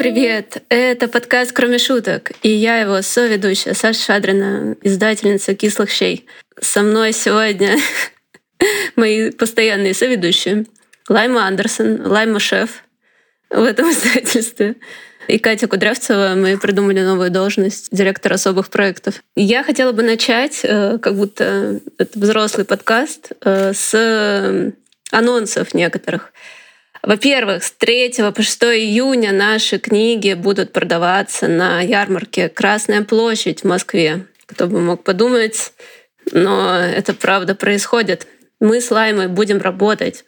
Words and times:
привет! 0.00 0.62
Это 0.70 1.08
подкаст 1.08 1.52
«Кроме 1.52 1.76
шуток», 1.76 2.32
и 2.42 2.48
я 2.48 2.78
его 2.78 3.02
соведущая 3.02 3.74
Саша 3.74 4.00
Шадрина, 4.00 4.74
издательница 4.80 5.54
«Кислых 5.54 5.90
щей». 5.90 6.26
Со 6.58 6.80
мной 6.80 7.12
сегодня 7.12 7.76
мои 8.96 9.30
постоянные 9.30 9.92
соведущие 9.92 10.64
Лайма 11.10 11.46
Андерсон, 11.46 12.00
Лайма 12.06 12.40
Шеф 12.40 12.82
в 13.50 13.62
этом 13.62 13.90
издательстве, 13.90 14.76
и 15.28 15.38
Катя 15.38 15.68
Кудрявцева. 15.68 16.32
Мы 16.34 16.56
придумали 16.56 17.02
новую 17.02 17.30
должность 17.30 17.88
директора 17.92 18.36
особых 18.36 18.70
проектов. 18.70 19.22
Я 19.36 19.62
хотела 19.62 19.92
бы 19.92 20.02
начать, 20.02 20.60
э, 20.62 20.96
как 20.96 21.14
будто 21.14 21.78
это 21.98 22.18
взрослый 22.18 22.64
подкаст, 22.64 23.32
э, 23.44 23.74
с 23.74 24.72
анонсов 25.10 25.74
некоторых. 25.74 26.32
Во-первых, 27.02 27.64
с 27.64 27.72
3 27.72 28.32
по 28.34 28.42
6 28.42 28.62
июня 28.64 29.32
наши 29.32 29.78
книги 29.78 30.34
будут 30.34 30.72
продаваться 30.72 31.48
на 31.48 31.80
ярмарке 31.80 32.48
«Красная 32.48 33.02
площадь» 33.02 33.62
в 33.62 33.64
Москве. 33.64 34.26
Кто 34.46 34.66
бы 34.66 34.80
мог 34.80 35.02
подумать, 35.02 35.72
но 36.32 36.76
это 36.76 37.14
правда 37.14 37.54
происходит. 37.54 38.26
Мы 38.60 38.80
с 38.80 38.90
Лаймой 38.90 39.28
будем 39.28 39.58
работать 39.58 40.24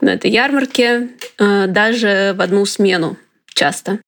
на 0.00 0.10
этой 0.10 0.30
ярмарке 0.30 1.08
э, 1.38 1.66
даже 1.66 2.34
в 2.36 2.40
одну 2.40 2.64
смену 2.66 3.16
часто. 3.48 4.00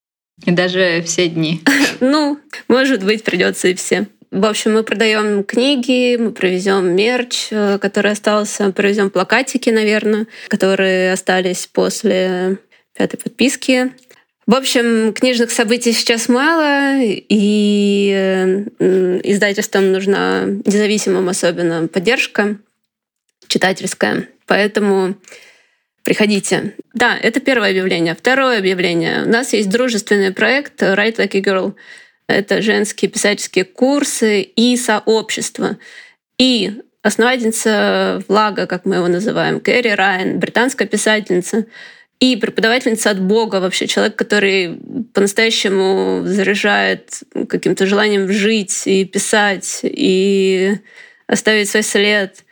И 0.45 0.51
даже 0.51 1.02
все 1.02 1.29
дни. 1.29 1.62
Ну, 2.01 2.38
может 2.69 3.02
быть, 3.02 3.24
придется 3.24 3.66
и 3.66 3.74
все. 3.74 4.07
В 4.30 4.45
общем, 4.45 4.74
мы 4.74 4.82
продаем 4.82 5.43
книги, 5.43 6.16
мы 6.16 6.32
провезем 6.32 6.95
мерч, 6.95 7.48
э, 7.51 7.79
который 7.79 8.12
остался, 8.12 8.71
провезем 8.73 9.09
плакатики, 9.09 9.71
наверное, 9.71 10.26
которые 10.48 11.12
остались 11.12 11.66
после 11.66 12.59
пятой 12.95 13.16
подписки. 13.16 13.93
В 14.46 14.54
общем, 14.54 15.15
книжных 15.15 15.51
событий 15.51 15.93
сейчас 15.93 16.29
мало, 16.29 16.99
и 17.01 18.12
э, 18.15 19.21
издательствам 19.24 19.93
нужна 19.93 20.45
независимым 20.45 21.29
особенно 21.30 21.88
поддержка 21.88 22.59
читательская. 23.46 24.29
Поэтому 24.46 25.15
приходите. 26.04 26.74
Да, 26.93 27.16
это 27.16 27.40
первое 27.40 27.71
объявление. 27.71 28.15
Второе 28.15 28.59
объявление. 28.59 29.24
У 29.24 29.29
нас 29.29 29.54
есть 29.54 29.71
дружественный 29.71 30.32
проект 30.32 30.82
Write 30.82 31.16
Like 31.16 31.37
a 31.37 31.40
Girl— 31.40 31.74
это 32.29 32.62
женские 32.62 33.10
писательские 33.10 33.65
курсы 33.65 34.43
и 34.43 34.76
сообщество. 34.76 35.79
И 36.38 36.73
основательница 37.02 38.23
Влага, 38.29 38.66
как 38.66 38.84
мы 38.84 38.96
его 38.96 39.09
называем, 39.09 39.60
Кэрри 39.60 39.90
Райан, 39.90 40.38
британская 40.38 40.87
писательница, 40.87 41.66
и 42.21 42.37
преподавательница 42.37 43.10
от 43.10 43.21
Бога, 43.21 43.60
вообще 43.60 43.87
человек, 43.87 44.16
который 44.16 44.79
по-настоящему 45.15 46.23
заряжает 46.24 47.21
каким-то 47.49 47.87
желанием 47.87 48.30
жить 48.30 48.82
и 48.87 49.04
писать, 49.04 49.80
и 49.84 50.79
оставить 51.29 51.71
свой 51.71 51.84
след 51.84 52.45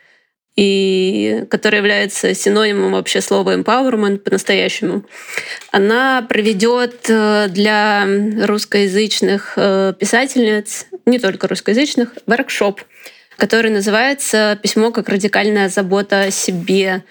и 0.57 1.45
которая 1.49 1.81
является 1.81 2.33
синонимом 2.33 2.93
вообще 2.93 3.21
слова 3.21 3.55
empowerment 3.55 4.17
по-настоящему, 4.17 5.05
она 5.71 6.25
проведет 6.27 7.05
э, 7.07 7.47
для 7.49 8.05
русскоязычных 8.43 9.53
э, 9.55 9.93
писательниц, 9.97 10.87
не 11.05 11.19
только 11.19 11.47
русскоязычных, 11.47 12.09
воркшоп, 12.25 12.81
который 13.37 13.69
называется 13.69 14.59
«Письмо 14.61 14.91
как 14.91 15.09
радикальная 15.09 15.69
забота 15.69 16.23
о 16.23 16.31
себе». 16.31 17.03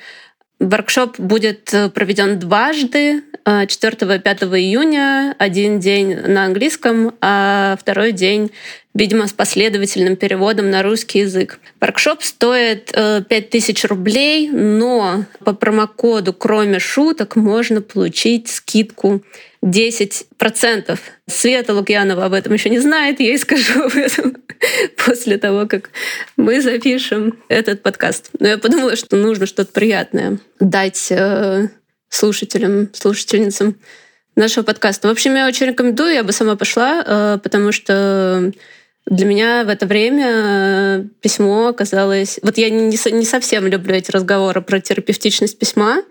Воркшоп 0.58 1.18
будет 1.18 1.72
э, 1.74 1.90
проведен 1.90 2.38
дважды, 2.38 3.22
4 3.44 4.16
и 4.16 4.18
5 4.18 4.42
июня, 4.42 5.36
один 5.38 5.78
день 5.78 6.16
на 6.16 6.46
английском, 6.46 7.14
а 7.20 7.76
второй 7.78 8.12
день 8.12 8.50
видимо, 8.96 9.26
с 9.26 9.32
последовательным 9.32 10.16
переводом 10.16 10.70
на 10.70 10.82
русский 10.82 11.20
язык. 11.20 11.60
Воркшоп 11.80 12.22
стоит 12.22 12.92
5000 13.28 13.84
э, 13.84 13.88
рублей, 13.88 14.48
но 14.50 15.24
по 15.44 15.52
промокоду 15.52 16.32
«Кроме 16.32 16.78
шуток» 16.78 17.36
можно 17.36 17.82
получить 17.82 18.48
скидку 18.48 19.22
10%. 19.66 20.98
Света 21.26 21.74
Лукьянова 21.74 22.24
об 22.24 22.32
этом 22.32 22.52
еще 22.52 22.70
не 22.70 22.78
знает, 22.78 23.18
я 23.20 23.26
ей 23.26 23.38
скажу 23.38 23.82
об 23.82 23.96
этом 23.96 24.36
после 25.04 25.38
того, 25.38 25.66
как 25.66 25.90
мы 26.36 26.60
запишем 26.60 27.38
этот 27.48 27.82
подкаст. 27.82 28.30
Но 28.38 28.46
я 28.46 28.58
подумала, 28.58 28.94
что 28.96 29.16
нужно 29.16 29.46
что-то 29.46 29.72
приятное 29.72 30.38
дать 30.60 31.08
э, 31.10 31.68
слушателям, 32.08 32.90
слушательницам 32.92 33.76
нашего 34.36 34.62
подкаста. 34.62 35.08
В 35.08 35.10
общем, 35.10 35.34
я 35.34 35.48
очень 35.48 35.66
рекомендую, 35.66 36.14
я 36.14 36.22
бы 36.22 36.32
сама 36.32 36.54
пошла, 36.56 37.02
э, 37.04 37.38
потому 37.42 37.72
что 37.72 38.52
для 39.06 39.26
меня 39.26 39.64
в 39.64 39.68
это 39.68 39.86
время 39.86 40.26
э, 40.28 41.04
письмо 41.20 41.68
оказалось... 41.68 42.38
Вот 42.42 42.56
я 42.56 42.70
не, 42.70 42.86
не 42.86 43.24
совсем 43.24 43.66
люблю 43.66 43.94
эти 43.94 44.12
разговоры 44.12 44.62
про 44.62 44.80
терапевтичность 44.80 45.58
письма, 45.58 46.02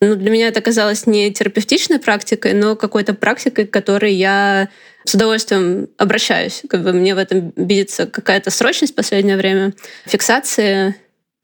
но 0.00 0.14
для 0.14 0.30
меня 0.30 0.48
это 0.48 0.60
оказалось 0.60 1.06
не 1.06 1.32
терапевтичной 1.32 1.98
практикой, 1.98 2.52
но 2.52 2.76
какой-то 2.76 3.14
практикой, 3.14 3.66
к 3.66 3.72
которой 3.72 4.14
я 4.14 4.68
с 5.04 5.14
удовольствием 5.14 5.88
обращаюсь. 5.96 6.62
Как 6.68 6.82
бы 6.82 6.92
мне 6.92 7.14
в 7.14 7.18
этом 7.18 7.52
видится 7.56 8.06
какая-то 8.06 8.50
срочность 8.50 8.92
в 8.92 8.96
последнее 8.96 9.36
время, 9.36 9.72
фиксация. 10.04 10.96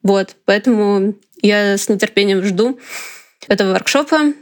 Вот, 0.03 0.37
поэтому 0.45 1.15
я 1.41 1.77
с 1.77 1.89
нетерпением 1.89 2.43
жду 2.43 2.79
этого 3.49 3.73
воркшопа, 3.73 4.35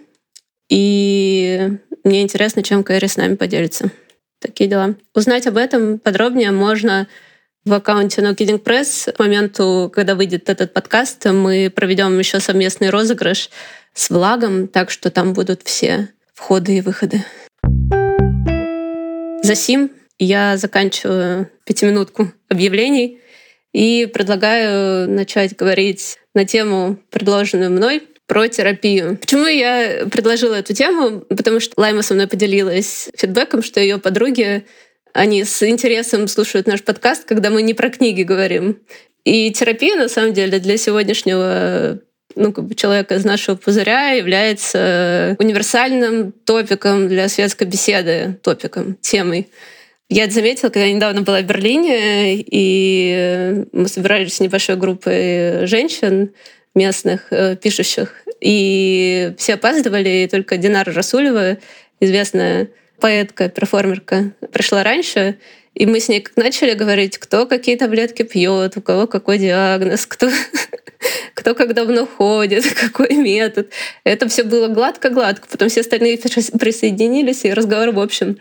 и 0.70 1.70
мне 2.04 2.22
интересно, 2.22 2.62
чем 2.62 2.84
Кэрри 2.84 3.06
с 3.06 3.16
нами 3.16 3.34
поделится. 3.34 3.90
Такие 4.38 4.70
дела. 4.70 4.94
Узнать 5.14 5.46
об 5.46 5.56
этом 5.58 5.98
подробнее 5.98 6.50
можно 6.50 7.08
в 7.64 7.72
аккаунте 7.74 8.22
No 8.22 8.34
Kidding 8.34 8.62
Press. 8.62 9.12
К 9.12 9.18
моменту, 9.18 9.90
когда 9.94 10.14
выйдет 10.14 10.48
этот 10.48 10.72
подкаст, 10.72 11.26
мы 11.26 11.70
проведем 11.74 12.18
еще 12.18 12.40
совместный 12.40 12.88
розыгрыш 12.88 13.50
с 13.94 14.10
влагом, 14.10 14.68
так 14.68 14.90
что 14.90 15.10
там 15.10 15.32
будут 15.32 15.62
все 15.64 16.08
входы 16.34 16.78
и 16.78 16.80
выходы. 16.80 17.24
За 19.42 19.54
сим 19.54 19.90
я 20.18 20.56
заканчиваю 20.56 21.50
пятиминутку 21.64 22.32
объявлений 22.48 23.20
и 23.72 24.06
предлагаю 24.12 25.08
начать 25.08 25.56
говорить 25.56 26.18
на 26.34 26.44
тему, 26.44 26.98
предложенную 27.10 27.70
мной, 27.70 28.02
про 28.26 28.46
терапию. 28.46 29.18
Почему 29.20 29.46
я 29.46 30.06
предложила 30.10 30.54
эту 30.54 30.72
тему? 30.72 31.20
Потому 31.28 31.58
что 31.58 31.72
Лайма 31.76 32.02
со 32.02 32.14
мной 32.14 32.28
поделилась 32.28 33.08
фидбэком, 33.16 33.62
что 33.62 33.80
ее 33.80 33.98
подруги 33.98 34.64
они 35.12 35.42
с 35.42 35.68
интересом 35.68 36.28
слушают 36.28 36.66
наш 36.66 36.84
подкаст, 36.84 37.24
когда 37.24 37.50
мы 37.50 37.62
не 37.62 37.74
про 37.74 37.90
книги 37.90 38.22
говорим. 38.22 38.78
И 39.24 39.50
терапия, 39.50 39.96
на 39.96 40.08
самом 40.08 40.32
деле, 40.32 40.60
для 40.60 40.76
сегодняшнего 40.76 42.00
ну, 42.36 42.52
как 42.52 42.64
бы 42.64 42.74
человека 42.74 43.14
из 43.14 43.24
нашего 43.24 43.56
пузыря 43.56 44.10
является 44.10 45.36
универсальным 45.38 46.32
топиком 46.32 47.08
для 47.08 47.28
светской 47.28 47.64
беседы, 47.64 48.38
топиком, 48.42 48.96
темой. 49.00 49.48
Я 50.08 50.24
это 50.24 50.34
заметила, 50.34 50.70
когда 50.70 50.86
я 50.86 50.92
недавно 50.92 51.22
была 51.22 51.40
в 51.40 51.44
Берлине, 51.44 52.36
и 52.36 53.64
мы 53.72 53.88
собирались 53.88 54.34
с 54.34 54.40
небольшой 54.40 54.76
группой 54.76 55.66
женщин, 55.66 56.32
местных 56.74 57.32
э, 57.32 57.56
пишущих. 57.56 58.14
И 58.40 59.32
все 59.38 59.54
опаздывали, 59.54 60.08
и 60.08 60.28
только 60.28 60.56
Динара 60.56 60.92
Расулева, 60.92 61.58
известная 62.00 62.68
поэтка, 63.00 63.48
перформерка, 63.48 64.32
пришла 64.52 64.82
раньше. 64.82 65.36
И 65.74 65.86
мы 65.86 66.00
с 66.00 66.08
ней 66.08 66.20
как 66.20 66.36
начали 66.36 66.74
говорить, 66.74 67.18
кто 67.18 67.46
какие 67.46 67.76
таблетки 67.76 68.22
пьет, 68.22 68.76
у 68.76 68.80
кого 68.82 69.06
какой 69.06 69.38
диагноз, 69.38 70.06
кто, 70.06 70.28
кто 71.34 71.54
как 71.54 71.74
давно 71.74 72.06
ходит, 72.06 72.64
какой 72.80 73.14
метод. 73.14 73.70
Это 74.04 74.28
все 74.28 74.42
было 74.42 74.68
гладко-гладко. 74.68 75.46
Потом 75.50 75.68
все 75.68 75.80
остальные 75.80 76.18
присоединились, 76.18 77.44
и 77.44 77.52
разговор, 77.52 77.92
в 77.92 78.00
общем, 78.00 78.38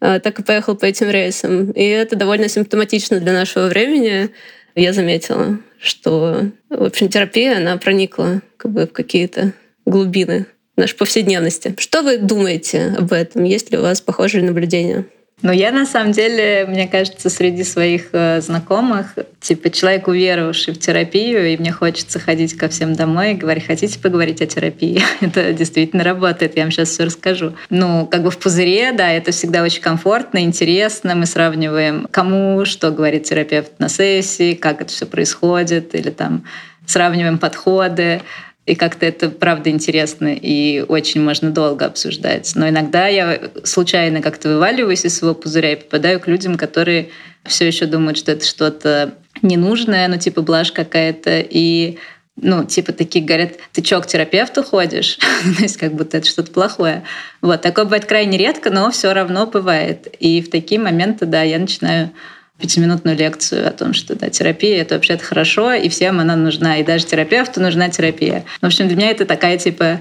э, 0.00 0.20
так 0.20 0.38
и 0.38 0.42
поехал 0.42 0.76
по 0.76 0.84
этим 0.84 1.10
рейсам. 1.10 1.70
И 1.70 1.84
это 1.84 2.16
довольно 2.16 2.48
симптоматично 2.48 3.20
для 3.20 3.32
нашего 3.32 3.66
времени, 3.68 4.30
я 4.74 4.92
заметила 4.92 5.58
что, 5.82 6.46
в 6.70 6.84
общем, 6.84 7.08
терапия, 7.08 7.58
она 7.58 7.76
проникла 7.76 8.40
как 8.56 8.70
бы 8.70 8.86
в 8.86 8.92
какие-то 8.92 9.52
глубины 9.84 10.46
нашей 10.76 10.96
повседневности. 10.96 11.74
Что 11.78 12.02
вы 12.02 12.18
думаете 12.18 12.94
об 12.96 13.12
этом? 13.12 13.42
Есть 13.44 13.72
ли 13.72 13.78
у 13.78 13.82
вас 13.82 14.00
похожие 14.00 14.44
наблюдения? 14.44 15.06
Ну, 15.42 15.50
я 15.50 15.72
на 15.72 15.84
самом 15.86 16.12
деле, 16.12 16.66
мне 16.68 16.86
кажется, 16.86 17.28
среди 17.28 17.64
своих 17.64 18.10
э, 18.12 18.40
знакомых, 18.40 19.16
типа 19.40 19.70
человек, 19.70 20.06
уверовавший 20.06 20.72
в 20.72 20.78
терапию, 20.78 21.52
и 21.52 21.56
мне 21.56 21.72
хочется 21.72 22.20
ходить 22.20 22.56
ко 22.56 22.68
всем 22.68 22.94
домой 22.94 23.32
и 23.32 23.34
говорить, 23.34 23.66
хотите 23.66 23.98
поговорить 23.98 24.40
о 24.40 24.46
терапии? 24.46 25.02
это 25.20 25.52
действительно 25.52 26.04
работает, 26.04 26.56
я 26.56 26.62
вам 26.62 26.70
сейчас 26.70 26.90
все 26.90 27.04
расскажу. 27.04 27.54
Ну, 27.70 28.06
как 28.06 28.22
бы 28.22 28.30
в 28.30 28.38
пузыре, 28.38 28.92
да, 28.92 29.10
это 29.10 29.32
всегда 29.32 29.64
очень 29.64 29.82
комфортно, 29.82 30.38
интересно. 30.42 31.16
Мы 31.16 31.26
сравниваем, 31.26 32.06
кому 32.10 32.64
что 32.64 32.92
говорит 32.92 33.24
терапевт 33.24 33.72
на 33.80 33.88
сессии, 33.88 34.54
как 34.54 34.80
это 34.80 34.92
все 34.92 35.06
происходит, 35.06 35.94
или 35.96 36.10
там 36.10 36.44
сравниваем 36.86 37.38
подходы. 37.38 38.22
И 38.64 38.76
как-то 38.76 39.04
это 39.06 39.28
правда 39.28 39.70
интересно 39.70 40.32
и 40.32 40.84
очень 40.86 41.20
можно 41.20 41.50
долго 41.50 41.84
обсуждать. 41.84 42.52
Но 42.54 42.68
иногда 42.68 43.08
я 43.08 43.50
случайно 43.64 44.22
как-то 44.22 44.50
вываливаюсь 44.50 45.04
из 45.04 45.16
своего 45.16 45.34
пузыря 45.34 45.72
и 45.72 45.76
попадаю 45.76 46.20
к 46.20 46.28
людям, 46.28 46.56
которые 46.56 47.08
все 47.44 47.66
еще 47.66 47.86
думают, 47.86 48.18
что 48.18 48.30
это 48.32 48.46
что-то 48.46 49.14
ненужное, 49.42 50.06
ну 50.06 50.16
типа 50.16 50.42
блажь 50.42 50.70
какая-то. 50.70 51.40
И 51.40 51.98
ну, 52.36 52.64
типа 52.64 52.92
такие 52.92 53.24
говорят, 53.24 53.52
ты 53.72 53.82
чё, 53.82 54.00
к 54.00 54.06
терапевту 54.06 54.62
ходишь? 54.62 55.18
То 55.56 55.62
есть 55.62 55.76
как 55.76 55.94
будто 55.94 56.18
это 56.18 56.28
что-то 56.28 56.52
плохое. 56.52 57.02
Вот, 57.40 57.62
такое 57.62 57.84
бывает 57.84 58.06
крайне 58.06 58.38
редко, 58.38 58.70
но 58.70 58.90
все 58.90 59.12
равно 59.12 59.46
бывает. 59.46 60.06
И 60.20 60.40
в 60.40 60.50
такие 60.50 60.80
моменты, 60.80 61.26
да, 61.26 61.42
я 61.42 61.58
начинаю 61.58 62.10
пятиминутную 62.58 63.16
лекцию 63.16 63.66
о 63.66 63.72
том, 63.72 63.92
что 63.92 64.14
да, 64.14 64.28
терапия— 64.30 64.80
это 64.82 64.94
вообще-то 64.94 65.24
хорошо, 65.24 65.72
и 65.72 65.88
всем 65.88 66.20
она 66.20 66.36
нужна, 66.36 66.78
и 66.78 66.84
даже 66.84 67.06
терапевту 67.06 67.60
нужна 67.60 67.88
терапия. 67.88 68.44
В 68.60 68.66
общем, 68.66 68.88
для 68.88 68.96
меня 68.96 69.10
это 69.10 69.24
такая, 69.24 69.58
типа, 69.58 70.00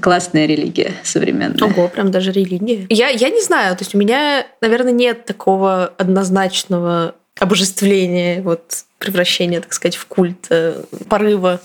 классная 0.00 0.46
религия 0.46 0.92
современная. 1.02 1.62
Ого, 1.62 1.88
прям 1.88 2.10
даже 2.10 2.32
религия. 2.32 2.86
Я, 2.88 3.08
я 3.08 3.30
не 3.30 3.42
знаю, 3.42 3.76
то 3.76 3.82
есть 3.82 3.94
у 3.94 3.98
меня, 3.98 4.46
наверное, 4.60 4.92
нет 4.92 5.24
такого 5.24 5.92
однозначного 5.96 7.14
обожествления, 7.38 8.42
вот 8.42 8.84
превращения, 8.98 9.60
так 9.60 9.72
сказать, 9.72 9.96
в 9.96 10.06
культ 10.06 10.46
э, 10.50 10.82
порыва 11.08 11.60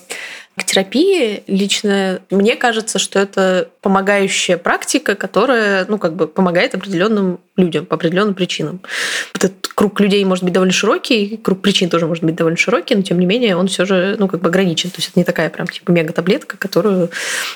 к 0.58 0.66
терапии 0.66 1.44
лично 1.48 2.22
мне 2.30 2.56
кажется, 2.56 3.00
что 3.00 3.20
это 3.20 3.70
помогающая 3.82 4.58
практика, 4.58 5.16
которая, 5.16 5.86
ну, 5.88 5.98
как 5.98 6.16
бы 6.16 6.28
помогает 6.28 6.76
определенным 6.76 7.40
людям 7.56 7.86
по 7.86 7.96
определенным 7.96 8.34
причинам. 8.34 8.82
Этот 9.34 9.70
круг 9.70 10.00
людей 10.02 10.24
может 10.26 10.44
быть 10.44 10.54
довольно 10.54 10.74
широкий, 10.74 11.38
круг 11.38 11.62
причин 11.62 11.90
тоже 11.90 12.06
может 12.06 12.24
быть 12.24 12.36
довольно 12.36 12.58
широкий, 12.58 12.96
но 12.96 13.02
тем 13.02 13.20
не 13.20 13.26
менее 13.26 13.56
он 13.56 13.68
все 13.68 13.86
же, 13.86 14.16
ну, 14.20 14.28
как 14.28 14.42
бы 14.42 14.50
ограничен. 14.50 14.90
То 14.90 14.98
есть 14.98 15.10
это 15.10 15.20
не 15.20 15.24
такая 15.24 15.50
прям 15.50 15.68
типа 15.68 15.92
мега-таблетка, 15.92 16.58
которую 16.58 17.10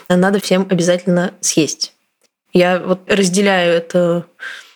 надо 0.07 0.39
всем 0.39 0.65
обязательно 0.69 1.33
съесть. 1.41 1.93
Я 2.53 2.79
вот 2.79 3.01
разделяю 3.07 3.73
это 3.73 4.25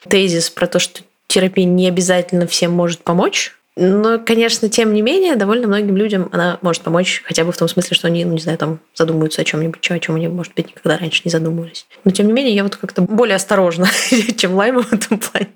тезис 0.07 0.49
про 0.49 0.67
то, 0.67 0.79
что 0.79 1.01
терапия 1.27 1.65
не 1.65 1.87
обязательно 1.87 2.47
всем 2.47 2.71
может 2.71 2.99
помочь, 2.99 3.55
но, 3.81 4.19
конечно, 4.19 4.67
тем 4.67 4.93
не 4.93 5.01
менее, 5.01 5.37
довольно 5.37 5.67
многим 5.67 5.95
людям 5.95 6.27
она 6.33 6.59
может 6.61 6.81
помочь, 6.81 7.23
хотя 7.25 7.45
бы 7.45 7.53
в 7.53 7.57
том 7.57 7.69
смысле, 7.69 7.95
что 7.95 8.07
они, 8.07 8.25
ну, 8.25 8.33
не 8.33 8.41
знаю, 8.41 8.57
там 8.57 8.81
задумаются 8.93 9.41
о 9.41 9.45
чем-нибудь, 9.45 9.89
о 9.89 9.99
чем 9.99 10.15
они, 10.15 10.27
может 10.27 10.53
быть, 10.53 10.67
никогда 10.67 10.97
раньше 10.97 11.21
не 11.23 11.31
задумывались. 11.31 11.87
Но, 12.03 12.11
тем 12.11 12.27
не 12.27 12.33
менее, 12.33 12.53
я 12.53 12.63
вот 12.63 12.75
как-то 12.75 13.03
более 13.03 13.37
осторожна, 13.37 13.87
чем 14.35 14.55
Лайма 14.55 14.83
в 14.83 14.91
этом 14.91 15.17
плане. 15.17 15.51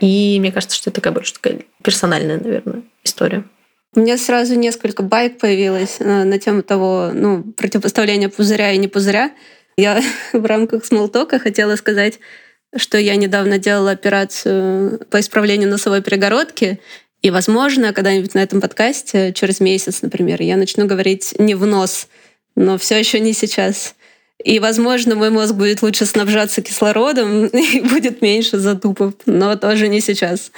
И 0.00 0.38
мне 0.38 0.52
кажется, 0.52 0.76
что 0.76 0.90
это 0.90 1.00
такая 1.00 1.12
больше 1.12 1.34
такая 1.34 1.62
персональная, 1.82 2.38
наверное, 2.38 2.82
история. 3.02 3.42
У 3.96 4.00
меня 4.00 4.16
сразу 4.16 4.54
несколько 4.54 5.02
байк 5.02 5.38
появилось 5.38 5.98
на, 5.98 6.24
на 6.24 6.38
тему 6.38 6.62
того, 6.62 7.10
ну, 7.12 7.42
противопоставления 7.56 8.28
пузыря 8.28 8.70
и 8.70 8.78
не 8.78 8.86
пузыря. 8.86 9.32
Я 9.76 10.00
в 10.32 10.44
рамках 10.46 10.84
смолтока 10.84 11.40
хотела 11.40 11.74
сказать, 11.74 12.20
что 12.76 12.96
я 12.96 13.16
недавно 13.16 13.58
делала 13.58 13.90
операцию 13.90 15.04
по 15.10 15.18
исправлению 15.18 15.68
носовой 15.68 16.00
перегородки, 16.00 16.78
и, 17.22 17.30
возможно, 17.30 17.92
когда-нибудь 17.92 18.34
на 18.34 18.42
этом 18.42 18.60
подкасте, 18.60 19.32
через 19.34 19.60
месяц, 19.60 20.02
например, 20.02 20.40
я 20.40 20.56
начну 20.56 20.86
говорить 20.86 21.34
не 21.38 21.54
в 21.54 21.66
нос, 21.66 22.08
но 22.56 22.78
все 22.78 22.98
еще 22.98 23.20
не 23.20 23.32
сейчас. 23.32 23.94
И, 24.42 24.58
возможно, 24.58 25.14
мой 25.14 25.30
мозг 25.30 25.54
будет 25.54 25.82
лучше 25.82 26.06
снабжаться 26.06 26.62
кислородом 26.62 27.46
и 27.46 27.80
будет 27.80 28.22
меньше 28.22 28.58
затупов, 28.58 29.14
но 29.26 29.54
тоже 29.56 29.88
не 29.88 30.00
сейчас. 30.00 30.50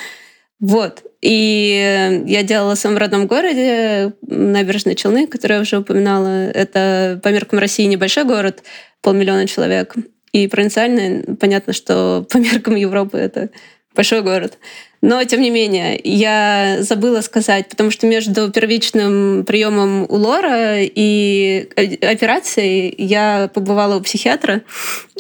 Вот. 0.61 1.03
И 1.21 2.23
я 2.27 2.43
делала 2.45 2.77
в 2.77 2.79
своем 2.79 2.97
родном 2.97 3.27
городе, 3.27 4.13
набережные 4.23 4.95
Челны, 4.95 5.27
который 5.27 5.55
я 5.55 5.61
уже 5.61 5.79
упоминала. 5.79 6.51
Это 6.51 7.21
по 7.23 7.29
меркам 7.31 7.59
России 7.59 7.85
небольшой 7.85 8.25
город, 8.25 8.63
полмиллиона 9.01 9.49
человек. 9.49 9.97
И 10.33 10.47
провинциальный, 10.47 11.37
понятно, 11.37 11.73
что 11.73 12.25
по 12.31 12.39
меркам 12.39 12.77
Европы 12.77 13.19
это 13.19 13.51
большой 13.95 14.23
город. 14.23 14.59
Но, 15.03 15.23
тем 15.25 15.41
не 15.41 15.51
менее, 15.51 16.01
я 16.05 16.79
забыла 16.81 17.23
сказать, 17.23 17.69
потому 17.69 17.91
что 17.91 18.07
между 18.07 18.51
первичным 18.53 19.45
приемом 19.45 20.07
у 20.09 20.15
Лора 20.15 20.77
и 20.79 21.69
операцией 22.01 22.95
я 22.99 23.51
побывала 23.53 23.97
у 23.97 24.01
психиатра, 24.01 24.63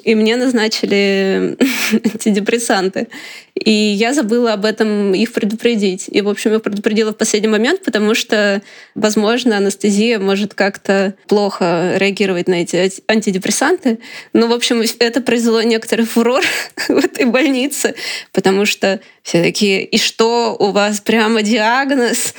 и 0.05 0.14
мне 0.14 0.37
назначили 0.37 1.56
антидепрессанты. 1.93 3.08
И 3.55 3.70
я 3.70 4.14
забыла 4.14 4.55
об 4.55 4.64
этом 4.64 5.14
их 5.14 5.32
предупредить. 5.32 6.08
И, 6.11 6.20
в 6.20 6.28
общем, 6.28 6.52
я 6.52 6.58
предупредила 6.58 7.12
в 7.12 7.17
последний 7.17 7.49
момент, 7.49 7.82
потому 7.85 8.14
что, 8.14 8.62
возможно, 8.94 9.56
анестезия 9.56 10.19
может 10.19 10.55
как-то 10.55 11.14
плохо 11.28 11.94
реагировать 11.96 12.49
на 12.49 12.55
эти 12.55 12.90
антидепрессанты. 13.06 13.99
Ну, 14.32 14.49
в 14.49 14.52
общем, 14.52 14.82
это 14.99 15.20
произвело 15.20 15.62
некоторый 15.62 16.06
фурор 16.06 16.43
в 16.88 16.96
этой 16.96 17.26
больнице, 17.26 17.94
потому 18.32 18.64
что 18.64 19.00
все 19.22 19.42
такие, 19.42 19.84
и 19.84 19.98
что, 19.98 20.56
у 20.58 20.72
вас 20.72 21.00
прямо 21.00 21.42
диагноз? 21.42 22.34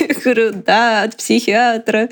Я 0.00 0.14
говорю, 0.14 0.52
да, 0.52 1.02
от 1.02 1.16
психиатра. 1.16 2.08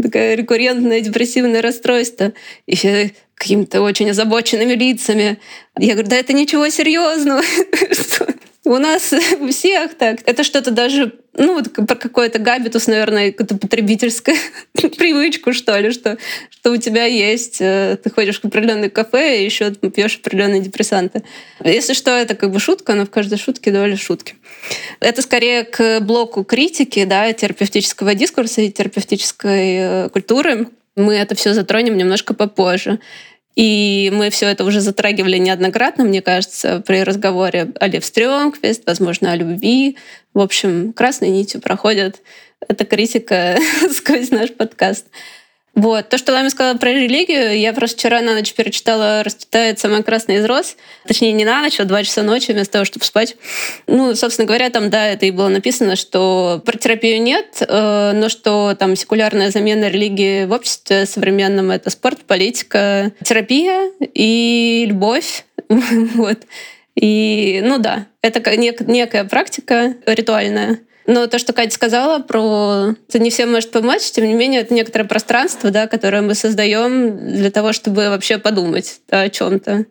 Такое 0.00 0.34
рекуррентное 0.34 1.00
депрессивное 1.00 1.60
расстройство. 1.60 2.32
И 2.66 2.76
все 2.76 3.12
какими-то 3.34 3.82
очень 3.82 4.10
озабоченными 4.10 4.72
лицами. 4.72 5.38
Я 5.78 5.92
говорю, 5.94 6.08
да 6.08 6.16
это 6.16 6.32
ничего 6.32 6.68
серьезного. 6.70 7.42
У 8.64 8.78
нас 8.78 9.12
у 9.40 9.48
всех 9.48 9.94
так. 9.94 10.20
Это 10.24 10.44
что-то 10.44 10.70
даже, 10.70 11.12
ну, 11.34 11.54
вот 11.54 11.72
про 11.74 11.96
какой-то 11.96 12.38
габитус, 12.38 12.86
наверное, 12.86 13.32
какую-то 13.32 13.56
потребительскую 13.56 14.36
привычку, 14.72 15.52
что 15.52 15.76
ли, 15.78 15.90
что, 15.90 16.16
что 16.50 16.70
у 16.70 16.76
тебя 16.76 17.04
есть. 17.04 17.58
Э, 17.60 17.98
ты 18.02 18.10
ходишь 18.10 18.40
в 18.40 18.44
определенное 18.44 18.88
кафе 18.88 19.40
и 19.40 19.44
еще 19.44 19.72
пьешь 19.72 20.16
определенные 20.16 20.60
депрессанты. 20.60 21.24
Если 21.64 21.92
что, 21.92 22.12
это 22.12 22.36
как 22.36 22.52
бы 22.52 22.60
шутка, 22.60 22.94
но 22.94 23.04
в 23.04 23.10
каждой 23.10 23.38
шутке 23.38 23.72
доля 23.72 23.96
шутки. 23.96 24.36
Это 25.00 25.22
скорее 25.22 25.64
к 25.64 26.00
блоку 26.00 26.44
критики, 26.44 27.04
да, 27.04 27.32
терапевтического 27.32 28.14
дискурса 28.14 28.60
и 28.60 28.70
терапевтической 28.70 29.76
э, 29.78 30.08
культуры. 30.10 30.68
Мы 30.94 31.14
это 31.14 31.34
все 31.34 31.54
затронем 31.54 31.96
немножко 31.96 32.34
попозже. 32.34 33.00
И 33.54 34.10
мы 34.14 34.30
все 34.30 34.46
это 34.46 34.64
уже 34.64 34.80
затрагивали 34.80 35.36
неоднократно, 35.36 36.04
мне 36.04 36.22
кажется, 36.22 36.82
при 36.86 37.02
разговоре 37.02 37.72
о 37.78 37.86
Лев 37.86 38.04
Стрёмквист, 38.04 38.82
возможно, 38.86 39.32
о 39.32 39.36
любви. 39.36 39.98
В 40.32 40.40
общем, 40.40 40.92
красной 40.92 41.28
нитью 41.28 41.60
проходит 41.60 42.22
эта 42.66 42.84
критика 42.84 43.58
сквозь 43.90 44.30
наш 44.30 44.52
подкаст. 44.52 45.06
Вот. 45.74 46.10
То, 46.10 46.18
что 46.18 46.32
Лами 46.32 46.48
сказала 46.48 46.76
про 46.76 46.90
религию, 46.92 47.58
я 47.58 47.72
просто 47.72 47.96
вчера 47.96 48.20
на 48.20 48.34
ночь 48.34 48.52
перечитала 48.52 49.22
«Расцветает 49.22 49.78
самый 49.78 50.02
красный 50.02 50.36
из 50.36 50.44
роз». 50.44 50.76
Точнее, 51.06 51.32
не 51.32 51.46
на 51.46 51.62
ночь, 51.62 51.80
а 51.80 51.84
два 51.84 52.04
часа 52.04 52.22
ночи 52.22 52.52
вместо 52.52 52.74
того, 52.74 52.84
чтобы 52.84 53.06
спать. 53.06 53.36
Ну, 53.86 54.14
собственно 54.14 54.46
говоря, 54.46 54.68
там, 54.68 54.90
да, 54.90 55.06
это 55.06 55.24
и 55.24 55.30
было 55.30 55.48
написано, 55.48 55.96
что 55.96 56.60
про 56.66 56.76
терапию 56.76 57.22
нет, 57.22 57.62
э, 57.66 58.12
но 58.14 58.28
что 58.28 58.76
там 58.78 58.96
секулярная 58.96 59.50
замена 59.50 59.88
религии 59.88 60.44
в 60.44 60.52
обществе 60.52 61.06
современном— 61.06 61.70
это 61.72 61.88
спорт, 61.88 62.18
политика, 62.26 63.12
терапия 63.24 63.90
и 64.12 64.84
любовь. 64.86 65.46
вот. 65.68 66.38
И, 66.96 67.62
ну 67.64 67.78
да, 67.78 68.06
это 68.20 68.40
нек- 68.56 68.84
некая 68.86 69.24
практика 69.24 69.94
ритуальная, 70.04 70.80
но 71.06 71.26
то, 71.26 71.38
что 71.38 71.52
Катя 71.52 71.74
сказала 71.74 72.20
про 72.20 72.94
это 73.08 73.18
не 73.18 73.30
всем 73.30 73.50
может 73.52 73.70
помочь, 73.70 74.10
тем 74.12 74.26
не 74.26 74.34
менее, 74.34 74.60
это 74.60 74.74
некоторое 74.74 75.04
пространство, 75.04 75.70
да, 75.70 75.86
которое 75.86 76.22
мы 76.22 76.34
создаем 76.34 77.34
для 77.34 77.50
того, 77.50 77.72
чтобы 77.72 78.08
вообще 78.08 78.38
подумать 78.38 79.00
да, 79.08 79.22
о 79.22 79.30
чем-то. 79.30 79.86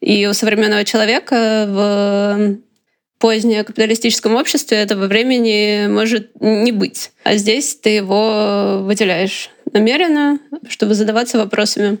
И 0.00 0.26
у 0.26 0.34
современного 0.34 0.84
человека 0.84 1.66
в 1.68 2.58
позднее 3.18 3.64
капиталистическом 3.64 4.34
обществе 4.34 4.78
этого 4.78 5.06
времени 5.06 5.86
может 5.88 6.30
не 6.40 6.72
быть. 6.72 7.12
А 7.22 7.36
здесь 7.36 7.76
ты 7.76 7.90
его 7.90 8.80
выделяешь 8.82 9.50
намеренно, 9.72 10.38
чтобы 10.68 10.94
задаваться 10.94 11.38
вопросами 11.38 11.98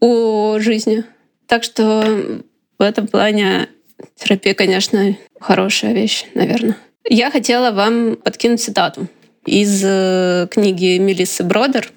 о 0.00 0.58
жизни. 0.60 1.04
Так 1.46 1.64
что 1.64 2.42
в 2.78 2.82
этом 2.82 3.08
плане 3.08 3.68
терапия, 4.16 4.54
конечно, 4.54 5.16
хорошая 5.40 5.92
вещь, 5.92 6.26
наверное. 6.34 6.76
Я 7.08 7.30
хотела 7.30 7.72
вам 7.72 8.16
подкинуть 8.16 8.62
цитату 8.62 9.08
из 9.44 9.82
э, 9.84 10.46
книги 10.50 10.98
Мелиссы 10.98 11.42
Бродер, 11.42 11.90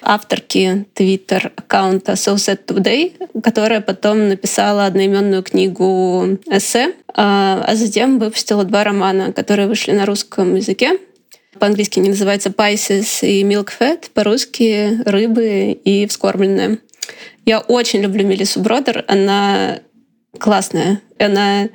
авторки 0.00 0.86
твиттер-аккаунта 0.94 2.12
So 2.12 2.36
Sad 2.36 2.64
Today, 2.66 3.40
которая 3.42 3.80
потом 3.80 4.28
написала 4.28 4.86
одноименную 4.86 5.42
книгу 5.42 6.38
эссе, 6.46 6.94
а, 7.08 7.64
а 7.66 7.74
затем 7.74 8.18
выпустила 8.18 8.64
два 8.64 8.84
романа, 8.84 9.32
которые 9.32 9.66
вышли 9.66 9.92
на 9.92 10.06
русском 10.06 10.54
языке. 10.54 10.98
По-английски 11.58 11.98
они 11.98 12.10
называются 12.10 12.50
Pisces 12.50 13.26
и 13.26 13.42
Milk 13.42 13.70
Fat, 13.78 14.10
по-русски 14.12 15.00
«Рыбы» 15.04 15.72
и 15.72 16.06
«Вскормленные». 16.06 16.78
Я 17.44 17.60
очень 17.60 18.02
люблю 18.02 18.26
Мелиссу 18.26 18.60
Бродер. 18.60 19.04
Она 19.08 19.80
классная. 20.38 21.00
Она 21.18 21.68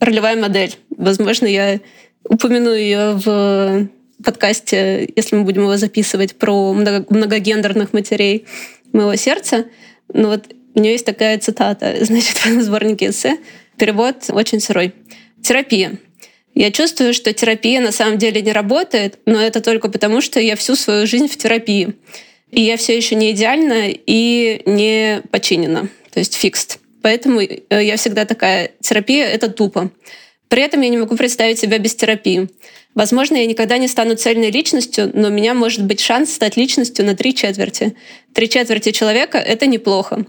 ролевая 0.00 0.36
модель. 0.36 0.76
Возможно, 0.96 1.46
я 1.46 1.80
упомяну 2.28 2.74
ее 2.74 3.12
в 3.14 3.88
подкасте, 4.24 5.08
если 5.14 5.36
мы 5.36 5.44
будем 5.44 5.62
его 5.62 5.76
записывать, 5.76 6.36
про 6.36 6.72
многогендерных 6.72 7.92
матерей 7.92 8.46
моего 8.92 9.16
сердца. 9.16 9.66
Но 10.12 10.28
вот 10.28 10.46
у 10.74 10.80
нее 10.80 10.92
есть 10.92 11.06
такая 11.06 11.38
цитата, 11.38 11.96
значит, 12.00 12.44
в 12.44 12.62
сборнике 12.62 13.10
эссе. 13.10 13.38
Перевод 13.76 14.16
очень 14.28 14.60
сырой. 14.60 14.92
Терапия. 15.42 15.98
Я 16.54 16.70
чувствую, 16.70 17.14
что 17.14 17.32
терапия 17.32 17.80
на 17.80 17.90
самом 17.90 18.16
деле 18.16 18.40
не 18.40 18.52
работает, 18.52 19.18
но 19.26 19.40
это 19.40 19.60
только 19.60 19.88
потому, 19.88 20.20
что 20.20 20.38
я 20.38 20.54
всю 20.54 20.76
свою 20.76 21.06
жизнь 21.06 21.28
в 21.28 21.36
терапии. 21.36 21.94
И 22.52 22.60
я 22.60 22.76
все 22.76 22.96
еще 22.96 23.16
не 23.16 23.32
идеальна 23.32 23.88
и 23.88 24.62
не 24.64 25.22
починена, 25.32 25.88
то 26.12 26.20
есть 26.20 26.34
фикст. 26.34 26.78
Поэтому 27.02 27.40
э, 27.40 27.58
я 27.70 27.96
всегда 27.96 28.24
такая, 28.24 28.70
терапия— 28.80 29.26
это 29.26 29.48
тупо. 29.48 29.90
При 30.54 30.62
этом 30.62 30.82
я 30.82 30.88
не 30.88 30.98
могу 30.98 31.16
представить 31.16 31.58
себя 31.58 31.78
без 31.78 31.96
терапии. 31.96 32.48
Возможно, 32.94 33.34
я 33.34 33.46
никогда 33.46 33.76
не 33.76 33.88
стану 33.88 34.14
цельной 34.14 34.52
личностью, 34.52 35.10
но 35.12 35.26
у 35.26 35.30
меня 35.32 35.52
может 35.52 35.82
быть 35.84 35.98
шанс 35.98 36.32
стать 36.32 36.56
личностью 36.56 37.04
на 37.04 37.16
три 37.16 37.34
четверти. 37.34 37.96
Три 38.32 38.48
четверти 38.48 38.92
человека— 38.92 39.36
это 39.38 39.66
неплохо. 39.66 40.24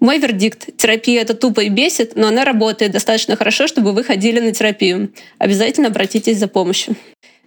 Мой 0.00 0.18
вердикт. 0.18 0.76
Терапия 0.76 1.22
это 1.22 1.34
тупо 1.34 1.60
и 1.60 1.68
бесит, 1.68 2.16
но 2.16 2.26
она 2.26 2.44
работает 2.44 2.90
достаточно 2.90 3.36
хорошо, 3.36 3.68
чтобы 3.68 3.92
вы 3.92 4.02
ходили 4.02 4.40
на 4.40 4.50
терапию. 4.50 5.12
Обязательно 5.38 5.86
обратитесь 5.86 6.38
за 6.38 6.48
помощью. 6.48 6.96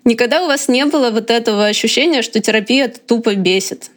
Никогда 0.06 0.42
у 0.42 0.48
вас 0.48 0.70
не 0.70 0.86
было 0.86 1.10
вот 1.12 1.32
этого 1.32 1.66
ощущения, 1.66 2.22
что 2.22 2.40
терапия 2.40 2.86
это 2.86 3.02
тупо 3.02 3.36
бесит? 3.36 3.92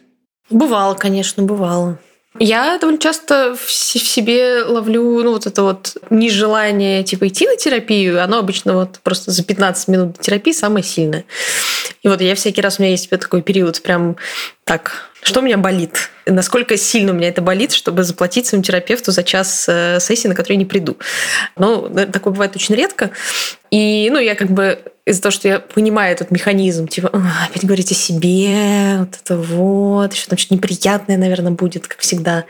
Бывало, 0.49 0.95
конечно, 0.95 1.41
бывало. 1.41 1.99
Я 2.39 2.77
довольно 2.79 2.99
часто 2.99 3.55
в 3.55 3.71
себе 3.71 4.63
ловлю 4.63 5.23
ну, 5.23 5.31
вот 5.31 5.47
это 5.47 5.63
вот 5.63 5.95
нежелание 6.09 7.03
типа 7.03 7.27
идти 7.27 7.47
на 7.47 7.55
терапию. 7.55 8.21
Оно 8.21 8.39
обычно 8.39 8.73
вот 8.73 8.99
просто 9.03 9.31
за 9.31 9.43
15 9.43 9.87
минут 9.87 10.19
терапии 10.19 10.51
самое 10.51 10.83
сильное. 10.83 11.23
И 12.03 12.07
вот 12.07 12.21
я 12.21 12.35
всякий 12.35 12.61
раз, 12.61 12.77
у 12.77 12.81
меня 12.81 12.91
есть 12.91 13.09
такой 13.09 13.41
период 13.41 13.81
прям 13.81 14.17
так, 14.65 15.09
что 15.21 15.39
у 15.39 15.43
меня 15.43 15.57
болит? 15.57 16.09
Насколько 16.25 16.77
сильно 16.77 17.13
у 17.13 17.15
меня 17.15 17.29
это 17.29 17.41
болит, 17.41 17.71
чтобы 17.71 18.03
заплатить 18.03 18.47
своему 18.47 18.63
терапевту 18.63 19.11
за 19.11 19.23
час 19.23 19.65
э, 19.67 19.99
сессии, 19.99 20.27
на 20.27 20.35
которой 20.35 20.53
я 20.53 20.59
не 20.59 20.65
приду. 20.65 20.97
Но 21.57 21.89
э, 21.95 22.05
такое 22.05 22.33
бывает 22.33 22.55
очень 22.55 22.75
редко. 22.75 23.11
И 23.71 24.09
ну, 24.11 24.19
я 24.19 24.35
как 24.35 24.49
бы 24.49 24.79
из-за 25.05 25.21
того, 25.21 25.31
что 25.31 25.47
я 25.47 25.59
понимаю 25.59 26.13
этот 26.13 26.31
механизм, 26.31 26.87
типа, 26.87 27.09
опять 27.47 27.63
говорить 27.63 27.91
о 27.91 27.95
себе, 27.95 28.97
вот 28.99 29.19
это 29.23 29.37
вот, 29.37 30.13
еще 30.13 30.27
там 30.27 30.37
что-то 30.37 30.55
неприятное, 30.55 31.17
наверное, 31.17 31.51
будет, 31.51 31.87
как 31.87 31.99
всегда. 31.99 32.45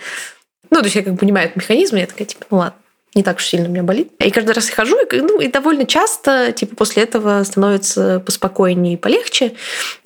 Ну, 0.72 0.80
то 0.80 0.86
есть 0.86 0.96
я 0.96 1.04
как 1.04 1.14
бы 1.14 1.20
понимаю 1.20 1.48
этот 1.48 1.58
механизм, 1.58 1.98
и 1.98 2.00
я 2.00 2.08
такая, 2.08 2.26
типа, 2.26 2.46
ну 2.50 2.58
ладно, 2.58 2.78
не 3.14 3.24
так 3.24 3.38
уж 3.38 3.46
сильно 3.46 3.68
у 3.68 3.72
меня 3.72 3.84
болит. 3.84 4.12
И 4.20 4.32
каждый 4.32 4.52
раз 4.52 4.70
я 4.70 4.76
хожу, 4.76 4.98
и, 5.06 5.22
ну, 5.22 5.40
и 5.40 5.48
довольно 5.48 5.86
часто, 5.86 6.52
типа, 6.54 6.76
после 6.76 7.04
этого 7.04 7.44
становится 7.44 8.20
поспокойнее 8.20 8.94
и 8.94 8.98
полегче. 8.98 9.54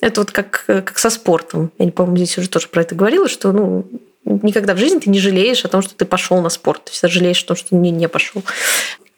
Это 0.00 0.20
вот 0.20 0.32
как, 0.32 0.64
как 0.66 0.98
со 0.98 1.10
спортом. 1.10 1.72
Я 1.78 1.84
не 1.84 1.90
помню, 1.92 2.16
здесь 2.16 2.38
уже 2.38 2.48
тоже 2.48 2.68
про 2.68 2.82
это 2.82 2.94
говорила, 2.94 3.28
что, 3.28 3.52
ну, 3.52 3.86
никогда 4.24 4.74
в 4.74 4.78
жизни 4.78 4.98
ты 4.98 5.10
не 5.10 5.18
жалеешь 5.18 5.64
о 5.64 5.68
том, 5.68 5.82
что 5.82 5.94
ты 5.94 6.04
пошел 6.04 6.40
на 6.40 6.50
спорт. 6.50 6.84
Ты 6.84 6.92
всегда 6.92 7.08
жалеешь 7.08 7.42
о 7.42 7.46
том, 7.46 7.56
что 7.56 7.74
не, 7.74 7.90
не 7.90 8.08
пошел. 8.08 8.42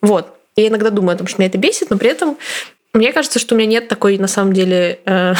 Вот. 0.01 0.27
Я 0.55 0.67
иногда 0.67 0.89
думаю 0.89 1.15
о 1.15 1.17
том, 1.17 1.27
что 1.27 1.39
меня 1.39 1.49
это 1.49 1.57
бесит, 1.57 1.89
но 1.89 1.97
при 1.97 2.09
этом 2.09 2.37
мне 2.93 3.11
кажется, 3.11 3.39
что 3.39 3.55
у 3.55 3.57
меня 3.57 3.67
нет 3.67 3.87
такой, 3.87 4.17
на 4.19 4.27
самом 4.27 4.53
деле, 4.53 4.99
э, 5.05 5.33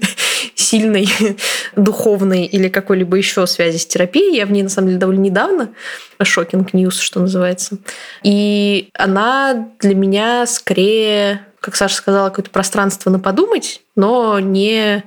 сильной 0.54 1.08
духовной 1.76 2.44
или 2.44 2.68
какой-либо 2.68 3.16
еще 3.16 3.46
связи 3.46 3.78
с 3.78 3.86
терапией. 3.86 4.36
Я 4.36 4.46
в 4.46 4.52
ней, 4.52 4.62
на 4.62 4.68
самом 4.68 4.88
деле, 4.88 5.00
довольно 5.00 5.22
недавно. 5.22 5.74
Shocking 6.22 6.72
news, 6.72 6.98
что 7.00 7.18
называется. 7.18 7.78
И 8.22 8.90
она 8.94 9.70
для 9.80 9.94
меня 9.96 10.46
скорее, 10.46 11.46
как 11.58 11.74
Саша 11.74 11.96
сказала, 11.96 12.28
какое-то 12.28 12.50
пространство 12.50 13.10
на 13.10 13.18
подумать, 13.18 13.82
но 13.96 14.38
не, 14.38 15.02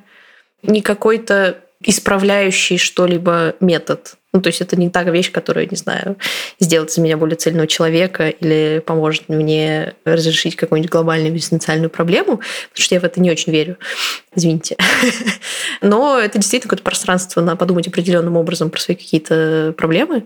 не 0.62 0.82
какой-то 0.82 1.60
исправляющий 1.84 2.78
что-либо 2.78 3.56
метод. 3.60 4.16
Ну, 4.34 4.42
то 4.42 4.48
есть 4.48 4.62
это 4.62 4.76
не 4.76 4.90
та 4.90 5.04
вещь, 5.04 5.32
которая, 5.32 5.68
не 5.68 5.78
знаю, 5.78 6.18
сделает 6.60 6.90
из 6.90 6.98
меня 6.98 7.18
более 7.18 7.36
цельного 7.36 7.68
человека 7.68 8.30
или 8.30 8.82
поможет 8.84 9.30
мне 9.30 9.94
разрешить 10.06 10.56
какую-нибудь 10.56 10.92
глобальную 10.92 11.32
экзистенциальную 11.32 11.92
проблему, 11.92 12.38
потому 12.38 12.84
что 12.84 12.96
я 12.96 13.02
в 13.02 13.04
это 13.04 13.22
не 13.22 13.30
очень 13.30 13.52
верю. 13.52 13.78
Извините. 14.36 14.76
Но 15.82 16.20
это 16.20 16.40
действительно 16.40 16.70
какое-то 16.70 16.84
пространство 16.84 17.42
на 17.42 17.56
подумать 17.56 17.88
определенным 17.88 18.36
образом 18.36 18.72
про 18.72 18.80
свои 18.80 18.98
какие-то 18.98 19.76
проблемы. 19.78 20.24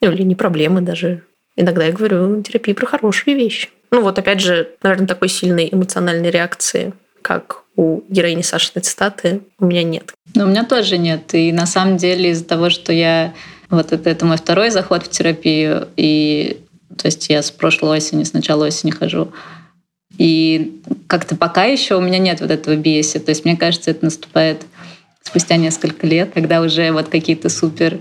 Ну, 0.00 0.10
или 0.10 0.22
не 0.22 0.34
проблемы 0.34 0.80
даже. 0.80 1.22
Иногда 1.56 1.84
я 1.84 1.92
говорю, 1.92 2.26
ну, 2.26 2.42
терапия 2.42 2.74
про 2.74 2.86
хорошие 2.86 3.36
вещи. 3.36 3.68
Ну 3.90 4.00
вот 4.02 4.18
опять 4.18 4.40
же, 4.40 4.70
наверное, 4.82 5.06
такой 5.06 5.28
сильной 5.28 5.68
эмоциональной 5.70 6.30
реакции, 6.30 6.94
как 7.22 7.59
у 7.76 8.02
героини 8.08 8.42
Сашиной 8.42 8.82
цитаты, 8.82 9.42
у 9.58 9.66
меня 9.66 9.82
нет. 9.82 10.12
Но 10.34 10.44
у 10.44 10.48
меня 10.48 10.64
тоже 10.64 10.98
нет. 10.98 11.34
И 11.34 11.52
на 11.52 11.66
самом 11.66 11.96
деле 11.96 12.30
из-за 12.30 12.44
того, 12.44 12.70
что 12.70 12.92
я... 12.92 13.34
Вот 13.68 13.92
это, 13.92 14.10
это 14.10 14.26
мой 14.26 14.36
второй 14.36 14.70
заход 14.70 15.04
в 15.04 15.10
терапию, 15.10 15.86
и 15.96 16.60
то 16.96 17.06
есть 17.06 17.28
я 17.28 17.40
с 17.40 17.52
прошлой 17.52 17.98
осени, 17.98 18.24
с 18.24 18.32
начала 18.32 18.66
осени 18.66 18.90
хожу. 18.90 19.32
И 20.18 20.82
как-то 21.06 21.36
пока 21.36 21.64
еще 21.64 21.96
у 21.96 22.00
меня 22.00 22.18
нет 22.18 22.40
вот 22.40 22.50
этого 22.50 22.74
беси. 22.74 23.20
То 23.20 23.30
есть 23.30 23.44
мне 23.44 23.56
кажется, 23.56 23.92
это 23.92 24.04
наступает 24.04 24.62
спустя 25.22 25.56
несколько 25.56 26.06
лет, 26.06 26.32
когда 26.34 26.60
уже 26.60 26.90
вот 26.90 27.08
какие-то 27.08 27.48
супер 27.48 28.00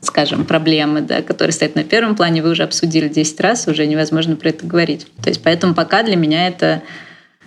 скажем, 0.00 0.44
проблемы, 0.44 1.00
да, 1.00 1.22
которые 1.22 1.52
стоят 1.52 1.74
на 1.76 1.84
первом 1.84 2.14
плане, 2.14 2.42
вы 2.42 2.50
уже 2.50 2.62
обсудили 2.62 3.08
10 3.08 3.40
раз, 3.40 3.66
уже 3.68 3.86
невозможно 3.86 4.36
про 4.36 4.50
это 4.50 4.66
говорить. 4.66 5.06
То 5.22 5.30
есть 5.30 5.42
поэтому 5.42 5.74
пока 5.74 6.02
для 6.02 6.16
меня 6.16 6.46
это 6.46 6.82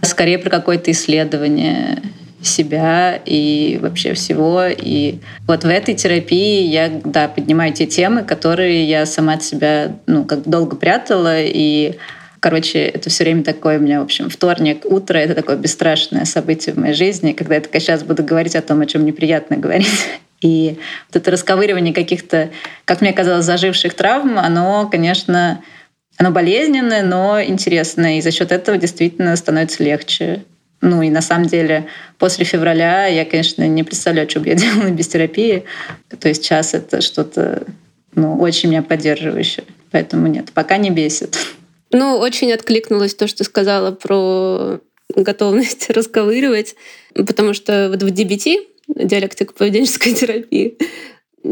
скорее 0.02 0.38
про 0.38 0.50
какое-то 0.50 0.92
исследование 0.92 2.02
себя 2.42 3.20
и 3.26 3.80
вообще 3.82 4.14
всего. 4.14 4.66
И 4.68 5.20
вот 5.48 5.64
в 5.64 5.68
этой 5.68 5.96
терапии 5.96 6.64
я, 6.64 6.90
да, 7.04 7.28
поднимаю 7.28 7.74
те 7.74 7.86
темы, 7.86 8.24
которые 8.24 8.86
я 8.86 9.06
сама 9.06 9.34
от 9.34 9.44
себя, 9.44 9.98
ну, 10.06 10.24
как 10.24 10.44
долго 10.48 10.76
прятала, 10.76 11.42
и 11.42 11.98
Короче, 12.40 12.80
это 12.80 13.10
все 13.10 13.24
время 13.24 13.44
такое 13.44 13.80
у 13.80 13.82
меня, 13.82 14.00
в 14.00 14.04
общем, 14.04 14.30
вторник, 14.30 14.86
утро— 14.86 15.18
это 15.18 15.34
такое 15.34 15.56
бесстрашное 15.58 16.26
событие 16.26 16.76
в 16.76 16.78
моей 16.78 16.94
жизни, 16.94 17.32
когда 17.32 17.56
я 17.56 17.62
такая 17.62 17.82
сейчас 17.82 18.04
буду 18.04 18.24
говорить 18.24 18.56
о 18.56 18.62
том, 18.62 18.80
о 18.82 18.86
чем 18.86 19.06
неприятно 19.06 19.58
говорить. 19.58 20.08
И 20.42 20.78
вот 21.08 21.16
это 21.16 21.32
расковыривание 21.32 21.96
каких-то, 21.96 22.52
как 22.86 23.02
мне 23.02 23.12
казалось, 23.12 23.46
заживших 23.46 23.96
травм, 23.96 24.38
оно, 24.38 24.88
конечно, 24.88 25.62
оно 26.18 26.32
болезненное, 26.32 27.04
но 27.04 27.42
интересное. 27.42 28.18
И 28.18 28.22
за 28.22 28.32
счет 28.32 28.52
этого 28.52 28.78
действительно 28.78 29.36
становится 29.36 29.84
легче. 29.84 30.44
Ну 30.82 31.02
и 31.02 31.10
на 31.10 31.22
самом 31.22 31.48
деле 31.48 31.88
после 32.18 32.46
февраля 32.46 33.08
я, 33.08 33.26
конечно, 33.26 33.68
не 33.68 33.84
представляю, 33.84 34.30
что 34.30 34.40
бы 34.40 34.48
я 34.48 34.56
делала 34.56 34.90
без 34.90 35.08
терапии. 35.08 35.64
То 36.20 36.28
есть 36.28 36.44
час 36.44 36.74
это 36.74 37.02
что-то 37.02 37.64
ну, 38.14 38.38
очень 38.40 38.70
меня 38.70 38.82
поддерживающее. 38.82 39.66
Поэтому 39.92 40.28
нет, 40.28 40.52
пока 40.54 40.78
не 40.78 40.90
бесит. 40.90 41.38
Ну, 41.92 42.18
очень 42.18 42.52
откликнулось 42.52 43.16
то, 43.16 43.28
что 43.28 43.44
сказала 43.44 43.92
про 43.92 44.80
готовность 45.16 45.90
расковыривать, 45.92 46.76
потому 47.14 47.54
что 47.54 47.90
вот 47.90 48.04
в 48.04 48.08
DBT, 48.08 48.58
диалектика 48.88 49.54
поведенческой 49.54 50.14
терапии, 50.14 50.78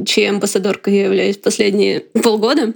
чьей 0.06 0.30
амбассадоркой 0.30 0.96
я 0.96 1.04
являюсь 1.06 1.38
последние 1.38 2.00
полгода, 2.24 2.74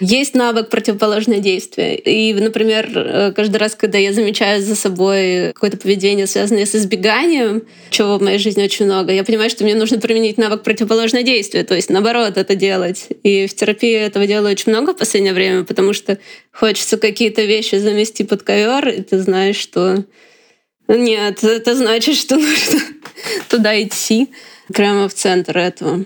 есть 0.00 0.34
навык 0.34 0.68
противоположное 0.68 1.38
действие. 1.38 1.96
И, 1.96 2.32
например, 2.34 2.90
э, 2.94 3.32
каждый 3.32 3.56
раз, 3.56 3.74
когда 3.74 3.98
я 3.98 4.12
замечаю 4.12 4.62
за 4.62 4.74
собой 4.74 5.52
какое-то 5.54 5.76
поведение, 5.76 6.26
связанное 6.26 6.66
с 6.66 6.74
избеганием, 6.74 7.62
чего 7.90 8.18
в 8.18 8.22
моей 8.22 8.38
жизни 8.38 8.64
очень 8.64 8.86
много, 8.86 9.12
я 9.12 9.24
понимаю, 9.24 9.50
что 9.50 9.64
мне 9.64 9.74
нужно 9.74 9.98
применить 9.98 10.38
навык 10.38 10.62
противоположное 10.62 11.22
действие, 11.22 11.64
то 11.64 11.74
есть 11.74 11.90
наоборот 11.90 12.36
это 12.36 12.54
делать. 12.54 13.08
И 13.22 13.46
в 13.46 13.54
терапии 13.54 13.94
этого 13.94 14.26
делаю 14.26 14.52
очень 14.52 14.72
много 14.72 14.94
в 14.94 14.98
последнее 14.98 15.34
время, 15.34 15.64
потому 15.64 15.92
что 15.92 16.18
хочется 16.52 16.96
какие-то 16.96 17.42
вещи 17.42 17.76
замести 17.76 18.24
под 18.24 18.42
ковер, 18.42 18.88
и 18.88 19.02
ты 19.02 19.18
знаешь, 19.20 19.56
что 19.56 20.04
нет, 20.88 21.44
это 21.44 21.76
значит, 21.76 22.16
что 22.16 22.36
нужно 22.36 22.80
туда 23.48 23.80
идти, 23.80 24.28
прямо 24.72 25.08
в 25.08 25.14
центр 25.14 25.56
этого. 25.58 26.04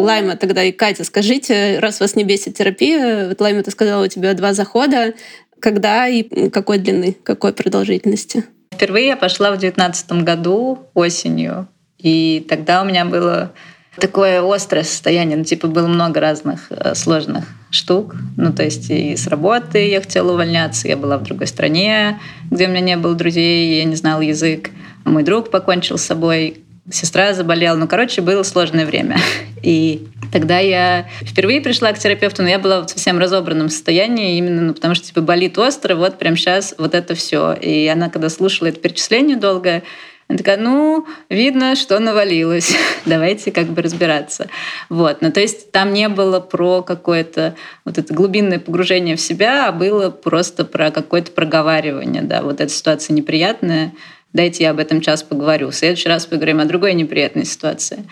Лайма 0.00 0.36
тогда 0.36 0.62
и 0.62 0.72
Катя, 0.72 1.04
скажите, 1.04 1.78
раз 1.78 2.00
вас 2.00 2.16
не 2.16 2.24
бесит 2.24 2.56
терапия, 2.56 3.28
вот 3.28 3.40
Лайма, 3.40 3.62
ты 3.62 3.70
сказала, 3.70 4.04
у 4.04 4.08
тебя 4.08 4.34
два 4.34 4.52
захода, 4.52 5.14
когда 5.60 6.08
и 6.08 6.48
какой 6.50 6.78
длины, 6.78 7.16
какой 7.22 7.52
продолжительности? 7.52 8.44
Впервые 8.74 9.08
я 9.08 9.16
пошла 9.16 9.52
в 9.52 9.58
девятнадцатом 9.58 10.24
году 10.24 10.78
осенью, 10.94 11.68
и 11.98 12.44
тогда 12.48 12.82
у 12.82 12.84
меня 12.84 13.04
было 13.04 13.52
такое 14.00 14.42
острое 14.42 14.84
состояние, 14.84 15.36
ну, 15.36 15.44
типа, 15.44 15.68
было 15.68 15.86
много 15.86 16.20
разных 16.20 16.66
э, 16.70 16.94
сложных 16.94 17.44
штук. 17.70 18.16
Ну, 18.36 18.52
то 18.52 18.64
есть 18.64 18.90
и 18.90 19.16
с 19.16 19.26
работы 19.26 19.88
я 19.88 20.00
хотела 20.00 20.32
увольняться, 20.32 20.88
я 20.88 20.96
была 20.96 21.18
в 21.18 21.22
другой 21.22 21.46
стране, 21.46 22.18
где 22.50 22.66
у 22.66 22.70
меня 22.70 22.80
не 22.80 22.96
было 22.96 23.14
друзей, 23.14 23.78
я 23.78 23.84
не 23.84 23.96
знала 23.96 24.22
язык. 24.22 24.70
Мой 25.04 25.22
друг 25.22 25.50
покончил 25.50 25.98
с 25.98 26.02
собой, 26.02 26.62
сестра 26.90 27.32
заболела. 27.32 27.76
Ну, 27.76 27.86
короче, 27.88 28.20
было 28.20 28.42
сложное 28.42 28.86
время. 28.86 29.16
И 29.62 30.06
тогда 30.32 30.58
я 30.58 31.08
впервые 31.22 31.60
пришла 31.60 31.92
к 31.92 31.98
терапевту, 31.98 32.42
но 32.42 32.48
я 32.48 32.58
была 32.58 32.82
в 32.82 32.88
совсем 32.88 33.18
разобранном 33.18 33.68
состоянии, 33.68 34.38
именно 34.38 34.62
ну, 34.62 34.74
потому 34.74 34.94
что 34.94 35.06
типа 35.06 35.20
болит 35.20 35.58
остро, 35.58 35.94
вот 35.94 36.18
прям 36.18 36.36
сейчас 36.36 36.74
вот 36.78 36.94
это 36.94 37.14
все. 37.14 37.52
И 37.52 37.86
она, 37.88 38.08
когда 38.08 38.28
слушала 38.28 38.68
это 38.68 38.80
перечисление 38.80 39.36
долго, 39.36 39.82
она 40.30 40.38
такая, 40.38 40.58
ну, 40.58 41.08
видно, 41.28 41.74
что 41.74 41.98
навалилось. 41.98 42.72
Давайте 43.04 43.50
как 43.50 43.66
бы 43.66 43.82
разбираться. 43.82 44.46
Вот. 44.88 45.22
Ну, 45.22 45.32
то 45.32 45.40
есть 45.40 45.72
там 45.72 45.92
не 45.92 46.08
было 46.08 46.38
про 46.38 46.82
какое-то 46.82 47.56
вот 47.84 47.98
это 47.98 48.14
глубинное 48.14 48.60
погружение 48.60 49.16
в 49.16 49.20
себя, 49.20 49.66
а 49.66 49.72
было 49.72 50.10
просто 50.10 50.64
про 50.64 50.92
какое-то 50.92 51.32
проговаривание. 51.32 52.22
Да, 52.22 52.42
вот 52.42 52.60
эта 52.60 52.72
ситуация 52.72 53.12
неприятная, 53.14 53.92
дайте 54.32 54.64
я 54.64 54.70
об 54.70 54.78
этом 54.78 55.00
час 55.00 55.22
поговорю. 55.22 55.70
В 55.70 55.74
следующий 55.74 56.08
раз 56.08 56.26
поговорим 56.26 56.60
о 56.60 56.64
другой 56.64 56.94
неприятной 56.94 57.44
ситуации. 57.44 58.04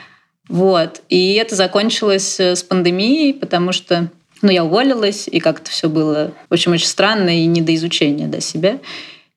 Вот. 0.49 1.03
И 1.09 1.35
это 1.35 1.55
закончилось 1.55 2.41
э, 2.41 2.57
с 2.57 2.63
пандемией, 2.63 3.35
потому 3.35 3.73
что 3.73 4.11
ну, 4.41 4.51
я 4.51 4.65
уволилась, 4.65 5.29
и 5.29 5.41
как-то 5.41 5.71
все 5.71 5.89
было, 5.89 6.33
в 6.49 6.55
общем, 6.55 6.73
очень 6.73 6.87
странно 6.87 7.43
и 7.43 7.45
не 7.47 7.61
до 7.61 7.75
изучения 7.75 8.27
до 8.27 8.41
себя. 8.41 8.79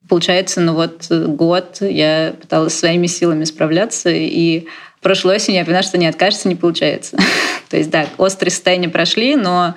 Получается, 0.07 0.61
ну 0.61 0.73
вот 0.73 1.07
э, 1.09 1.25
год 1.25 1.77
я 1.81 2.33
пыталась 2.39 2.77
своими 2.77 3.07
силами 3.07 3.43
справляться, 3.43 4.09
и 4.09 4.67
прошлой 5.01 5.35
осенью 5.35 5.59
я 5.59 5.65
поняла, 5.65 5.83
что 5.83 5.97
не 5.97 6.07
откажется, 6.07 6.47
не 6.47 6.55
получается. 6.55 7.17
То 7.69 7.77
есть, 7.77 7.89
да, 7.89 8.07
острые 8.17 8.51
состояния 8.51 8.89
прошли, 8.89 9.35
но 9.35 9.75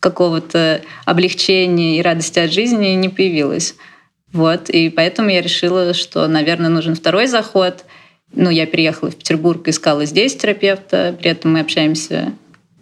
какого-то 0.00 0.82
облегчения 1.04 1.98
и 1.98 2.02
радости 2.02 2.38
от 2.40 2.52
жизни 2.52 2.88
не 2.88 3.08
появилось. 3.08 3.76
Вот, 4.32 4.70
и 4.70 4.88
поэтому 4.88 5.28
я 5.28 5.42
решила, 5.42 5.92
что, 5.94 6.26
наверное, 6.26 6.70
нужен 6.70 6.94
второй 6.94 7.26
заход. 7.26 7.84
Ну, 8.34 8.48
я 8.48 8.66
переехала 8.66 9.10
в 9.10 9.16
Петербург, 9.16 9.68
искала 9.68 10.06
здесь 10.06 10.34
терапевта, 10.36 11.14
при 11.18 11.30
этом 11.30 11.52
мы 11.52 11.60
общаемся 11.60 12.32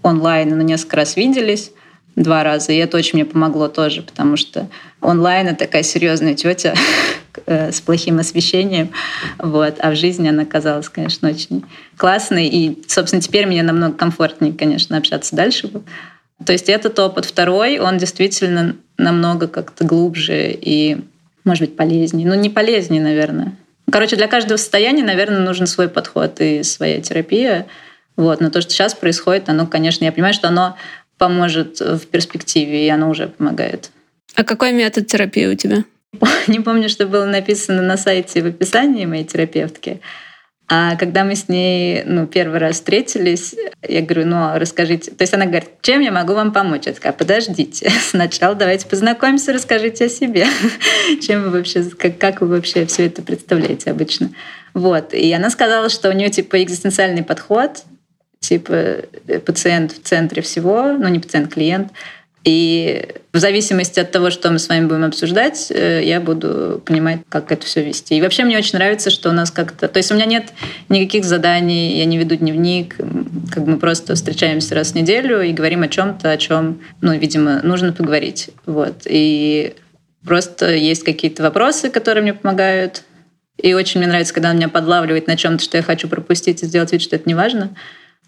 онлайн, 0.03 0.57
но 0.57 0.63
несколько 0.63 0.97
раз 0.97 1.17
виделись 1.17 1.73
два 2.17 2.45
раза, 2.45 2.73
и 2.73 2.77
это 2.77 2.97
очень 2.97 3.15
мне 3.15 3.25
помогло 3.25 3.69
тоже, 3.69 4.03
потому 4.03 4.37
что 4.37 4.69
онлайн 5.01 5.49
это 5.49 5.65
такая 5.67 5.83
серьезная 5.83 6.35
тетя 6.35 6.75
э, 7.47 7.73
с 7.73 7.81
плохим 7.81 8.19
освещением, 8.19 8.91
вот, 9.39 9.77
а 9.81 9.91
в 9.91 9.97
жизни 9.97 10.29
она 10.29 10.45
казалась, 10.45 10.89
конечно, 10.89 11.29
очень 11.29 11.65
классной, 11.97 12.47
и, 12.47 12.83
собственно, 12.87 13.23
теперь 13.23 13.47
мне 13.47 13.63
намного 13.63 13.97
комфортнее, 13.97 14.53
конечно, 14.53 14.97
общаться 14.97 15.35
дальше. 15.35 15.71
То 16.45 16.53
есть 16.53 16.69
этот 16.69 16.99
опыт 16.99 17.27
второй, 17.27 17.79
он 17.79 17.99
действительно 17.99 18.77
намного 18.97 19.47
как-то 19.47 19.85
глубже 19.85 20.53
и 20.53 20.99
может 21.45 21.63
быть, 21.63 21.77
полезнее. 21.77 22.27
Ну, 22.27 22.35
не 22.35 22.51
полезнее, 22.51 23.03
наверное. 23.03 23.57
Короче, 23.91 24.17
для 24.17 24.29
каждого 24.29 24.57
состояния, 24.57 25.03
наверное, 25.03 25.41
нужен 25.41 25.67
свой 25.67 25.89
подход 25.89 26.41
и 26.41 26.63
своя 26.63 27.01
терапия. 27.01 27.67
Вот. 28.17 28.41
Но 28.41 28.51
то, 28.51 28.61
что 28.61 28.71
сейчас 28.71 28.95
происходит, 28.95 29.49
оно, 29.49 29.67
конечно, 29.67 30.05
я 30.05 30.13
понимаю, 30.13 30.35
что 30.35 30.49
оно 30.49 30.77
поможет 31.19 31.81
в 31.81 32.07
перспективе, 32.07 32.87
и 32.87 32.89
оно 32.89 33.11
уже 33.11 33.29
помогает. 33.29 33.91
А 34.35 34.45
какой 34.45 34.73
метод 34.73 35.07
терапии 35.07 35.47
у 35.47 35.55
тебя? 35.55 35.85
Не 36.47 36.61
помню, 36.61 36.89
что 36.89 37.07
было 37.07 37.25
написано 37.25 37.83
на 37.83 37.97
сайте 37.97 38.43
в 38.43 38.47
описании 38.47 39.07
моей 39.07 39.25
терапевтки. 39.25 40.01
А 40.73 40.95
когда 40.95 41.25
мы 41.25 41.35
с 41.35 41.49
ней 41.49 42.05
ну, 42.05 42.29
первый 42.29 42.61
раз 42.61 42.77
встретились, 42.77 43.57
я 43.83 44.03
говорю, 44.03 44.27
ну, 44.27 44.37
а 44.37 44.59
расскажите. 44.59 45.11
То 45.11 45.23
есть 45.23 45.35
она 45.35 45.47
говорит, 45.47 45.69
чем 45.83 46.01
я 46.01 46.13
могу 46.13 46.35
вам 46.35 46.53
помочь? 46.53 46.87
Я 46.87 46.93
такая, 46.93 47.13
подождите, 47.13 47.91
сначала 48.01 48.55
давайте 48.55 48.87
познакомимся, 48.87 49.53
расскажите 49.53 50.05
о 50.05 50.09
себе. 50.09 50.47
Чем 51.23 51.43
вы 51.43 51.51
вообще, 51.51 51.83
как, 51.83 52.19
как 52.19 52.41
вы 52.41 52.47
вообще 52.47 52.87
все 52.87 53.07
это 53.07 53.21
представляете 53.21 53.91
обычно? 53.91 54.31
Вот. 54.73 55.13
И 55.13 55.33
она 55.33 55.51
сказала, 55.51 55.89
что 55.89 56.09
у 56.09 56.13
нее 56.13 56.31
типа 56.31 56.63
экзистенциальный 56.63 57.25
подход, 57.25 57.83
типа 58.39 58.73
э, 58.73 59.41
пациент 59.45 59.91
в 59.91 60.03
центре 60.03 60.41
всего, 60.41 60.93
ну 60.93 61.09
не 61.09 61.19
пациент, 61.19 61.53
клиент— 61.53 61.91
и 62.45 63.07
в 63.33 63.39
зависимости 63.39 64.01
от 64.01 64.11
того, 64.13 64.31
что 64.31 64.51
мы 64.51 64.59
с 64.59 64.69
вами 64.69 64.87
будем 64.87 65.05
обсуждать, 65.05 65.71
э, 65.71 66.03
я 66.03 66.21
буду 66.21 66.83
понимать, 66.87 67.21
как 67.29 67.53
это 67.53 67.67
все 67.67 67.83
вести. 67.83 68.17
И 68.17 68.23
вообще 68.23 68.45
мне 68.45 68.57
очень 68.57 68.79
нравится, 68.79 69.11
что 69.11 69.29
у 69.29 69.33
нас 69.33 69.51
как-то... 69.51 69.89
То 69.89 69.99
есть 69.99 70.11
у 70.11 70.15
меня 70.15 70.25
нет 70.25 70.53
никаких 70.89 71.25
заданий, 71.25 71.99
я 71.99 72.07
не 72.07 72.17
веду 72.17 72.37
дневник, 72.37 72.97
как 73.53 73.67
мы 73.67 73.79
просто 73.79 74.15
встречаемся 74.15 74.75
раз 74.75 74.93
в 74.93 74.95
неделю 74.95 75.43
и 75.43 75.53
говорим 75.53 75.83
о 75.83 75.89
чем-то, 75.89 76.31
о 76.31 76.37
чем, 76.39 76.81
ну, 77.03 77.13
видимо, 77.13 77.61
нужно 77.63 77.93
поговорить. 77.93 78.49
Вот. 78.65 79.03
И 79.05 79.75
просто 80.25 80.75
есть 80.75 81.05
какие-то 81.05 81.43
вопросы, 81.43 81.91
которые 81.91 82.23
мне 82.23 82.33
помогают. 82.35 83.03
И 83.59 83.75
очень 83.75 84.01
мне 84.01 84.09
нравится, 84.09 84.33
когда 84.33 84.51
он 84.51 84.57
меня 84.57 84.71
подлавливает 84.71 85.27
на 85.27 85.37
чем-то, 85.37 85.63
что 85.63 85.77
я 85.77 85.83
хочу 85.83 86.09
пропустить 86.09 86.63
и 86.63 86.67
сделать 86.67 86.93
вид, 86.93 87.03
что 87.03 87.17
это 87.17 87.29
не 87.29 87.35
важно. 87.35 87.77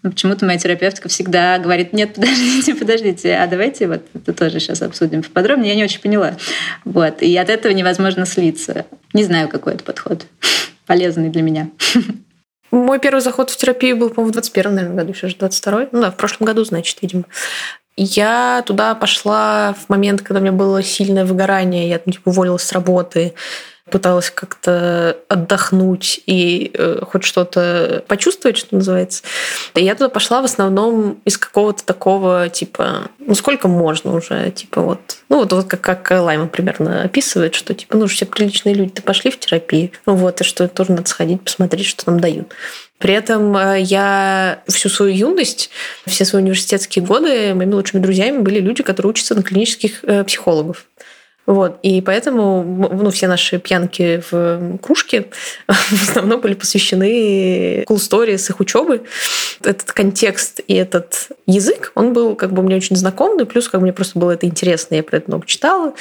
Но 0.03 0.11
почему-то 0.11 0.45
моя 0.45 0.59
терапевтка 0.59 1.07
всегда 1.07 1.57
говорит, 1.57 1.93
нет, 1.93 2.15
подождите, 2.15 2.75
подождите, 2.79 3.35
а 3.35 3.47
давайте 3.47 3.87
вот 3.87 4.03
это 4.13 4.33
тоже 4.33 4.59
сейчас 4.59 4.81
обсудим 4.81 5.23
поподробнее. 5.23 5.69
Я 5.69 5.75
не 5.75 5.83
очень 5.83 6.01
поняла. 6.01 6.35
Вот. 6.83 7.21
И 7.21 7.35
от 7.37 7.49
этого 7.49 7.71
невозможно 7.71 8.25
слиться. 8.25 8.85
Не 9.13 9.23
знаю, 9.23 9.47
какой 9.47 9.75
это 9.75 9.83
подход. 9.83 10.25
Полезный 10.85 11.29
для 11.29 11.41
меня. 11.41 11.69
Мой 12.71 12.99
первый 12.99 13.21
заход 13.21 13.49
в 13.49 13.57
терапию 13.57 13.95
был, 13.95 14.09
по-моему, 14.09 14.31
в 14.31 14.33
21 14.33 14.75
наверное, 14.75 14.97
году, 14.97 15.13
сейчас 15.13 15.31
же 15.31 15.37
22 15.37 15.87
Ну 15.91 16.01
да, 16.01 16.11
в 16.11 16.17
прошлом 16.17 16.47
году, 16.47 16.63
значит, 16.65 16.97
видимо. 17.01 17.23
Я 17.95 18.63
туда 18.65 18.95
пошла 18.95 19.73
в 19.73 19.89
момент, 19.89 20.21
когда 20.21 20.39
у 20.39 20.41
меня 20.41 20.51
было 20.51 20.81
сильное 20.81 21.25
выгорание, 21.25 21.87
я 21.87 21.99
типа, 21.99 22.29
уволилась 22.29 22.63
с 22.63 22.71
работы, 22.71 23.35
пыталась 23.93 24.31
как-то 24.31 25.17
отдохнуть 25.29 26.19
и 26.25 26.71
э, 26.73 27.01
хоть 27.07 27.23
что-то 27.23 28.03
почувствовать, 28.07 28.57
что 28.57 28.73
называется. 28.73 29.21
И 29.75 29.83
я 29.83 29.93
туда 29.93 30.09
пошла 30.09 30.41
в 30.41 30.45
основном 30.45 31.21
из 31.25 31.37
какого-то 31.37 31.85
такого, 31.85 32.49
типа, 32.49 33.11
ну 33.19 33.35
сколько 33.35 33.67
можно 33.67 34.15
уже, 34.15 34.49
типа 34.49 34.81
вот, 34.81 34.99
ну 35.29 35.37
вот, 35.37 35.53
вот 35.53 35.67
как, 35.67 35.81
как 35.81 36.09
Лайма 36.09 36.47
примерно 36.47 37.03
описывает, 37.03 37.53
что 37.53 37.75
типа, 37.75 37.95
ну 37.95 38.07
все 38.07 38.25
приличные 38.25 38.73
люди, 38.73 38.93
ты 38.93 39.03
пошли 39.03 39.29
в 39.29 39.39
терапию, 39.39 39.91
ну 40.07 40.15
вот, 40.15 40.41
и 40.41 40.43
что 40.43 40.67
тоже 40.67 40.93
надо 40.93 41.07
сходить, 41.07 41.43
посмотреть, 41.43 41.85
что 41.85 42.09
нам 42.09 42.19
дают. 42.19 42.51
При 42.97 43.13
этом 43.13 43.55
э, 43.55 43.79
я 43.81 44.63
всю 44.67 44.89
свою 44.89 45.13
юность, 45.13 45.69
все 46.07 46.25
свои 46.25 46.41
университетские 46.41 47.05
годы, 47.05 47.53
моими 47.53 47.75
лучшими 47.75 48.01
друзьями 48.01 48.39
были 48.39 48.59
люди, 48.59 48.81
которые 48.81 49.11
учатся 49.11 49.35
на 49.35 49.43
клинических 49.43 50.03
э, 50.03 50.23
психологов. 50.23 50.87
Вот. 51.45 51.79
И 51.83 52.01
поэтому 52.01 52.63
ну, 52.63 53.09
все 53.09 53.27
наши 53.27 53.59
пьянки 53.59 54.23
в 54.31 54.77
кружке 54.81 55.27
в 55.67 56.09
основном 56.09 56.39
были 56.39 56.53
посвящены 56.53 57.83
cool 57.83 57.97
story 57.97 58.37
с 58.37 58.49
их 58.49 58.59
учебы. 58.59 59.03
Этот 59.61 59.91
контекст 59.91 60.61
и 60.67 60.73
этот 60.73 61.29
язык, 61.45 61.91
он 61.95 62.13
был 62.13 62.35
как 62.35 62.53
бы 62.53 62.63
мне 62.63 62.75
очень 62.75 62.95
знаком, 62.95 63.39
и 63.39 63.45
плюс 63.45 63.67
как 63.67 63.81
бы 63.81 63.85
мне 63.85 63.93
просто 63.93 64.19
было 64.19 64.31
это 64.31 64.45
интересно, 64.45 64.95
я 64.95 65.03
про 65.03 65.17
это 65.17 65.29
много 65.29 65.45
читала. 65.45 65.93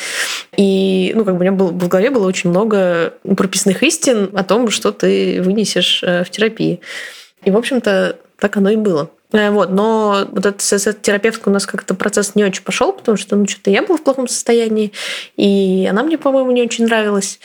И 0.57 1.12
ну, 1.14 1.24
как 1.24 1.35
бы 1.35 1.40
у 1.40 1.42
меня 1.42 1.52
было, 1.52 1.68
в 1.68 1.88
голове 1.88 2.11
было 2.11 2.26
очень 2.26 2.50
много 2.50 3.14
прописных 3.37 3.83
истин 3.83 4.31
о 4.35 4.44
том, 4.44 4.70
что 4.70 4.92
ты 4.92 5.42
вынесешь 5.42 6.02
э, 6.05 6.24
в 6.24 6.31
терапии. 6.31 6.81
И, 7.44 7.50
в 7.50 7.57
общем-то, 7.57 8.16
так 8.42 8.57
оно 8.57 8.70
и 8.70 8.76
было. 8.76 9.09
Э, 9.31 9.52
вот, 9.52 9.70
но 9.70 10.26
вот 10.33 10.44
этот, 10.44 11.00
терапевткой 11.00 11.52
у 11.52 11.55
нас 11.55 11.64
как-то 11.64 11.94
процесс 11.94 12.35
не 12.35 12.42
очень 12.42 12.64
пошел, 12.64 12.92
потому 12.92 13.16
что, 13.16 13.37
ну, 13.37 13.46
что-то 13.46 13.70
я 13.70 13.83
была 13.83 13.98
в 13.98 14.02
плохом 14.02 14.26
состоянии, 14.26 14.92
и 15.37 15.87
она 15.88 16.02
мне, 16.02 16.18
по-моему, 16.18 16.50
не 16.50 16.62
очень 16.62 16.87
нравилась. 16.87 17.38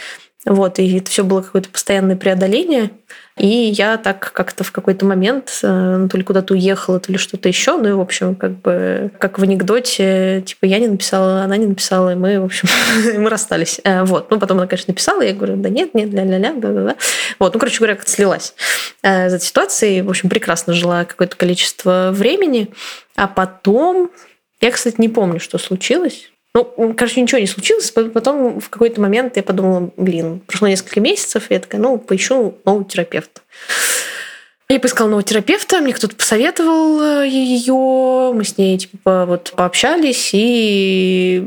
Вот, 0.44 0.80
и 0.80 0.98
это 0.98 1.12
все 1.12 1.24
было 1.24 1.44
какое-то 1.44 1.70
постоянное 1.70 2.16
преодоление. 2.16 2.90
И 3.38 3.48
я 3.48 3.98
так 3.98 4.32
как-то 4.34 4.64
в 4.64 4.72
какой-то 4.72 5.06
момент 5.06 5.60
э, 5.62 5.98
ну, 5.98 6.10
то 6.10 6.18
ли 6.18 6.24
куда-то 6.24 6.54
уехала, 6.54 7.00
то 7.00 7.12
ли 7.12 7.18
что-то 7.18 7.48
еще. 7.48 7.78
Ну 7.78 7.90
и, 7.90 7.92
в 7.92 8.02
общем, 8.02 8.36
как 8.36 8.60
бы 8.62 9.12
как 9.20 9.38
в 9.38 9.44
анекдоте, 9.44 10.42
типа, 10.46 10.66
я 10.66 10.80
не 10.80 10.88
написала, 10.88 11.44
она 11.44 11.58
не 11.58 11.68
написала, 11.68 12.14
и 12.14 12.16
мы, 12.16 12.40
в 12.40 12.46
общем, 12.46 12.68
мы 13.22 13.30
расстались. 13.30 13.80
Э, 13.84 14.04
вот. 14.04 14.32
Ну, 14.32 14.40
потом 14.40 14.58
она, 14.58 14.68
конечно, 14.68 14.92
написала, 14.92 15.22
я 15.22 15.34
говорю, 15.34 15.58
да 15.58 15.70
нет, 15.70 15.94
нет, 15.94 16.12
ля-ля-ля, 16.12 16.54
да-да-да. 16.54 16.96
Вот. 17.40 17.54
Ну, 17.54 17.60
короче 17.60 17.78
говоря, 17.78 17.96
как 17.96 18.08
слилась 18.08 18.56
из 19.04 19.34
этой 19.34 19.46
ситуации. 19.46 20.02
В 20.02 20.10
общем, 20.10 20.30
прекрасно 20.30 20.74
жила 20.74 21.06
какое-то 21.06 21.36
количество 21.36 22.10
времени. 22.12 22.70
А 23.16 23.28
потом... 23.28 24.12
Я, 24.60 24.72
кстати, 24.72 24.96
не 24.98 25.10
помню, 25.10 25.40
что 25.40 25.60
случилось. 25.60 26.32
Ну, 26.56 26.94
короче, 26.98 27.22
ничего 27.22 27.40
не 27.40 27.48
случилось. 27.48 27.92
Потом 27.92 28.60
в 28.60 28.70
какой-то 28.70 29.00
момент 29.00 29.38
я 29.38 29.44
подумала, 29.44 29.92
блин, 29.98 30.42
прошло 30.48 30.68
несколько 30.68 31.00
месяцев, 31.00 31.50
и 31.50 31.54
я 31.54 31.60
такая, 31.60 31.80
ну, 31.80 31.98
поищу 31.98 32.58
нового 32.66 32.86
терапевта. 32.86 33.42
Я 34.70 34.82
поискала 34.82 35.08
нового 35.08 35.24
терапевта, 35.24 35.80
мне 35.80 35.94
кто-то 35.94 36.14
посоветовал 36.14 37.02
э, 37.02 37.28
ее, 37.30 38.34
мы 38.34 38.44
с 38.44 38.58
ней 38.58 38.78
типа 38.78 39.26
вот 39.26 39.54
пообщались, 39.56 40.32
и 40.34 41.42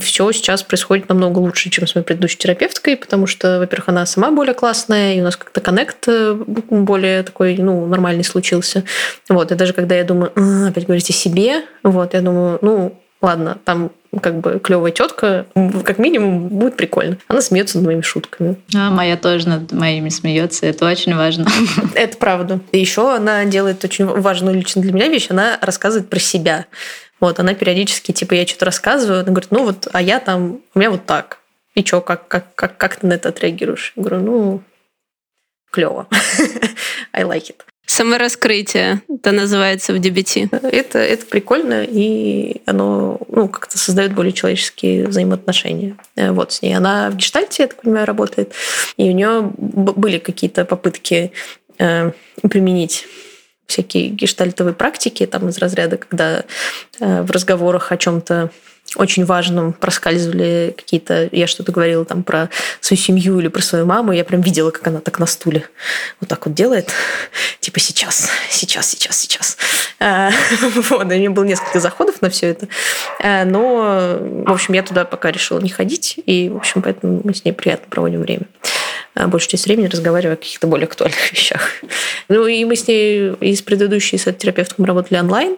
все 0.00 0.32
сейчас 0.32 0.62
происходит 0.62 1.10
намного 1.10 1.38
лучше, 1.38 1.68
чем 1.68 1.86
с 1.86 1.94
моей 1.94 2.06
предыдущей 2.06 2.38
терапевткой, 2.38 2.96
потому 2.96 3.26
что, 3.26 3.58
во-первых, 3.58 3.90
она 3.90 4.06
сама 4.06 4.30
более 4.30 4.54
классная, 4.54 5.16
и 5.16 5.20
у 5.20 5.24
нас 5.24 5.36
как-то 5.36 5.60
коннект 5.60 6.08
э, 6.08 6.32
более 6.32 7.22
такой, 7.24 7.58
ну, 7.58 7.84
нормальный 7.84 8.24
случился. 8.24 8.84
Вот, 9.28 9.52
и 9.52 9.54
даже 9.54 9.74
когда 9.74 9.94
я 9.94 10.04
думаю, 10.04 10.32
опять 10.66 10.86
говорить 10.86 11.10
о 11.10 11.12
себе, 11.12 11.64
вот, 11.82 12.14
я 12.14 12.22
думаю, 12.22 12.58
ну, 12.62 13.01
ладно, 13.22 13.58
там 13.64 13.92
как 14.20 14.40
бы 14.40 14.60
клевая 14.62 14.92
тетка, 14.92 15.46
как 15.84 15.98
минимум 15.98 16.48
будет 16.48 16.76
прикольно. 16.76 17.16
Она 17.28 17.40
смеется 17.40 17.78
над 17.78 17.86
моими 17.86 18.02
шутками. 18.02 18.56
А 18.74 18.90
моя 18.90 19.16
тоже 19.16 19.48
над 19.48 19.72
моими 19.72 20.10
смеется. 20.10 20.66
Это 20.66 20.86
очень 20.86 21.14
важно. 21.14 21.46
Это 21.94 22.18
правда. 22.18 22.60
И 22.72 22.78
еще 22.78 23.14
она 23.14 23.44
делает 23.46 23.82
очень 23.84 24.04
важную 24.04 24.56
лично 24.56 24.82
для 24.82 24.92
меня 24.92 25.08
вещь. 25.08 25.28
Она 25.30 25.58
рассказывает 25.62 26.10
про 26.10 26.18
себя. 26.18 26.66
Вот, 27.20 27.38
она 27.38 27.54
периодически, 27.54 28.10
типа, 28.10 28.34
я 28.34 28.46
что-то 28.46 28.64
рассказываю, 28.64 29.20
она 29.20 29.28
говорит, 29.30 29.52
ну 29.52 29.64
вот, 29.64 29.86
а 29.92 30.02
я 30.02 30.18
там, 30.18 30.60
у 30.74 30.78
меня 30.78 30.90
вот 30.90 31.06
так. 31.06 31.38
И 31.76 31.84
что, 31.84 32.00
как, 32.00 32.26
как, 32.26 32.52
как, 32.56 32.76
как 32.76 32.96
ты 32.96 33.06
на 33.06 33.12
это 33.12 33.28
отреагируешь? 33.28 33.92
Я 33.94 34.02
говорю, 34.02 34.22
ну, 34.22 34.62
клево. 35.70 36.08
I 37.12 37.22
like 37.22 37.50
it. 37.50 37.60
Самораскрытие, 37.84 39.02
это 39.08 39.32
называется 39.32 39.92
в 39.92 39.96
DBT. 39.96 40.56
Это, 40.70 40.98
это 40.98 41.26
прикольно, 41.26 41.84
и 41.84 42.62
оно 42.64 43.18
ну, 43.28 43.48
как-то 43.48 43.76
создает 43.76 44.14
более 44.14 44.32
человеческие 44.32 45.08
взаимоотношения. 45.08 45.96
Э, 46.14 46.30
вот 46.30 46.52
с 46.52 46.62
ней. 46.62 46.74
Она 46.74 47.10
в 47.10 47.16
гештальте, 47.16 47.64
я 47.64 47.66
так 47.68 47.82
понимаю, 47.82 48.06
работает, 48.06 48.52
и 48.96 49.10
у 49.10 49.12
нее 49.12 49.50
были 49.58 50.18
какие-то 50.18 50.64
попытки 50.64 51.32
э, 51.78 52.12
применить 52.48 53.06
всякие 53.66 54.08
гештальтовые 54.08 54.74
практики 54.74 55.26
там 55.26 55.48
из 55.48 55.58
разряда, 55.58 55.96
когда 55.96 56.44
э, 57.00 57.22
в 57.22 57.30
разговорах 57.30 57.90
о 57.90 57.96
чем-то 57.96 58.50
очень 58.96 59.24
важным 59.24 59.72
проскальзывали 59.72 60.74
какие-то... 60.76 61.28
Я 61.32 61.46
что-то 61.46 61.72
говорила 61.72 62.04
там 62.04 62.22
про 62.22 62.50
свою 62.80 63.00
семью 63.00 63.38
или 63.40 63.48
про 63.48 63.62
свою 63.62 63.86
маму. 63.86 64.12
Я 64.12 64.24
прям 64.24 64.40
видела, 64.40 64.70
как 64.70 64.86
она 64.86 65.00
так 65.00 65.18
на 65.18 65.26
стуле 65.26 65.64
вот 66.20 66.28
так 66.28 66.46
вот 66.46 66.54
делает. 66.54 66.90
Типа 67.60 67.80
сейчас, 67.80 68.30
сейчас, 68.50 68.90
сейчас, 68.90 69.20
сейчас. 69.20 69.56
А, 70.00 70.30
вот, 70.74 71.04
у 71.04 71.06
меня 71.06 71.30
было 71.30 71.44
несколько 71.44 71.80
заходов 71.80 72.20
на 72.22 72.30
все 72.30 72.48
это. 72.48 72.68
А, 73.22 73.44
но, 73.44 74.18
в 74.46 74.52
общем, 74.52 74.74
я 74.74 74.82
туда 74.82 75.04
пока 75.04 75.30
решила 75.30 75.60
не 75.60 75.70
ходить. 75.70 76.18
И, 76.26 76.48
в 76.48 76.56
общем, 76.56 76.82
поэтому 76.82 77.20
мы 77.24 77.34
с 77.34 77.44
ней 77.44 77.52
приятно 77.52 77.86
проводим 77.88 78.20
время 78.20 78.46
а 79.14 79.28
большую 79.28 79.50
часть 79.50 79.66
времени 79.66 79.86
разговаривая 79.88 80.34
о 80.34 80.38
каких-то 80.38 80.66
более 80.66 80.86
актуальных 80.86 81.32
вещах. 81.32 81.68
Ну 82.28 82.46
и 82.46 82.64
мы 82.64 82.76
с 82.76 82.88
ней 82.88 83.32
и 83.40 83.54
с 83.54 83.62
предыдущей 83.62 84.16
с 84.16 84.32
терапевтом 84.32 84.84
работали 84.84 85.18
онлайн, 85.18 85.56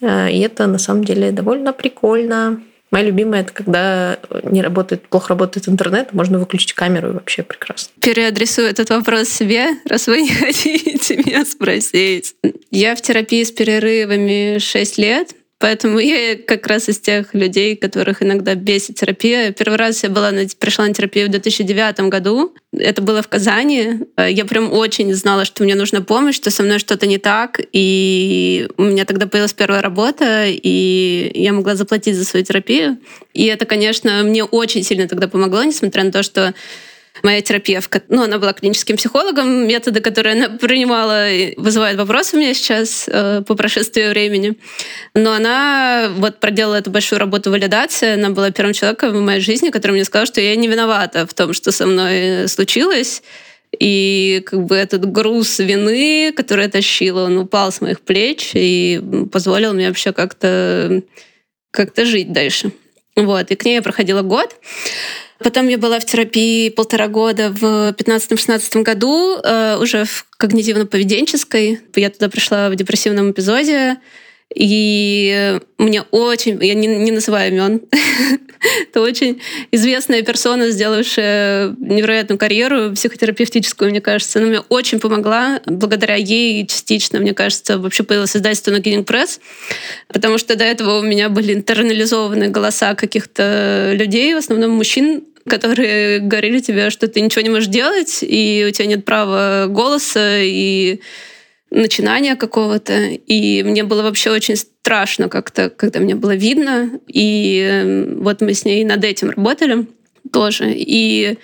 и 0.00 0.40
это 0.40 0.66
на 0.66 0.78
самом 0.78 1.04
деле 1.04 1.32
довольно 1.32 1.72
прикольно. 1.72 2.60
Моя 2.90 3.04
любимая 3.06 3.42
это 3.42 3.52
когда 3.52 4.18
не 4.44 4.62
работает, 4.62 5.08
плохо 5.08 5.30
работает 5.30 5.68
интернет, 5.68 6.12
можно 6.12 6.38
выключить 6.38 6.72
камеру 6.72 7.10
и 7.10 7.12
вообще 7.12 7.42
прекрасно. 7.42 7.92
Переадресую 8.00 8.68
этот 8.68 8.90
вопрос 8.90 9.28
себе, 9.28 9.68
раз 9.84 10.06
вы 10.06 10.22
не 10.22 10.34
хотите 10.34 11.16
меня 11.18 11.44
спросить. 11.44 12.34
Я 12.70 12.94
в 12.94 13.02
терапии 13.02 13.44
с 13.44 13.52
перерывами 13.52 14.58
6 14.58 14.98
лет. 14.98 15.34
Поэтому 15.60 15.98
я 15.98 16.36
как 16.36 16.68
раз 16.68 16.88
из 16.88 17.00
тех 17.00 17.34
людей, 17.34 17.74
которых 17.74 18.22
иногда 18.22 18.54
бесит 18.54 18.94
терапия. 18.96 19.50
Первый 19.50 19.76
раз 19.76 20.04
я 20.04 20.08
была 20.08 20.30
на, 20.30 20.46
пришла 20.56 20.86
на 20.86 20.94
терапию 20.94 21.26
в 21.26 21.30
2009 21.32 22.00
году. 22.08 22.54
Это 22.72 23.02
было 23.02 23.22
в 23.22 23.28
Казани. 23.28 24.00
Я 24.16 24.44
прям 24.44 24.72
очень 24.72 25.12
знала, 25.14 25.44
что 25.44 25.64
мне 25.64 25.74
нужна 25.74 26.00
помощь, 26.00 26.36
что 26.36 26.52
со 26.52 26.62
мной 26.62 26.78
что-то 26.78 27.08
не 27.08 27.18
так. 27.18 27.60
И 27.72 28.68
у 28.76 28.84
меня 28.84 29.04
тогда 29.04 29.26
появилась 29.26 29.52
первая 29.52 29.82
работа, 29.82 30.44
и 30.46 31.32
я 31.34 31.52
могла 31.52 31.74
заплатить 31.74 32.14
за 32.14 32.24
свою 32.24 32.44
терапию. 32.44 32.98
И 33.34 33.46
это, 33.46 33.64
конечно, 33.64 34.22
мне 34.22 34.44
очень 34.44 34.84
сильно 34.84 35.08
тогда 35.08 35.26
помогло, 35.26 35.64
несмотря 35.64 36.04
на 36.04 36.12
то, 36.12 36.22
что 36.22 36.54
моя 37.22 37.40
терапевтка, 37.40 38.02
ну, 38.08 38.22
она 38.22 38.38
была 38.38 38.52
клиническим 38.52 38.96
психологом, 38.96 39.66
методы, 39.66 40.00
которые 40.00 40.34
она 40.34 40.56
принимала, 40.56 41.26
вызывают 41.56 41.98
вопросы 41.98 42.36
у 42.36 42.40
меня 42.40 42.54
сейчас 42.54 43.04
э, 43.08 43.42
по 43.46 43.54
прошествии 43.54 44.08
времени. 44.08 44.54
Но 45.14 45.32
она 45.32 46.10
вот 46.16 46.40
проделала 46.40 46.76
эту 46.76 46.90
большую 46.90 47.18
работу 47.18 47.50
валидации, 47.50 48.14
она 48.14 48.30
была 48.30 48.50
первым 48.50 48.74
человеком 48.74 49.12
в 49.12 49.20
моей 49.20 49.40
жизни, 49.40 49.70
который 49.70 49.92
мне 49.92 50.04
сказал, 50.04 50.26
что 50.26 50.40
я 50.40 50.54
не 50.56 50.68
виновата 50.68 51.26
в 51.26 51.34
том, 51.34 51.52
что 51.52 51.72
со 51.72 51.86
мной 51.86 52.48
случилось, 52.48 53.22
и 53.78 54.42
как 54.46 54.64
бы 54.64 54.76
этот 54.76 55.10
груз 55.10 55.58
вины, 55.58 56.32
который 56.34 56.64
я 56.64 56.70
тащила, 56.70 57.24
он 57.24 57.38
упал 57.38 57.70
с 57.70 57.80
моих 57.80 58.00
плеч 58.00 58.52
и 58.54 59.00
позволил 59.30 59.74
мне 59.74 59.88
вообще 59.88 60.12
как-то 60.12 61.02
как-то 61.70 62.06
жить 62.06 62.32
дальше. 62.32 62.72
Вот, 63.24 63.50
и 63.50 63.56
к 63.56 63.64
ней 63.64 63.74
я 63.74 63.82
проходила 63.82 64.22
год. 64.22 64.54
Потом 65.38 65.68
я 65.68 65.78
была 65.78 66.00
в 66.00 66.04
терапии 66.04 66.68
полтора 66.68 67.06
года 67.08 67.50
в 67.50 67.92
15-16 67.92 68.82
году, 68.82 69.38
э, 69.42 69.76
уже 69.80 70.04
в 70.04 70.26
когнитивно-поведенческой. 70.38 71.80
Я 71.94 72.10
туда 72.10 72.28
пришла 72.28 72.70
в 72.70 72.76
депрессивном 72.76 73.30
эпизоде. 73.30 73.96
И 74.54 75.58
мне 75.76 76.02
очень, 76.10 76.62
я 76.64 76.74
не, 76.74 76.86
не 76.86 77.10
называю 77.10 77.52
имен, 77.52 77.82
это 78.90 79.00
очень 79.02 79.40
известная 79.72 80.22
персона, 80.22 80.70
сделавшая 80.70 81.74
невероятную 81.78 82.38
карьеру 82.38 82.92
психотерапевтическую, 82.94 83.90
мне 83.90 84.00
кажется. 84.00 84.38
Она 84.38 84.48
мне 84.48 84.60
очень 84.60 85.00
помогла. 85.00 85.60
Благодаря 85.66 86.14
ей 86.14 86.66
частично, 86.66 87.20
мне 87.20 87.34
кажется, 87.34 87.78
вообще 87.78 88.04
появилось 88.04 88.36
издательство 88.36 88.70
на 88.70 88.80
Гиннинг 88.80 89.06
Пресс, 89.06 89.40
потому 90.08 90.38
что 90.38 90.56
до 90.56 90.64
этого 90.64 90.98
у 90.98 91.02
меня 91.02 91.28
были 91.28 91.52
интернализованные 91.52 92.48
голоса 92.48 92.94
каких-то 92.94 93.92
людей, 93.94 94.34
в 94.34 94.38
основном 94.38 94.70
мужчин, 94.70 95.24
которые 95.46 96.20
говорили 96.20 96.60
тебе, 96.60 96.90
что 96.90 97.08
ты 97.08 97.20
ничего 97.20 97.42
не 97.42 97.50
можешь 97.50 97.68
делать, 97.68 98.18
и 98.22 98.66
у 98.68 98.70
тебя 98.70 98.86
нет 98.86 99.04
права 99.04 99.66
голоса, 99.68 100.38
и 100.40 101.00
начинания 101.70 102.36
какого-то. 102.36 103.08
И 103.08 103.62
мне 103.62 103.84
было 103.84 104.02
вообще 104.02 104.30
очень 104.30 104.56
страшно 104.56 105.28
как-то, 105.28 105.70
когда 105.70 106.00
мне 106.00 106.14
было 106.14 106.34
видно. 106.34 107.00
И 107.06 107.60
эм, 107.60 108.22
вот 108.22 108.40
мы 108.40 108.54
с 108.54 108.64
ней 108.64 108.84
над 108.84 109.04
этим 109.04 109.30
работали 109.30 109.86
тоже. 110.32 110.72
И 110.74 111.38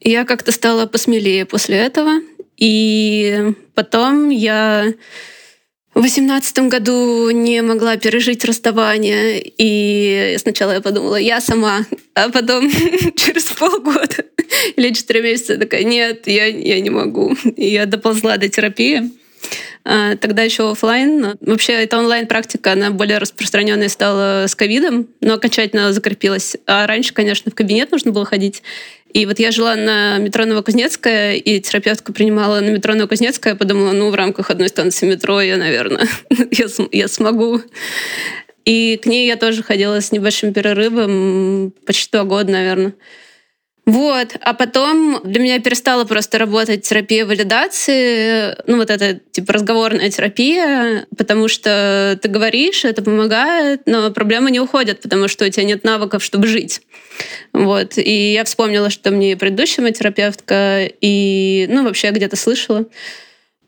я 0.00 0.24
как-то 0.24 0.52
стала 0.52 0.86
посмелее 0.86 1.44
после 1.46 1.76
этого. 1.76 2.20
И 2.56 3.52
потом 3.74 4.30
я 4.30 4.92
в 5.94 6.02
восемнадцатом 6.02 6.68
году 6.68 7.30
не 7.30 7.62
могла 7.62 7.96
пережить 7.96 8.44
расставание, 8.44 9.42
и 9.42 10.36
сначала 10.38 10.72
я 10.72 10.80
подумала, 10.80 11.16
я 11.16 11.40
сама, 11.40 11.84
а 12.14 12.28
потом 12.28 12.70
через 13.16 13.46
полгода 13.46 14.24
или 14.76 14.92
четыре 14.94 15.22
месяца 15.22 15.56
такая, 15.56 15.84
нет, 15.84 16.26
я, 16.26 16.46
я 16.46 16.80
не 16.80 16.90
могу. 16.90 17.34
И 17.56 17.68
я 17.68 17.86
доползла 17.86 18.36
до 18.36 18.48
терапии. 18.48 19.10
А, 19.84 20.16
тогда 20.16 20.42
еще 20.42 20.70
офлайн. 20.70 21.36
Вообще, 21.40 21.72
эта 21.72 21.98
онлайн-практика, 21.98 22.72
она 22.72 22.90
более 22.90 23.18
распространенной 23.18 23.88
стала 23.88 24.46
с 24.46 24.54
ковидом, 24.54 25.08
но 25.20 25.34
окончательно 25.34 25.92
закрепилась. 25.92 26.56
А 26.66 26.86
раньше, 26.86 27.14
конечно, 27.14 27.50
в 27.50 27.54
кабинет 27.54 27.90
нужно 27.90 28.12
было 28.12 28.24
ходить. 28.24 28.62
И 29.12 29.26
вот 29.26 29.38
я 29.38 29.50
жила 29.50 29.74
на 29.74 30.18
метро 30.18 30.44
Новокузнецкая, 30.44 31.34
и 31.34 31.60
терапевтку 31.60 32.12
принимала 32.12 32.60
на 32.60 32.70
метро 32.70 32.94
Новокузнецкая. 32.94 33.54
Я 33.54 33.58
подумала, 33.58 33.92
ну, 33.92 34.10
в 34.10 34.14
рамках 34.14 34.50
одной 34.50 34.68
станции 34.68 35.06
метро 35.06 35.40
я, 35.40 35.56
наверное, 35.56 36.06
я, 36.50 36.66
я 36.92 37.08
смогу. 37.08 37.60
И 38.64 39.00
к 39.02 39.06
ней 39.06 39.26
я 39.26 39.36
тоже 39.36 39.62
ходила 39.62 40.00
с 40.00 40.12
небольшим 40.12 40.52
перерывом, 40.52 41.72
почти 41.86 42.10
два 42.12 42.24
года, 42.24 42.52
наверное. 42.52 42.92
Вот. 43.90 44.36
А 44.40 44.54
потом 44.54 45.20
для 45.24 45.40
меня 45.40 45.58
перестала 45.58 46.04
просто 46.04 46.38
работать 46.38 46.82
терапия 46.82 47.26
валидации, 47.26 48.56
ну 48.68 48.76
вот 48.76 48.88
это 48.88 49.18
типа 49.32 49.52
разговорная 49.52 50.10
терапия, 50.10 51.06
потому 51.18 51.48
что 51.48 52.16
ты 52.22 52.28
говоришь, 52.28 52.84
это 52.84 53.02
помогает, 53.02 53.82
но 53.86 54.12
проблемы 54.12 54.52
не 54.52 54.60
уходят, 54.60 55.00
потому 55.00 55.26
что 55.26 55.44
у 55.44 55.48
тебя 55.48 55.64
нет 55.64 55.82
навыков, 55.82 56.22
чтобы 56.22 56.46
жить. 56.46 56.82
Вот. 57.52 57.98
И 57.98 58.32
я 58.32 58.44
вспомнила, 58.44 58.90
что 58.90 59.10
мне 59.10 59.36
предыдущая 59.36 59.90
терапевтка, 59.90 60.88
и, 61.00 61.66
ну, 61.68 61.82
вообще 61.82 62.08
я 62.08 62.12
где-то 62.12 62.36
слышала 62.36 62.86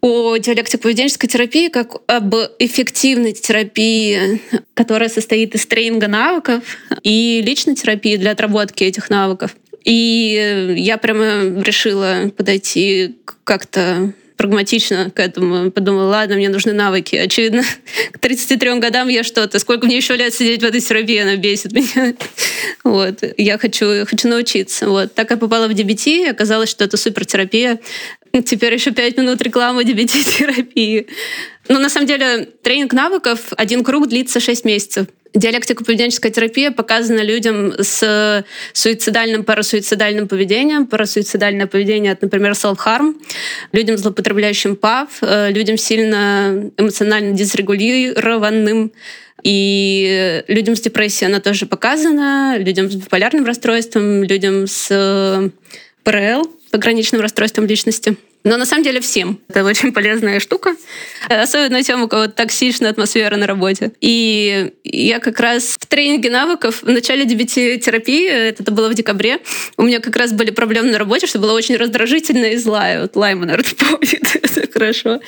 о 0.03 0.37
диалектико-поведенческой 0.37 1.29
терапии 1.29 1.69
как 1.69 1.97
об 2.07 2.35
эффективной 2.61 3.33
терапии, 3.33 4.41
которая 4.75 5.09
состоит 5.09 5.57
из 5.57 5.67
тренинга 5.67 6.07
навыков 6.07 6.63
и 7.03 7.43
личной 7.45 7.75
терапии 7.75 8.17
для 8.17 8.33
отработки 8.33 8.85
этих 8.85 9.11
навыков. 9.11 9.57
И 9.85 10.75
я 10.77 10.99
прямо 10.99 11.63
решила 11.63 12.31
подойти 12.37 13.17
как-то 13.45 14.13
прагматично 14.43 15.11
к 15.11 15.21
этому. 15.21 15.71
Подумала, 15.71 16.11
ладно, 16.11 16.35
мне 16.35 16.49
нужны 16.49 16.73
навыки. 16.73 17.15
Очевидно, 17.15 17.63
к 18.13 18.19
33 18.19 18.81
годам 18.81 19.07
я 19.09 19.23
что-то. 19.23 19.61
Сколько 19.61 19.87
мне 19.87 19.97
еще 19.97 20.17
лет 20.17 20.35
сидеть 20.35 20.63
в 20.63 20.65
этой 20.65 20.81
терапии, 20.81 21.19
она 21.19 21.37
бесит 21.37 21.73
меня. 21.73 22.15
Вот. 22.85 23.23
Я 23.37 23.59
хочу, 23.59 24.05
хочу 24.07 24.29
научиться. 24.29 24.89
Вот. 24.89 25.15
Так 25.15 25.31
я 25.31 25.37
попала 25.37 25.69
в 25.69 25.71
DBT, 25.71 26.29
оказалось, 26.29 26.69
что 26.69 26.85
это 26.85 26.97
супертерапия. 26.97 27.79
Теперь 28.45 28.75
еще 28.75 28.91
пять 28.91 29.17
минут 29.17 29.41
рекламы 29.41 29.85
DBT-терапии. 29.85 31.07
Но 31.69 31.79
на 31.79 31.89
самом 31.89 32.07
деле 32.07 32.49
тренинг 32.63 32.93
навыков, 32.93 33.53
один 33.57 33.85
круг 33.85 34.09
длится 34.09 34.41
6 34.41 34.65
месяцев. 34.65 35.07
Диалектико-поведенческая 35.35 36.31
терапия 36.31 36.71
показана 36.73 37.23
людям 37.23 37.73
с 37.79 38.45
суицидальным, 38.75 39.45
парасуицидальным 39.45 40.29
поведением. 40.29 40.87
Парасуицидальное 40.87 41.67
поведение— 41.67 42.13
это, 42.15 42.27
например, 42.27 42.53
self-harm. 42.53 43.15
Людям, 43.73 43.97
злоупотребляющим 43.97 44.77
ПАВ, 44.77 45.09
э, 45.23 45.51
людям 45.51 45.79
сильно 45.79 46.71
эмоционально 46.77 47.33
дисрегулированным, 47.35 48.93
И 49.45 50.45
людям 50.47 50.77
с 50.77 50.81
депрессией 50.81 51.29
она 51.29 51.41
тоже 51.41 51.67
показана, 51.67 52.59
людям 52.59 52.89
с 52.89 52.95
биполярным 52.95 53.45
расстройством, 53.45 54.23
людям 54.23 54.69
с 54.69 54.87
э, 54.91 55.51
ПРЛ, 56.05 56.49
пограничным 56.71 57.21
расстройством 57.21 57.67
личности. 57.67 58.17
Но 58.45 58.57
на 58.57 58.67
самом 58.67 58.83
деле 58.83 59.01
всем. 59.01 59.41
Это 59.49 59.65
очень 59.65 59.93
полезная 59.93 60.41
штука. 60.41 60.75
Особенно 61.29 61.83
тем, 61.83 62.03
у 62.03 62.09
кого 62.09 62.27
токсичная 62.27 62.91
атмосфера 62.91 63.37
на 63.37 63.47
работе. 63.47 63.93
И 64.01 64.73
я 64.85 65.21
как 65.21 65.39
раз 65.39 65.77
в 65.79 65.87
тренинге 65.87 66.31
навыков 66.31 66.83
в 66.83 66.89
начале 66.89 67.25
DBT-терапии, 67.25 68.29
это 68.29 68.71
было 68.73 68.89
в 68.89 68.95
декабре, 68.95 69.39
у 69.77 69.83
меня 69.83 70.01
как 70.01 70.17
раз 70.17 70.33
были 70.33 70.51
проблемы 70.51 70.91
на 70.91 70.99
работе, 70.99 71.27
что 71.27 71.39
была 71.39 71.53
очень 71.53 71.77
раздражительная 71.77 72.53
и 72.53 72.57
злая. 72.57 73.03
Вот 73.03 73.17
Лайма, 73.17 73.47
наверное, 73.47 73.75
помнит 73.79 74.37
это 74.37 74.73
хорошо. 74.73 75.21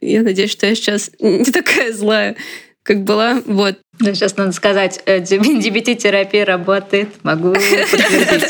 Я 0.00 0.22
надеюсь, 0.22 0.50
что 0.50 0.66
я 0.66 0.74
сейчас 0.74 1.10
не 1.20 1.44
такая 1.44 1.92
злая 1.92 2.36
как 2.86 3.02
была. 3.02 3.42
Вот. 3.46 3.78
Да, 3.98 4.14
сейчас 4.14 4.36
надо 4.36 4.52
сказать, 4.52 5.02
DBT-терапия 5.06 6.44
работает, 6.46 7.08
могу 7.24 7.52
подтвердить. 7.90 8.44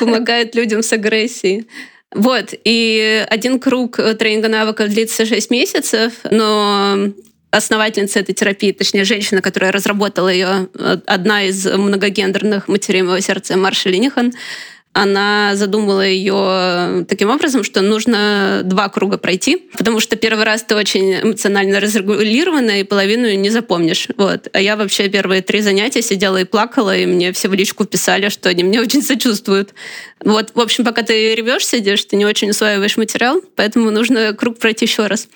Помогает 0.00 0.54
людям 0.54 0.82
с 0.82 0.92
агрессией. 0.92 1.66
Вот, 2.14 2.54
и 2.64 3.26
один 3.30 3.58
круг 3.58 3.96
тренинга 4.18 4.48
навыков 4.48 4.88
длится 4.88 5.24
6 5.24 5.50
месяцев, 5.50 6.12
но 6.30 7.08
основательница 7.50 8.20
этой 8.20 8.34
терапии, 8.34 8.72
точнее, 8.72 9.04
женщина, 9.04 9.42
которая 9.42 9.72
разработала 9.72 10.28
ее, 10.28 10.68
одна 11.06 11.44
из 11.44 11.66
многогендерных 11.66 12.68
матерей 12.68 13.02
моего 13.02 13.20
сердца, 13.20 13.56
Марша 13.56 13.88
Линихан, 13.88 14.32
она 14.92 15.52
задумала 15.54 16.06
ее 16.06 17.06
таким 17.08 17.30
образом, 17.30 17.64
что 17.64 17.80
нужно 17.80 18.60
два 18.64 18.88
круга 18.90 19.16
пройти, 19.16 19.56
потому 19.76 20.00
что 20.00 20.16
первый 20.16 20.44
раз 20.44 20.62
ты 20.64 20.74
очень 20.76 21.14
эмоционально 21.22 21.80
разрегулирована, 21.80 22.80
и 22.80 22.84
половину 22.84 23.32
не 23.34 23.48
запомнишь. 23.48 24.08
Вот. 24.16 24.48
А 24.52 24.60
я 24.60 24.76
вообще 24.76 25.08
первые 25.08 25.40
три 25.40 25.62
занятия 25.62 26.02
сидела 26.02 26.38
и 26.38 26.44
плакала, 26.44 26.94
и 26.94 27.06
мне 27.06 27.32
все 27.32 27.48
в 27.48 27.54
личку 27.54 27.84
писали, 27.84 28.28
что 28.28 28.50
они 28.50 28.64
мне 28.64 28.80
очень 28.80 29.02
сочувствуют. 29.02 29.72
Вот, 30.22 30.50
в 30.54 30.60
общем, 30.60 30.84
пока 30.84 31.02
ты 31.02 31.34
ревешь, 31.34 31.66
сидишь, 31.66 32.04
ты 32.04 32.16
не 32.16 32.26
очень 32.26 32.50
усваиваешь 32.50 32.98
материал, 32.98 33.40
поэтому 33.56 33.90
нужно 33.90 34.34
круг 34.34 34.58
пройти 34.58 34.84
еще 34.84 35.06
раз. 35.06 35.28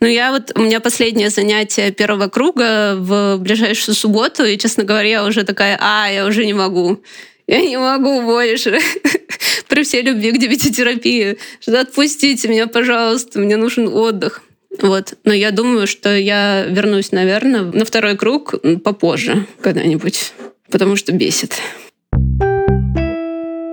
Ну, 0.00 0.06
я 0.06 0.32
вот, 0.32 0.52
у 0.54 0.62
меня 0.62 0.80
последнее 0.80 1.28
занятие 1.28 1.90
первого 1.90 2.28
круга 2.28 2.96
в 2.96 3.36
ближайшую 3.38 3.94
субботу, 3.94 4.44
и, 4.44 4.56
честно 4.56 4.84
говоря, 4.84 5.08
я 5.08 5.24
уже 5.24 5.44
такая, 5.44 5.78
а, 5.80 6.08
я 6.10 6.26
уже 6.26 6.46
не 6.46 6.54
могу 6.54 7.02
я 7.50 7.62
не 7.62 7.76
могу 7.76 8.22
больше. 8.22 8.78
При 9.68 9.82
всей 9.82 10.02
любви 10.02 10.30
к 10.30 10.38
дебетотерапии. 10.38 11.36
Что 11.60 11.80
отпустите 11.80 12.46
меня, 12.46 12.68
пожалуйста, 12.68 13.40
мне 13.40 13.56
нужен 13.56 13.88
отдых. 13.88 14.42
Вот. 14.80 15.14
Но 15.24 15.32
я 15.32 15.50
думаю, 15.50 15.88
что 15.88 16.16
я 16.16 16.64
вернусь, 16.64 17.10
наверное, 17.10 17.62
на 17.62 17.84
второй 17.84 18.16
круг 18.16 18.54
попозже 18.84 19.46
когда-нибудь, 19.60 20.32
потому 20.70 20.94
что 20.94 21.10
бесит. 21.10 21.60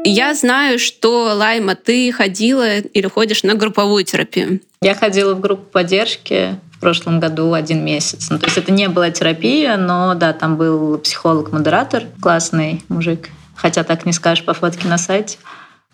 Я 0.10 0.34
знаю, 0.34 0.80
что, 0.80 1.34
Лайма, 1.36 1.76
ты 1.76 2.12
ходила 2.12 2.78
или 2.80 3.08
ходишь 3.08 3.44
на 3.44 3.56
групповую 3.56 4.04
терапию. 4.04 4.62
Я 4.82 4.96
ходила 4.96 5.34
в 5.34 5.40
группу 5.40 5.64
поддержки 5.64 6.60
в 6.72 6.80
прошлом 6.80 7.20
году 7.20 7.54
один 7.54 7.84
месяц. 7.84 8.30
Ну, 8.30 8.40
то 8.40 8.46
есть 8.46 8.58
это 8.58 8.72
не 8.72 8.88
была 8.88 9.10
терапия, 9.10 9.78
но 9.78 10.14
да, 10.16 10.34
там 10.34 10.58
был 10.58 10.98
психолог-модератор, 11.00 12.04
классный 12.22 12.84
мужик 12.88 13.30
хотя 13.58 13.84
так 13.84 14.06
не 14.06 14.14
скажешь 14.14 14.46
по 14.46 14.54
фотке 14.54 14.88
на 14.88 14.98
сайте. 14.98 15.38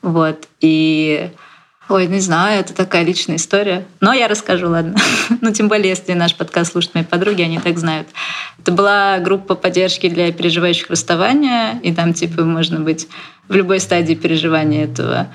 Вот. 0.01 0.47
И 0.59 1.31
Ой, 1.89 2.07
не 2.07 2.21
знаю, 2.21 2.61
это 2.61 2.73
такая 2.73 3.03
личная 3.03 3.35
история. 3.35 3.85
Но 3.99 4.13
я 4.13 4.27
расскажу, 4.27 4.69
ладно. 4.69 4.95
ну, 5.41 5.51
тем 5.51 5.67
более, 5.67 5.89
если 5.89 6.13
наш 6.13 6.35
подкаст 6.35 6.71
слушают 6.71 6.95
мои 6.95 7.03
подруги, 7.03 7.41
они 7.41 7.59
так 7.59 7.77
знают. 7.77 8.07
Это 8.59 8.71
была 8.71 9.19
группа 9.19 9.55
поддержки 9.55 10.07
для 10.07 10.31
переживающих 10.31 10.89
расставания, 10.89 11.79
и 11.83 11.93
там, 11.93 12.13
типа, 12.13 12.45
можно 12.45 12.79
быть 12.79 13.07
в 13.49 13.55
любой 13.55 13.81
стадии 13.81 14.13
переживания 14.13 14.85
этого. 14.85 15.27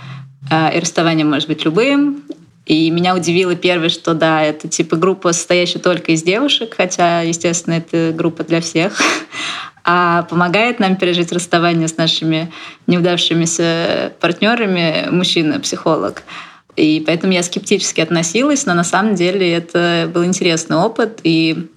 А, 0.50 0.70
и 0.70 0.80
расставание 0.80 1.26
может 1.26 1.48
быть 1.48 1.64
любым. 1.66 2.22
И 2.68 2.90
меня 2.90 3.14
удивило 3.14 3.57
первое, 3.57 3.88
что 3.88 4.12
да, 4.12 4.42
это 4.42 4.68
типа 4.68 4.96
группа, 4.96 5.33
состоящая 5.33 5.78
только 5.78 6.12
из 6.12 6.22
девушек, 6.22 6.74
хотя, 6.76 7.22
естественно, 7.22 7.74
это 7.74 8.12
группа 8.14 8.44
для 8.44 8.61
всех 8.61 9.00
а 9.85 10.24
помогает 10.24 10.78
нам 10.78 10.96
пережить 10.96 11.33
расставание 11.33 11.88
с 11.88 11.96
нашими 11.96 12.52
неудавшимися 12.87 14.12
партнерами 14.20 15.09
мужчина-психолог. 15.11 16.24
И 16.76 17.02
поэтому 17.07 17.33
я 17.33 17.42
скептически 17.42 18.02
относилась, 18.02 18.66
но 18.66 18.74
на 18.74 18.85
самом 18.85 19.14
деле 19.14 19.50
это 19.50 20.11
был 20.12 20.26
интересный 20.26 20.76
опыт, 20.76 21.20
и 21.24 21.70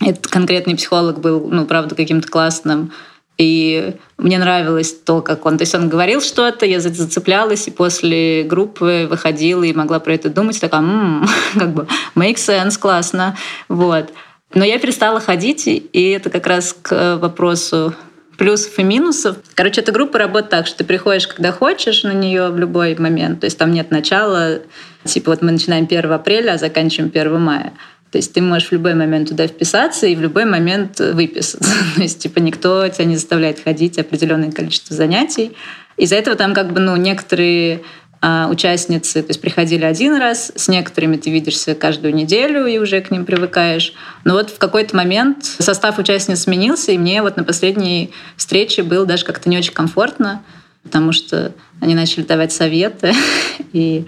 этот 0.00 0.28
конкретный 0.28 0.76
психолог 0.76 1.20
был, 1.20 1.48
ну, 1.50 1.66
правда, 1.66 1.96
каким-то 1.96 2.28
классным, 2.28 2.92
и 3.40 3.94
мне 4.18 4.38
нравилось 4.38 4.92
то, 4.92 5.22
как 5.22 5.46
он... 5.46 5.56
То 5.56 5.62
есть 5.62 5.74
он 5.74 5.88
говорил 5.88 6.20
что-то, 6.20 6.66
я 6.66 6.78
зацеплялась, 6.78 7.68
и 7.68 7.70
после 7.70 8.42
группы 8.42 9.06
выходила 9.08 9.64
и 9.64 9.72
могла 9.72 9.98
про 9.98 10.12
это 10.12 10.28
думать, 10.28 10.60
такая, 10.60 10.82
м-м, 10.82 11.26
как 11.54 11.72
бы, 11.72 11.86
make 12.14 12.34
sense, 12.34 12.78
классно. 12.78 13.38
Вот. 13.70 14.10
Но 14.52 14.62
я 14.62 14.78
перестала 14.78 15.20
ходить, 15.20 15.66
и 15.66 16.10
это 16.10 16.28
как 16.28 16.46
раз 16.46 16.76
к 16.82 17.16
вопросу 17.16 17.94
плюсов 18.36 18.78
и 18.78 18.82
минусов. 18.82 19.38
Короче, 19.54 19.80
эта 19.80 19.92
группа 19.92 20.18
работает 20.18 20.50
так, 20.50 20.66
что 20.66 20.76
ты 20.76 20.84
приходишь, 20.84 21.26
когда 21.26 21.50
хочешь 21.50 22.02
на 22.02 22.12
нее 22.12 22.50
в 22.50 22.58
любой 22.58 22.94
момент. 22.98 23.40
То 23.40 23.46
есть 23.46 23.56
там 23.56 23.72
нет 23.72 23.90
начала, 23.90 24.58
типа 25.04 25.30
вот 25.30 25.40
мы 25.40 25.52
начинаем 25.52 25.84
1 25.84 26.12
апреля, 26.12 26.52
а 26.52 26.58
заканчиваем 26.58 27.10
1 27.10 27.40
мая. 27.40 27.72
То 28.10 28.18
есть 28.18 28.32
ты 28.32 28.42
можешь 28.42 28.68
в 28.68 28.72
любой 28.72 28.94
момент 28.94 29.28
туда 29.28 29.46
вписаться 29.46 30.06
и 30.06 30.16
в 30.16 30.20
любой 30.20 30.44
момент 30.44 30.98
выписаться. 30.98 31.72
То 31.96 32.02
есть 32.02 32.18
типа 32.18 32.38
никто 32.40 32.88
тебя 32.88 33.04
не 33.04 33.16
заставляет 33.16 33.60
ходить 33.60 33.98
определенное 33.98 34.50
количество 34.50 34.96
занятий. 34.96 35.52
Из-за 35.96 36.16
этого 36.16 36.36
там 36.36 36.54
как 36.54 36.72
бы 36.72 36.80
ну, 36.80 36.96
некоторые 36.96 37.82
а, 38.22 38.48
участницы, 38.50 39.22
то 39.22 39.28
есть 39.28 39.40
приходили 39.40 39.84
один 39.84 40.14
раз, 40.16 40.52
с 40.54 40.68
некоторыми 40.68 41.16
ты 41.16 41.30
видишься 41.30 41.74
каждую 41.74 42.14
неделю 42.14 42.66
и 42.66 42.78
уже 42.78 43.00
к 43.00 43.10
ним 43.10 43.24
привыкаешь. 43.24 43.94
Но 44.24 44.34
вот 44.34 44.50
в 44.50 44.58
какой-то 44.58 44.94
момент 44.94 45.44
состав 45.44 45.98
участниц 45.98 46.40
сменился, 46.40 46.92
и 46.92 46.98
мне 46.98 47.22
вот 47.22 47.38
на 47.38 47.44
последней 47.44 48.12
встрече 48.36 48.82
было 48.82 49.06
даже 49.06 49.24
как-то 49.24 49.48
не 49.48 49.56
очень 49.56 49.72
комфортно, 49.72 50.42
потому 50.82 51.12
что 51.12 51.52
они 51.80 51.94
начали 51.94 52.22
давать 52.22 52.52
советы 52.52 53.14
и 53.72 54.04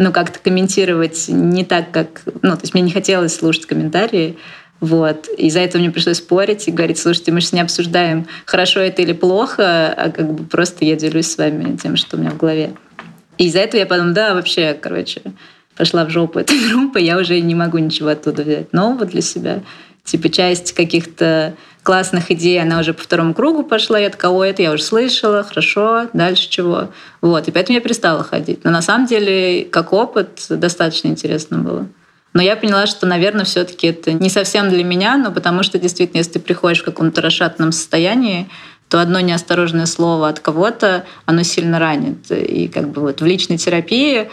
ну, 0.00 0.12
как-то 0.12 0.38
комментировать 0.38 1.26
не 1.28 1.62
так, 1.62 1.90
как... 1.90 2.22
Ну, 2.40 2.52
то 2.52 2.62
есть 2.62 2.72
мне 2.72 2.82
не 2.82 2.90
хотелось 2.90 3.34
слушать 3.34 3.66
комментарии, 3.66 4.38
вот. 4.80 5.28
И 5.36 5.50
за 5.50 5.60
это 5.60 5.76
мне 5.76 5.90
пришлось 5.90 6.16
спорить 6.16 6.66
и 6.66 6.70
говорить, 6.70 6.98
слушайте, 6.98 7.32
мы 7.32 7.42
же 7.42 7.48
не 7.52 7.60
обсуждаем, 7.60 8.26
хорошо 8.46 8.80
это 8.80 9.02
или 9.02 9.12
плохо, 9.12 9.92
а 9.92 10.10
как 10.10 10.32
бы 10.32 10.44
просто 10.44 10.86
я 10.86 10.96
делюсь 10.96 11.30
с 11.30 11.36
вами 11.36 11.76
тем, 11.76 11.96
что 11.96 12.16
у 12.16 12.20
меня 12.20 12.30
в 12.30 12.38
голове. 12.38 12.72
И 13.36 13.46
из-за 13.48 13.58
этого 13.58 13.78
я 13.78 13.86
подумала, 13.86 14.14
да, 14.14 14.34
вообще, 14.34 14.72
короче, 14.72 15.20
пошла 15.76 16.06
в 16.06 16.10
жопу 16.10 16.38
эта 16.38 16.54
группа, 16.70 16.96
я 16.96 17.18
уже 17.18 17.38
не 17.38 17.54
могу 17.54 17.76
ничего 17.76 18.08
оттуда 18.08 18.42
взять 18.42 18.72
нового 18.72 19.04
для 19.04 19.20
себя. 19.20 19.60
Типа 20.04 20.30
часть 20.30 20.72
каких-то 20.72 21.54
классных 21.82 22.30
идей, 22.30 22.60
она 22.60 22.80
уже 22.80 22.92
по 22.94 23.02
второму 23.02 23.34
кругу 23.34 23.62
пошла, 23.62 23.98
я 23.98 24.10
такая, 24.10 24.30
ой, 24.30 24.50
это 24.50 24.62
я 24.62 24.72
уже 24.72 24.82
слышала, 24.82 25.42
хорошо, 25.42 26.08
дальше 26.12 26.48
чего. 26.48 26.90
Вот, 27.20 27.48
и 27.48 27.50
поэтому 27.50 27.76
я 27.76 27.82
перестала 27.82 28.22
ходить. 28.22 28.64
Но 28.64 28.70
на 28.70 28.82
самом 28.82 29.06
деле, 29.06 29.64
как 29.64 29.92
опыт, 29.92 30.46
достаточно 30.48 31.08
интересно 31.08 31.58
было. 31.58 31.86
Но 32.32 32.42
я 32.42 32.56
поняла, 32.56 32.86
что, 32.86 33.06
наверное, 33.06 33.44
все-таки 33.44 33.88
это 33.88 34.12
не 34.12 34.28
совсем 34.28 34.68
для 34.70 34.84
меня, 34.84 35.16
но 35.16 35.32
потому 35.32 35.62
что 35.62 35.78
действительно, 35.78 36.18
если 36.18 36.32
ты 36.32 36.40
приходишь 36.40 36.82
в 36.82 36.84
каком-то 36.84 37.20
расшатанном 37.20 37.72
состоянии, 37.72 38.48
то 38.88 39.00
одно 39.00 39.20
неосторожное 39.20 39.86
слово 39.86 40.28
от 40.28 40.40
кого-то, 40.40 41.04
оно 41.24 41.44
сильно 41.44 41.78
ранит. 41.78 42.30
И 42.30 42.68
как 42.68 42.90
бы 42.90 43.02
вот 43.02 43.20
в 43.20 43.24
личной 43.24 43.56
терапии 43.56 44.28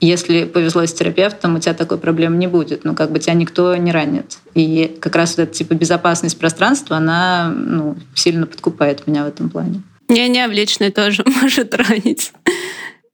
если 0.00 0.44
повезло 0.44 0.84
с 0.84 0.92
терапевтом, 0.92 1.56
у 1.56 1.58
тебя 1.58 1.74
такой 1.74 1.98
проблемы 1.98 2.36
не 2.36 2.46
будет. 2.46 2.84
Ну, 2.84 2.94
как 2.94 3.10
бы 3.10 3.18
тебя 3.18 3.34
никто 3.34 3.74
не 3.76 3.92
ранит. 3.92 4.38
И 4.54 4.96
как 5.00 5.16
раз 5.16 5.36
вот 5.36 5.44
эта 5.44 5.54
типа 5.54 5.74
безопасность 5.74 6.38
пространства, 6.38 6.98
она 6.98 7.52
ну, 7.54 7.96
сильно 8.14 8.46
подкупает 8.46 9.06
меня 9.06 9.24
в 9.24 9.28
этом 9.28 9.48
плане. 9.48 9.82
Не-не, 10.08 10.46
в 10.48 10.52
личной 10.52 10.90
тоже 10.90 11.24
может 11.42 11.74
ранить. 11.74 12.32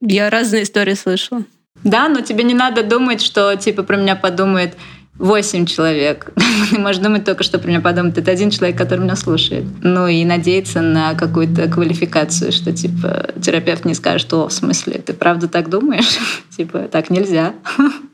Я 0.00 0.30
разные 0.30 0.64
истории 0.64 0.94
слышала. 0.94 1.44
Да, 1.84 2.08
но 2.08 2.20
тебе 2.20 2.44
не 2.44 2.54
надо 2.54 2.82
думать, 2.82 3.22
что 3.22 3.54
типа 3.56 3.82
про 3.82 3.96
меня 3.96 4.16
подумает 4.16 4.76
восемь 5.22 5.66
человек. 5.66 6.32
Ты 6.70 6.78
можешь 6.78 7.00
думать 7.00 7.24
только, 7.24 7.44
что 7.44 7.58
про 7.58 7.68
меня 7.68 7.80
подумает. 7.80 8.18
Это 8.18 8.32
один 8.32 8.50
человек, 8.50 8.76
который 8.76 9.00
меня 9.00 9.16
слушает. 9.16 9.64
Ну 9.82 10.08
и 10.08 10.24
надеяться 10.24 10.82
на 10.82 11.14
какую-то 11.14 11.68
квалификацию, 11.68 12.52
что 12.52 12.72
типа 12.72 13.28
терапевт 13.40 13.84
не 13.84 13.94
скажет, 13.94 14.32
о, 14.34 14.48
в 14.48 14.52
смысле, 14.52 14.94
ты 14.94 15.12
правда 15.14 15.48
так 15.48 15.70
думаешь? 15.70 16.18
типа, 16.56 16.88
так 16.90 17.08
нельзя. 17.08 17.54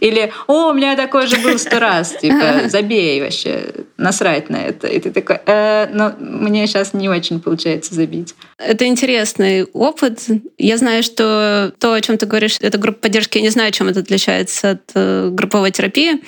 Или, 0.00 0.32
о, 0.46 0.70
у 0.70 0.72
меня 0.72 0.96
такой 0.96 1.26
же 1.26 1.36
был 1.38 1.58
сто 1.58 1.78
раз, 1.78 2.16
типа, 2.20 2.68
забей 2.68 3.20
вообще, 3.20 3.72
насрать 3.96 4.50
на 4.50 4.56
это. 4.56 4.86
И 4.86 4.98
ты 5.00 5.10
такой, 5.10 5.40
э, 5.46 5.88
но 5.92 6.14
мне 6.18 6.66
сейчас 6.66 6.94
не 6.94 7.08
очень 7.08 7.40
получается 7.40 7.94
забить. 7.94 8.34
Это 8.58 8.86
интересный 8.86 9.64
опыт. 9.64 10.20
Я 10.56 10.76
знаю, 10.76 11.02
что 11.02 11.72
то, 11.78 11.92
о 11.92 12.00
чем 12.00 12.18
ты 12.18 12.26
говоришь, 12.26 12.58
это 12.60 12.78
группа 12.78 13.00
поддержки. 13.00 13.38
Я 13.38 13.42
не 13.42 13.50
знаю, 13.50 13.72
чем 13.72 13.88
это 13.88 14.00
отличается 14.00 14.70
от 14.70 14.90
э, 14.94 15.30
групповой 15.32 15.70
терапии. 15.70 16.22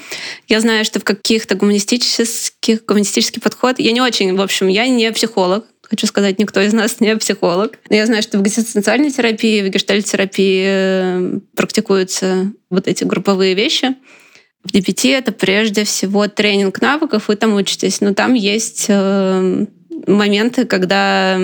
Я 0.48 0.60
знаю, 0.60 0.84
что 0.84 1.00
в 1.00 1.04
каких-то 1.04 1.54
гуманистических, 1.54 2.84
гуманистический 2.84 3.40
подход, 3.40 3.78
я 3.78 3.92
не 3.92 4.00
очень, 4.00 4.34
в 4.36 4.40
общем, 4.40 4.68
я 4.68 4.86
не 4.88 5.10
психолог, 5.12 5.64
Хочу 5.90 6.06
сказать, 6.06 6.38
никто 6.38 6.60
из 6.60 6.72
нас 6.72 7.00
не 7.00 7.16
психолог. 7.16 7.80
Но 7.90 7.96
я 7.96 8.06
знаю, 8.06 8.22
что 8.22 8.38
в 8.38 8.42
экзистенциальной 8.42 9.10
терапии, 9.10 9.60
в 9.60 9.70
гештальт-терапии 9.70 10.64
э, 10.64 11.38
практикуются 11.56 12.52
вот 12.70 12.86
эти 12.86 13.02
групповые 13.02 13.54
вещи. 13.54 13.96
В 14.62 14.72
DPT 14.72 15.12
это 15.12 15.32
прежде 15.32 15.82
всего 15.82 16.28
тренинг 16.28 16.80
навыков, 16.80 17.26
вы 17.26 17.34
там 17.34 17.54
учитесь. 17.54 18.00
Но 18.00 18.14
там 18.14 18.34
есть 18.34 18.86
э, 18.88 19.66
моменты, 20.06 20.64
когда 20.64 21.40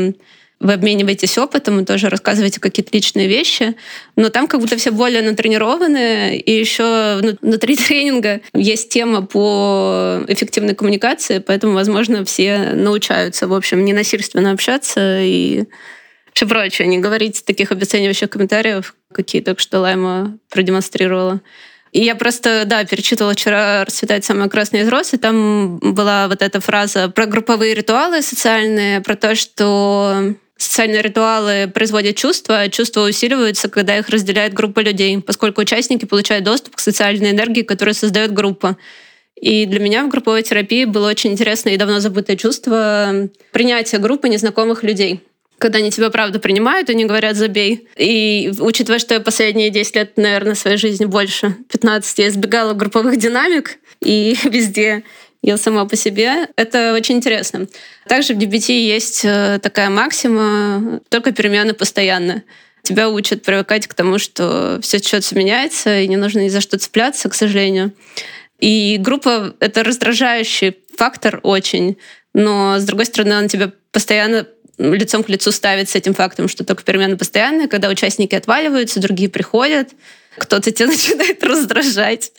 вы 0.59 0.73
обмениваетесь 0.73 1.37
опытом 1.38 1.81
и 1.81 1.85
тоже 1.85 2.09
рассказываете 2.09 2.61
какие-то 2.61 2.90
личные 2.92 3.29
вещи, 3.29 3.75
но 4.16 4.31
там 4.31 4.49
как 4.49 4.61
будто 4.61 4.77
все 4.77 4.90
более 4.90 5.23
натренированы, 5.23 6.37
и 6.38 6.53
еще 6.53 7.21
внутри 7.42 7.77
тренинга 7.77 8.40
есть 8.55 8.88
тема 8.88 9.23
по 9.23 10.23
эффективной 10.29 10.75
коммуникации, 10.75 11.38
поэтому, 11.38 11.75
возможно, 11.75 12.25
все 12.25 12.73
научаются, 12.73 13.49
в 13.49 13.55
общем, 13.55 13.85
ненасильственно 13.85 14.53
общаться 14.53 15.21
и 15.21 15.64
все 16.33 16.47
прочее, 16.47 16.88
не 16.88 16.99
говорить 16.99 17.45
таких 17.47 17.73
обесценивающих 17.73 18.29
комментариев, 18.29 18.95
какие 19.12 19.42
только 19.42 19.61
что 19.61 19.81
Лайма 19.81 20.38
продемонстрировала. 20.51 21.40
И 21.92 22.05
я 22.05 22.14
просто, 22.14 22.64
да, 22.66 22.85
перечитывала 22.85 23.33
вчера 23.33 23.85
«Расцветает 23.85 24.23
самая 24.25 24.51
красная 24.51 24.83
из 24.83 24.88
роз», 24.88 25.14
и 25.14 25.16
там 25.16 25.79
была 25.79 26.29
вот 26.29 26.42
эта 26.42 26.61
фраза 26.61 27.09
про 27.09 27.25
групповые 27.25 27.75
ритуалы 27.75 28.21
социальные, 28.21 29.01
про 29.01 29.16
то, 29.16 29.35
что 29.35 30.35
Социальные 30.57 31.03
ритуалы 31.03 31.71
производят 31.73 32.16
чувства, 32.16 32.61
а 32.61 32.69
чувства 32.69 33.03
усиливаются, 33.03 33.69
когда 33.69 33.99
их 33.99 34.09
разделяет 34.09 34.55
группа 34.55 34.81
людей, 34.81 35.21
поскольку 35.21 35.61
участники 35.61 36.07
получают 36.07 36.45
доступ 36.45 36.77
к 36.77 36.81
социальной 36.81 37.33
энергии, 37.33 37.62
которую 37.62 37.95
создает 37.95 38.33
группа. 38.33 38.77
И 39.38 39.66
для 39.66 39.81
меня 39.81 40.05
в 40.05 40.09
групповой 40.09 40.42
терапии 40.42 40.87
было 40.87 41.09
очень 41.11 41.33
интересно 41.33 41.69
и 41.69 41.77
давно 41.77 42.01
забытое 42.01 42.37
чувство 42.37 43.29
принятия 43.53 43.99
группы 43.99 44.29
незнакомых 44.29 44.83
людей 44.83 45.21
когда 45.59 45.79
они 45.79 45.90
тебя 45.90 46.11
правда 46.11 46.38
принимают, 46.38 46.90
они 46.90 47.05
говорят 47.05 47.37
«забей». 47.37 47.88
И 47.97 48.53
учитывая, 48.61 48.99
что 48.99 49.14
я 49.14 49.21
последние 49.21 49.71
10 49.71 49.97
лет, 49.97 50.12
наверное, 50.16 50.55
своей 50.55 50.77
жизни 50.77 51.07
больше, 51.07 51.57
15, 51.73 52.19
я 52.19 52.29
избегала 52.29 52.75
групповых 52.75 53.16
динамик, 53.16 53.79
и 54.03 54.37
везде 54.45 55.03
я 55.46 55.56
сама 55.56 55.85
по 55.85 55.94
себе. 55.94 56.48
Это 56.56 56.92
очень 56.92 57.16
интересно. 57.16 57.68
Также 58.09 58.35
в 58.35 58.38
DBT 58.38 58.72
есть 58.72 59.24
э, 59.24 59.61
такая 59.62 59.90
максима, 59.90 61.00
только 61.09 61.30
перемены 61.30 61.72
постоянно. 61.72 62.42
Тебя 62.82 63.09
учат 63.09 63.42
привыкать 63.42 63.87
к 63.87 63.94
тому, 63.94 64.18
что 64.18 64.80
все 64.82 64.98
что-то 64.98 65.38
меняется, 65.38 66.00
и 66.00 66.09
не 66.09 66.16
нужно 66.16 66.40
ни 66.40 66.48
за 66.48 66.61
что 66.61 66.78
цепляться, 66.78 67.28
к 67.28 67.35
сожалению. 67.35 67.92
И 68.59 68.96
группа— 68.98 69.54
это 69.61 69.85
раздражающий 69.85 70.78
фактор 70.96 71.38
очень, 71.44 71.96
но, 72.35 72.80
с 72.80 72.85
другой 72.85 73.06
стороны, 73.06 73.38
он 73.38 73.46
тебя 73.46 73.70
постоянно 73.92 74.48
лицом 74.78 75.22
к 75.22 75.28
лицу 75.28 75.52
ставит 75.52 75.88
с 75.88 75.94
этим 75.94 76.12
фактом, 76.12 76.48
что 76.48 76.64
только 76.64 76.82
перемены 76.82 77.16
постоянные, 77.16 77.68
когда 77.68 77.88
участники 77.88 78.35
отваливаются, 78.35 78.98
другие 78.98 79.28
приходят, 79.28 79.90
кто-то 80.38 80.70
тебя 80.70 80.87
начинает 80.88 81.42
раздражать, 81.42 82.33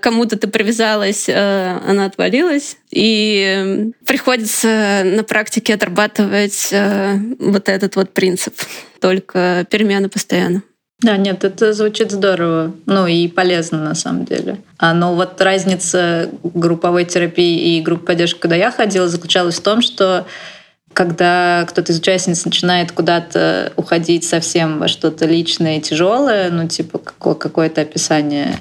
кому-то 0.00 0.38
ты 0.38 0.48
привязалась, 0.48 1.28
э, 1.28 1.78
она 1.86 2.06
отвалилась, 2.06 2.76
и 2.90 3.90
приходится 4.06 5.02
на 5.04 5.24
практике 5.24 5.74
отрабатывать 5.74 6.68
э, 6.72 7.16
вот 7.38 7.68
этот 7.68 7.96
вот 7.96 8.12
принцип, 8.12 8.54
только 9.00 9.66
перемены 9.70 10.08
постоянно. 10.08 10.62
Да, 11.00 11.16
нет, 11.16 11.44
это 11.44 11.72
звучит 11.74 12.10
здорово, 12.10 12.74
ну 12.86 13.06
и 13.06 13.28
полезно 13.28 13.84
на 13.84 13.94
самом 13.94 14.24
деле. 14.24 14.58
А, 14.78 14.92
но 14.94 15.14
вот 15.14 15.40
разница 15.40 16.28
групповой 16.42 17.04
терапии 17.04 17.76
и 17.76 17.80
группы 17.80 18.06
поддержки, 18.06 18.40
когда 18.40 18.56
я 18.56 18.72
ходила, 18.72 19.06
заключалась 19.06 19.56
в 19.56 19.62
том, 19.62 19.80
что 19.80 20.26
когда 20.92 21.64
кто-то 21.68 21.92
из 21.92 21.98
участниц 21.98 22.44
начинает 22.44 22.92
куда-то 22.92 23.72
уходить 23.76 24.24
совсем 24.24 24.78
во 24.78 24.88
что-то 24.88 25.26
личное 25.26 25.78
и 25.78 25.80
тяжелое, 25.80 26.50
ну, 26.50 26.66
типа 26.66 26.98
какое-то 26.98 27.82
описание 27.82 28.56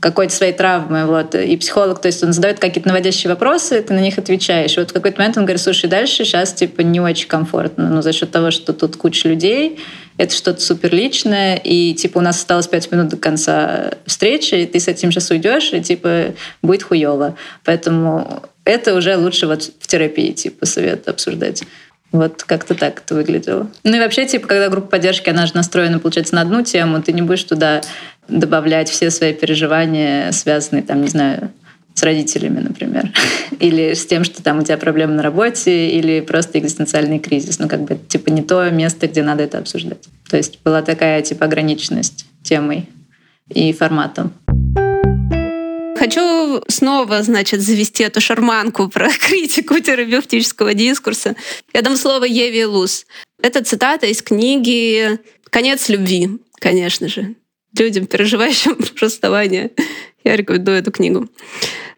какой-то 0.00 0.32
своей 0.32 0.52
травмы, 0.52 1.06
вот, 1.06 1.34
и 1.34 1.56
психолог, 1.56 2.00
то 2.00 2.06
есть 2.06 2.22
он 2.22 2.32
задает 2.32 2.58
какие-то 2.58 2.88
наводящие 2.88 3.30
вопросы, 3.30 3.80
ты 3.82 3.94
на 3.94 3.98
них 3.98 4.18
отвечаешь. 4.18 4.76
И 4.76 4.80
вот 4.80 4.90
в 4.90 4.92
какой-то 4.92 5.18
момент 5.18 5.36
он 5.36 5.44
говорит, 5.44 5.60
слушай, 5.60 5.88
дальше 5.88 6.24
сейчас, 6.24 6.52
типа, 6.52 6.82
не 6.82 7.00
очень 7.00 7.28
комфортно, 7.28 7.88
ну, 7.88 8.02
за 8.02 8.12
счет 8.12 8.30
того, 8.30 8.50
что 8.50 8.72
тут 8.72 8.96
куча 8.96 9.28
людей, 9.28 9.80
это 10.18 10.34
что-то 10.34 10.60
супер 10.60 10.94
личное, 10.94 11.56
и, 11.56 11.94
типа, 11.94 12.18
у 12.18 12.20
нас 12.20 12.36
осталось 12.36 12.68
пять 12.68 12.90
минут 12.92 13.08
до 13.08 13.16
конца 13.16 13.92
встречи, 14.04 14.54
и 14.54 14.66
ты 14.66 14.78
с 14.78 14.86
этим 14.86 15.10
сейчас 15.10 15.30
уйдешь, 15.30 15.72
и, 15.72 15.80
типа, 15.80 16.34
будет 16.62 16.82
хуево. 16.82 17.34
Поэтому 17.64 18.42
это 18.66 18.94
уже 18.94 19.16
лучше 19.16 19.46
вот 19.46 19.62
в 19.62 19.86
терапии, 19.86 20.32
типа, 20.32 20.66
совет 20.66 21.08
обсуждать. 21.08 21.62
Вот 22.12 22.44
как-то 22.44 22.74
так 22.74 23.02
это 23.04 23.14
выглядело. 23.14 23.70
Ну 23.84 23.96
и 23.96 23.98
вообще, 23.98 24.26
типа, 24.26 24.46
когда 24.46 24.68
группа 24.68 24.88
поддержки, 24.88 25.28
она 25.28 25.46
же 25.46 25.54
настроена, 25.54 25.98
получается, 25.98 26.34
на 26.34 26.42
одну 26.42 26.62
тему, 26.62 27.02
ты 27.02 27.12
не 27.12 27.22
будешь 27.22 27.44
туда 27.44 27.80
добавлять 28.28 28.88
все 28.88 29.10
свои 29.10 29.32
переживания, 29.32 30.30
связанные, 30.32 30.82
там, 30.82 31.02
не 31.02 31.08
знаю, 31.08 31.50
с 31.94 32.02
родителями, 32.02 32.60
например, 32.60 33.10
или 33.60 33.94
с 33.94 34.06
тем, 34.06 34.24
что 34.24 34.42
там 34.42 34.58
у 34.58 34.62
тебя 34.62 34.76
проблемы 34.76 35.14
на 35.14 35.22
работе, 35.22 35.90
или 35.90 36.20
просто 36.20 36.58
экзистенциальный 36.58 37.18
кризис. 37.18 37.58
Ну, 37.58 37.68
как 37.68 37.82
бы, 37.82 37.98
типа, 38.08 38.30
не 38.30 38.42
то 38.42 38.68
место, 38.70 39.08
где 39.08 39.22
надо 39.22 39.44
это 39.44 39.58
обсуждать. 39.58 40.04
То 40.28 40.36
есть 40.36 40.60
была 40.64 40.82
такая, 40.82 41.22
типа, 41.22 41.46
ограниченность 41.46 42.26
темой 42.42 42.88
и 43.48 43.72
форматом. 43.72 44.32
Хочу 45.98 46.62
снова, 46.68 47.22
значит, 47.22 47.60
завести 47.62 48.02
эту 48.04 48.20
шарманку 48.20 48.88
про 48.88 49.08
критику 49.20 49.80
терапевтического 49.80 50.74
дискурса. 50.74 51.36
Я 51.72 51.82
дам 51.82 51.96
слово 51.96 52.24
Еве 52.24 52.66
Луз. 52.66 53.06
Это 53.42 53.64
цитата 53.64 54.06
из 54.06 54.22
книги 54.22 55.18
«Конец 55.50 55.88
любви», 55.88 56.28
конечно 56.58 57.08
же. 57.08 57.34
Людям, 57.78 58.06
переживающим 58.06 58.76
расставание. 59.00 59.70
Я 60.24 60.36
рекомендую 60.36 60.78
эту 60.78 60.92
книгу 60.92 61.28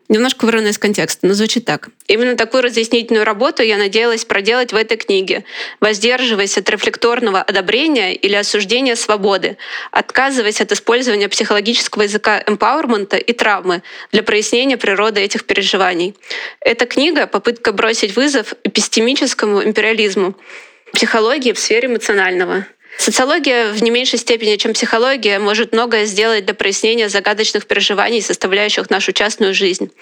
немножко 0.09 0.45
вырвано 0.45 0.69
из 0.69 0.79
контекста, 0.79 1.27
но 1.27 1.35
звучит 1.35 1.65
так. 1.65 1.89
Именно 2.07 2.37
такую 2.37 2.63
разъяснительную 2.63 3.25
работу 3.25 3.63
я 3.63 3.77
надеялась 3.77 4.25
проделать 4.25 4.73
в 4.73 4.77
этой 4.77 4.97
книге, 4.97 5.45
воздерживаясь 5.81 6.57
от 6.57 6.69
рефлекторного 6.71 7.43
одобрения 7.43 8.15
или 8.15 8.35
осуждения 8.35 8.97
свободы, 8.97 9.59
отказываясь 9.91 10.61
от 10.61 10.73
использования 10.73 11.29
психологического 11.29 12.03
языка 12.03 12.43
эмпауэрмента 12.47 13.17
и 13.17 13.33
травмы 13.33 13.83
для 14.13 14.23
прояснения 14.23 14.77
природы 14.77 15.21
этих 15.21 15.45
переживаний. 15.45 16.15
Эта 16.61 16.87
книга— 16.87 17.27
попытка 17.29 17.73
бросить 17.73 18.17
вызов 18.17 18.55
эпистемическому 18.65 19.63
империализму, 19.63 20.35
психологии 20.93 21.53
в 21.53 21.59
сфере 21.59 21.89
эмоционального— 21.89 22.67
Социология 22.99 23.73
в 23.73 23.81
не 23.81 23.93
меньшей 23.93 24.19
степени, 24.19 24.57
чем 24.57 24.73
психология, 24.73 25.39
может 25.39 25.73
многое 25.73 26.05
сделать 26.05 26.45
для 26.45 26.53
прояснения 26.53 27.09
загадочных 27.09 27.65
переживаний, 27.67 28.21
составляющих 28.21 28.91
нашу 28.91 29.13
частную 29.13 29.55
жизнь. 29.55 29.93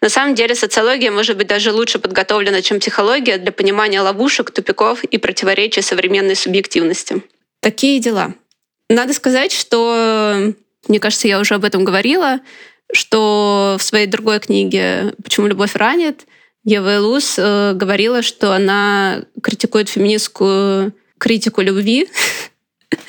На 0.00 0.08
самом 0.08 0.36
деле 0.36 0.54
социология 0.54 1.10
может 1.10 1.36
быть 1.36 1.48
даже 1.48 1.72
лучше 1.72 1.98
подготовлена, 1.98 2.62
чем 2.62 2.78
психология 2.78 3.38
для 3.38 3.50
понимания 3.50 4.00
ловушек, 4.00 4.52
тупиков 4.52 5.02
и 5.02 5.18
противоречий 5.18 5.82
современной 5.82 6.36
субъективности. 6.36 7.22
Такие 7.60 7.98
дела. 7.98 8.34
Надо 8.88 9.14
сказать, 9.14 9.50
что, 9.50 10.54
мне 10.86 11.00
кажется, 11.00 11.26
я 11.26 11.40
уже 11.40 11.56
об 11.56 11.64
этом 11.64 11.82
говорила, 11.84 12.38
что 12.92 13.76
в 13.80 13.82
своей 13.82 14.06
другой 14.06 14.38
книге 14.38 15.14
«Почему 15.24 15.48
любовь 15.48 15.74
ранит» 15.74 16.24
Ева 16.62 16.96
Элус 16.96 17.34
э, 17.36 17.72
говорила, 17.74 18.22
что 18.22 18.52
она 18.52 19.24
критикует 19.42 19.88
феминистскую 19.88 20.94
критику 21.18 21.62
любви 21.62 22.08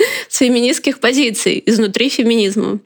с 0.29 0.37
феминистских 0.37 0.99
позиций, 0.99 1.61
изнутри 1.65 2.09
феминизма. 2.09 2.79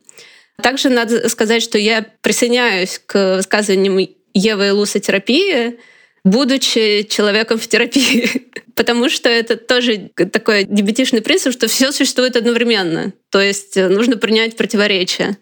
Также 0.62 0.90
надо 0.90 1.30
сказать, 1.30 1.64
что 1.64 1.78
я 1.78 2.06
присоединяюсь 2.22 3.02
к 3.06 3.38
высказываниям 3.38 4.10
Евы 4.34 4.68
и 4.68 4.72
Луса 4.72 5.00
терапии, 5.00 5.80
будучи 6.24 7.08
человеком 7.10 7.58
в 7.58 7.68
терапии. 7.68 8.50
Потому 8.76 9.10
что 9.10 9.30
это 9.30 9.56
тоже 9.58 10.10
такой 10.32 10.64
дебетишный 10.64 11.22
принцип, 11.22 11.54
что 11.54 11.68
все 11.68 11.92
существует 11.92 12.36
одновременно. 12.36 13.14
То 13.30 13.42
есть 13.42 13.76
нужно 13.76 14.18
принять 14.18 14.56
противоречия. 14.58 15.38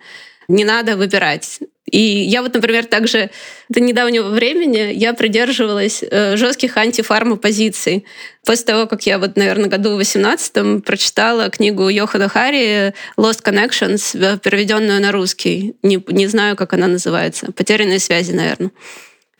не 0.48 0.64
надо 0.64 0.96
выбирать. 0.96 1.60
И 1.90 2.00
я 2.00 2.42
вот, 2.42 2.54
например, 2.54 2.86
также 2.86 3.30
до 3.70 3.80
недавнего 3.80 4.30
времени 4.30 4.92
я 4.94 5.14
придерживалась 5.14 6.04
э, 6.04 6.36
жестких 6.36 6.76
антифармопозиций. 6.76 8.06
После 8.46 8.66
того, 8.66 8.88
как 8.88 9.06
я 9.06 9.20
вот, 9.20 9.38
наверное, 9.38 9.70
году 9.70 9.94
в 9.94 9.98
18 9.98 10.84
прочитала 10.84 11.50
книгу 11.50 11.88
Йохана 11.88 12.28
Хари 12.28 12.94
«Lost 13.18 13.42
Connections», 13.44 14.18
э, 14.20 14.38
переведенную 14.38 15.02
на 15.02 15.12
русский. 15.12 15.76
Не, 15.82 16.04
не 16.08 16.28
знаю, 16.28 16.58
как 16.58 16.74
она 16.74 16.88
называется. 16.88 17.52
«Потерянные 17.54 18.00
связи», 18.00 18.34
наверное. 18.34 18.72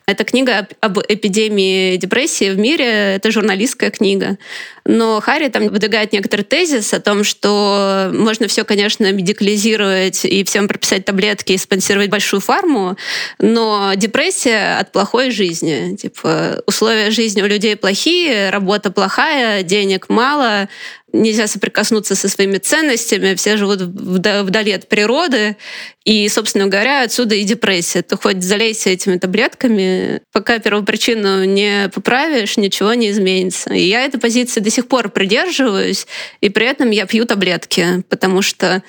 Это 0.08 0.24
книга 0.24 0.66
об 0.80 0.98
эпидемии 1.06 1.98
депрессии 1.98 2.48
в 2.48 2.58
мире, 2.58 3.16
это 3.16 3.30
журналистская 3.30 3.90
книга. 3.90 4.38
Но 4.86 5.20
Харри 5.20 5.48
там 5.48 5.68
выдвигает 5.68 6.14
некоторый 6.14 6.46
тезис 6.46 6.94
о 6.94 7.00
том, 7.00 7.24
что 7.24 8.10
можно 8.14 8.48
все, 8.48 8.64
конечно, 8.64 9.12
медикализировать 9.12 10.24
и 10.24 10.44
всем 10.44 10.66
прописать 10.66 11.04
таблетки 11.04 11.52
и 11.52 11.58
спонсировать 11.58 12.08
большую 12.08 12.40
фарму, 12.40 12.96
но 13.38 13.92
депрессия 13.96 14.78
от 14.80 14.92
плохой 14.92 15.30
жизни. 15.30 15.94
Типа 15.96 16.62
условия 16.64 17.10
жизни 17.10 17.42
у 17.42 17.46
людей 17.46 17.76
плохие, 17.76 18.48
работа 18.48 18.90
плохая, 18.90 19.62
денег 19.62 20.08
мало, 20.08 20.70
нельзя 21.12 21.46
соприкоснуться 21.46 22.14
со 22.14 22.28
своими 22.28 22.58
ценностями, 22.58 23.34
все 23.34 23.56
живут 23.56 23.80
вдали 23.80 24.72
от 24.72 24.88
природы, 24.88 25.56
и, 26.04 26.28
собственно 26.28 26.66
говоря, 26.66 27.02
отсюда 27.02 27.34
и 27.34 27.44
депрессия. 27.44 28.02
Ты 28.02 28.16
хоть 28.16 28.42
залейся 28.42 28.90
этими 28.90 29.16
таблетками, 29.18 30.22
пока 30.32 30.58
первопричину 30.58 31.44
не 31.44 31.90
поправишь, 31.92 32.56
ничего 32.56 32.94
не 32.94 33.10
изменится. 33.10 33.74
И 33.74 33.82
я 33.82 34.04
этой 34.04 34.18
позиции 34.18 34.60
до 34.60 34.70
сих 34.70 34.88
пор 34.88 35.10
придерживаюсь, 35.10 36.06
и 36.40 36.48
при 36.48 36.66
этом 36.66 36.90
я 36.90 37.06
пью 37.06 37.24
таблетки, 37.24 38.02
потому 38.08 38.42
что 38.42 38.82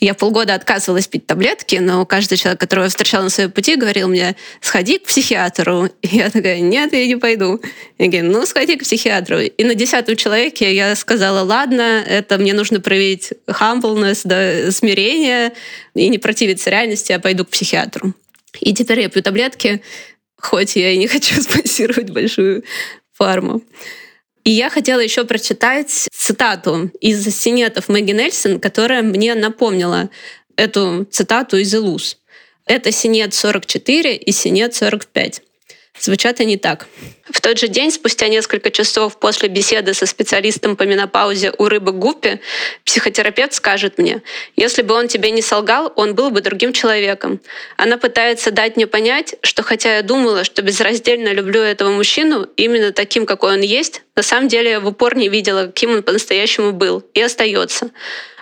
я 0.00 0.14
полгода 0.14 0.54
отказывалась 0.54 1.08
пить 1.08 1.26
таблетки, 1.26 1.76
но 1.76 2.06
каждый 2.06 2.38
человек, 2.38 2.60
которого 2.60 2.84
я 2.84 2.90
встречала 2.90 3.24
на 3.24 3.30
своем 3.30 3.50
пути, 3.50 3.76
говорил 3.76 4.08
мне, 4.08 4.36
сходи 4.60 4.98
к 4.98 5.06
психиатру. 5.06 5.86
И 6.02 6.16
я 6.16 6.30
такая, 6.30 6.60
нет, 6.60 6.92
я 6.92 7.06
не 7.06 7.16
пойду. 7.16 7.60
Я 7.98 8.06
говорю, 8.08 8.30
ну, 8.30 8.46
сходи 8.46 8.76
к 8.76 8.84
психиатру. 8.84 9.40
И 9.40 9.64
на 9.64 9.74
десятом 9.74 10.16
человеке 10.16 10.74
я 10.74 10.94
сказала, 10.94 11.44
ладно, 11.44 12.04
это 12.06 12.38
мне 12.38 12.54
нужно 12.54 12.80
проявить 12.80 13.32
humbleness, 13.46 14.20
да, 14.24 14.70
смирение 14.70 15.52
и 15.94 16.08
не 16.08 16.18
противиться 16.18 16.70
реальности, 16.70 17.12
я 17.12 17.18
пойду 17.18 17.44
к 17.44 17.48
психиатру. 17.48 18.14
И 18.60 18.74
теперь 18.74 19.00
я 19.00 19.08
пью 19.08 19.22
таблетки, 19.22 19.82
хоть 20.36 20.76
я 20.76 20.90
и 20.90 20.96
не 20.96 21.06
хочу 21.08 21.40
спонсировать 21.42 22.10
большую 22.10 22.64
фарму. 23.12 23.62
И 24.48 24.50
я 24.50 24.70
хотела 24.70 25.00
еще 25.00 25.26
прочитать 25.26 26.08
цитату 26.10 26.90
из 27.02 27.22
синетов 27.36 27.90
Мэгги 27.90 28.12
Нельсон, 28.12 28.60
которая 28.60 29.02
мне 29.02 29.34
напомнила 29.34 30.08
эту 30.56 31.04
цитату 31.10 31.58
из 31.58 31.74
Илус. 31.74 32.16
Это 32.64 32.90
синет 32.90 33.34
44 33.34 34.16
и 34.16 34.32
синет 34.32 34.74
45. 34.74 35.42
Звучат 36.00 36.40
они 36.40 36.56
так. 36.56 36.86
В 37.30 37.40
тот 37.40 37.58
же 37.58 37.68
день, 37.68 37.90
спустя 37.90 38.28
несколько 38.28 38.70
часов 38.70 39.18
после 39.18 39.48
беседы 39.48 39.92
со 39.94 40.06
специалистом 40.06 40.76
по 40.76 40.84
менопаузе 40.84 41.52
у 41.58 41.68
рыбы 41.68 41.92
Гуппи, 41.92 42.40
психотерапевт 42.84 43.52
скажет 43.52 43.98
мне, 43.98 44.22
если 44.56 44.82
бы 44.82 44.94
он 44.94 45.08
тебе 45.08 45.30
не 45.30 45.42
солгал, 45.42 45.92
он 45.96 46.14
был 46.14 46.30
бы 46.30 46.40
другим 46.40 46.72
человеком. 46.72 47.40
Она 47.76 47.98
пытается 47.98 48.50
дать 48.50 48.76
мне 48.76 48.86
понять, 48.86 49.34
что 49.42 49.62
хотя 49.62 49.96
я 49.96 50.02
думала, 50.02 50.44
что 50.44 50.62
безраздельно 50.62 51.32
люблю 51.32 51.60
этого 51.60 51.90
мужчину, 51.90 52.46
именно 52.56 52.92
таким, 52.92 53.26
какой 53.26 53.54
он 53.54 53.60
есть, 53.60 54.02
на 54.16 54.22
самом 54.22 54.48
деле 54.48 54.70
я 54.70 54.80
в 54.80 54.86
упор 54.86 55.16
не 55.16 55.28
видела, 55.28 55.66
каким 55.66 55.92
он 55.92 56.02
по-настоящему 56.02 56.72
был 56.72 57.04
и 57.12 57.20
остается. 57.20 57.90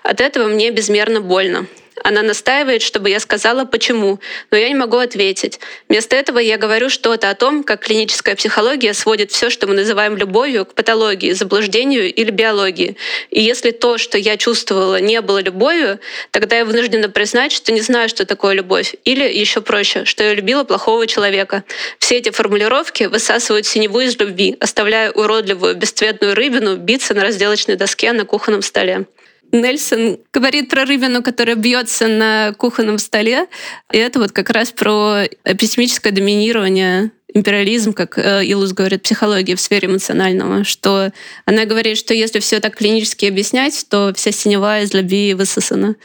От 0.02 0.20
этого 0.20 0.46
мне 0.46 0.70
безмерно 0.70 1.20
больно. 1.20 1.66
Она 2.04 2.22
настаивает, 2.22 2.82
чтобы 2.82 3.10
я 3.10 3.20
сказала 3.20 3.64
почему, 3.64 4.20
но 4.50 4.56
я 4.56 4.68
не 4.68 4.74
могу 4.74 4.98
ответить. 4.98 5.60
Вместо 5.88 6.16
этого 6.16 6.38
я 6.38 6.58
говорю 6.58 6.90
что-то 6.90 7.30
о 7.30 7.34
том, 7.34 7.64
как 7.64 7.84
клиническая 7.84 8.36
психология 8.36 8.94
сводит 8.94 9.30
все, 9.30 9.50
что 9.50 9.66
мы 9.66 9.74
называем 9.74 10.16
любовью, 10.16 10.66
к 10.66 10.74
патологии, 10.74 11.32
заблуждению 11.32 12.12
или 12.12 12.30
биологии. 12.30 12.96
И 13.30 13.42
если 13.42 13.70
то, 13.70 13.98
что 13.98 14.18
я 14.18 14.36
чувствовала, 14.36 15.00
не 15.00 15.20
было 15.20 15.40
любовью, 15.40 15.98
тогда 16.30 16.58
я 16.58 16.64
вынуждена 16.64 17.08
признать, 17.08 17.52
что 17.52 17.72
не 17.72 17.80
знаю, 17.80 18.08
что 18.08 18.26
такое 18.26 18.54
любовь. 18.54 18.94
Или 19.04 19.24
еще 19.24 19.60
проще, 19.60 20.04
что 20.04 20.22
я 20.22 20.34
любила 20.34 20.64
плохого 20.64 21.06
человека. 21.06 21.64
Все 21.98 22.16
эти 22.16 22.30
формулировки 22.30 23.04
высасывают 23.04 23.66
синеву 23.66 24.00
из 24.00 24.18
любви, 24.18 24.56
оставляя 24.60 25.10
уродливую, 25.10 25.74
бесцветную 25.76 26.34
рыбину 26.34 26.76
биться 26.76 27.14
на 27.14 27.22
разделочной 27.22 27.76
доске 27.76 28.12
на 28.12 28.24
кухонном 28.24 28.62
столе. 28.62 29.06
Нельсон 29.52 30.18
говорит 30.32 30.68
про 30.68 30.84
рыбину, 30.84 31.22
которая 31.22 31.56
бьется 31.56 32.08
на 32.08 32.52
кухонном 32.56 32.98
столе. 32.98 33.46
И 33.92 33.98
это 33.98 34.18
вот 34.18 34.32
как 34.32 34.50
раз 34.50 34.72
про 34.72 35.24
эпистемическое 35.44 36.12
доминирование 36.12 37.12
империализм, 37.32 37.92
как 37.92 38.18
э, 38.18 38.44
Илус 38.46 38.72
говорит, 38.72 39.02
психология 39.02 39.56
в 39.56 39.60
сфере 39.60 39.88
эмоционального, 39.88 40.64
что 40.64 41.10
она 41.44 41.64
говорит, 41.66 41.98
что 41.98 42.14
если 42.14 42.40
все 42.40 42.60
так 42.60 42.76
клинически 42.76 43.26
объяснять, 43.26 43.86
то 43.90 44.12
вся 44.16 44.32
синева 44.32 44.80
из 44.80 44.94
любви 44.94 45.34
высосана. 45.34 45.96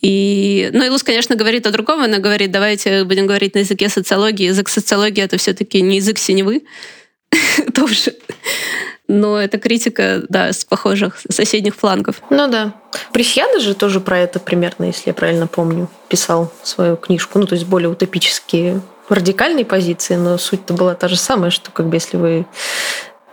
И, 0.00 0.68
ну, 0.72 0.84
Илус, 0.84 1.02
конечно, 1.02 1.36
говорит 1.36 1.66
о 1.66 1.70
другом. 1.70 2.00
Она 2.02 2.18
говорит, 2.18 2.50
давайте 2.50 3.04
будем 3.04 3.26
говорить 3.26 3.54
на 3.54 3.60
языке 3.60 3.88
социологии. 3.88 4.46
Язык 4.46 4.68
социологии— 4.68 5.22
это 5.24 5.38
все 5.38 5.54
таки 5.54 5.80
не 5.80 5.96
язык 5.96 6.18
синевы 6.18 6.64
тоже. 7.74 8.14
Но 9.08 9.40
это 9.40 9.58
критика, 9.58 10.22
да, 10.28 10.52
с 10.52 10.64
похожих 10.64 11.18
соседних 11.30 11.76
флангов. 11.76 12.22
Ну 12.30 12.48
да. 12.48 12.72
Пресьяда 13.12 13.60
же 13.60 13.74
тоже 13.74 14.00
про 14.00 14.18
это 14.18 14.40
примерно, 14.40 14.84
если 14.84 15.10
я 15.10 15.14
правильно 15.14 15.46
помню, 15.46 15.88
писал 16.08 16.52
свою 16.62 16.96
книжку. 16.96 17.38
Ну, 17.38 17.46
то 17.46 17.54
есть 17.54 17.66
более 17.66 17.88
утопические 17.88 18.80
радикальные 19.08 19.64
позиции, 19.64 20.16
но 20.16 20.38
суть-то 20.38 20.74
была 20.74 20.94
та 20.94 21.06
же 21.06 21.16
самая, 21.16 21.50
что 21.50 21.70
как 21.70 21.86
бы 21.86 21.96
если 21.96 22.16
вы 22.16 22.46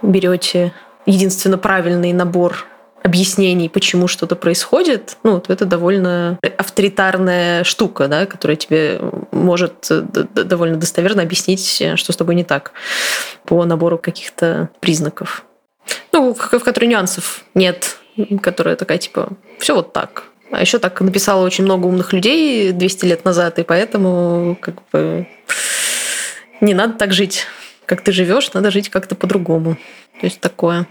берете 0.04 0.74
единственно 1.06 1.58
правильный 1.58 2.14
набор 2.14 2.66
объяснений, 3.02 3.68
почему 3.68 4.08
что-то 4.08 4.36
происходит, 4.36 5.18
ну, 5.24 5.42
то 5.42 5.52
это 5.52 5.66
довольно 5.66 6.40
авторитарная 6.58 7.64
штука, 7.64 8.08
да, 8.08 8.26
которая 8.26 8.56
тебе 8.56 9.02
может 9.32 9.90
довольно 9.90 10.78
достоверно 10.78 11.22
объяснить, 11.24 11.84
что 11.96 12.14
с 12.14 12.16
тобой 12.16 12.36
не 12.36 12.44
так 12.44 12.72
по 13.46 13.66
набору 13.66 13.98
каких-то 13.98 14.70
признаков. 14.80 15.44
Ну, 16.12 16.34
в, 16.34 16.60
которой 16.60 16.86
нюансов 16.86 17.44
нет, 17.54 17.98
которая 18.42 18.76
такая, 18.76 18.98
типа, 18.98 19.30
все 19.60 19.76
вот 19.76 19.94
так. 19.94 20.26
А 20.52 20.62
еще 20.62 20.78
так 20.78 21.02
написала 21.02 21.44
очень 21.44 21.64
много 21.64 21.88
умных 21.88 22.14
людей 22.14 22.72
200 22.72 23.06
лет 23.06 23.26
назад, 23.26 23.58
и 23.58 23.64
поэтому 23.64 24.58
как 24.62 24.76
бы 24.92 25.28
не 26.62 26.74
надо 26.74 26.94
так 26.94 27.12
жить, 27.14 27.48
как 27.86 28.02
ты 28.02 28.12
живешь, 28.12 28.54
надо 28.54 28.70
жить 28.70 28.90
как-то 28.90 29.16
по-другому. 29.16 29.78
То 30.20 30.28
есть 30.28 30.40
такое. 30.40 30.88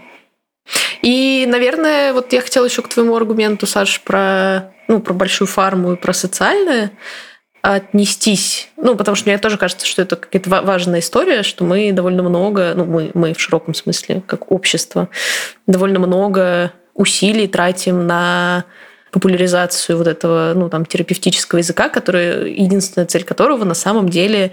И, 1.01 1.45
наверное, 1.47 2.13
вот 2.13 2.33
я 2.33 2.41
хотела 2.41 2.65
еще 2.65 2.81
к 2.81 2.89
твоему 2.89 3.15
аргументу, 3.15 3.65
Саш, 3.67 4.01
про, 4.01 4.73
ну, 4.87 4.99
про 4.99 5.13
большую 5.13 5.47
фарму 5.47 5.93
и 5.93 5.97
про 5.97 6.13
социальное 6.13 6.91
отнестись. 7.63 8.69
Ну, 8.75 8.97
потому 8.97 9.15
что 9.15 9.29
мне 9.29 9.37
тоже 9.37 9.57
кажется, 9.57 9.87
что 9.87 10.01
это 10.01 10.17
какая-то 10.17 10.49
важная 10.49 10.99
история, 10.99 11.43
что 11.43 11.63
мы 11.63 11.93
довольно 11.93 12.21
много, 12.21 12.73
ну, 12.75 12.83
мы, 12.83 13.09
мы 13.13 13.33
в 13.33 13.39
широком 13.39 13.73
смысле, 13.73 14.21
как 14.27 14.51
общество, 14.51 15.07
довольно 15.65 15.99
много 15.99 16.73
усилий 16.93 17.47
тратим 17.47 18.05
на 18.05 18.65
популяризацию 19.11 19.97
вот 19.97 20.07
этого, 20.07 20.51
ну, 20.53 20.69
там, 20.69 20.85
терапевтического 20.85 21.59
языка, 21.59 21.87
который, 21.87 22.53
единственная 22.53 23.07
цель 23.07 23.23
которого 23.23 23.63
на 23.63 23.75
самом 23.75 24.09
деле 24.09 24.51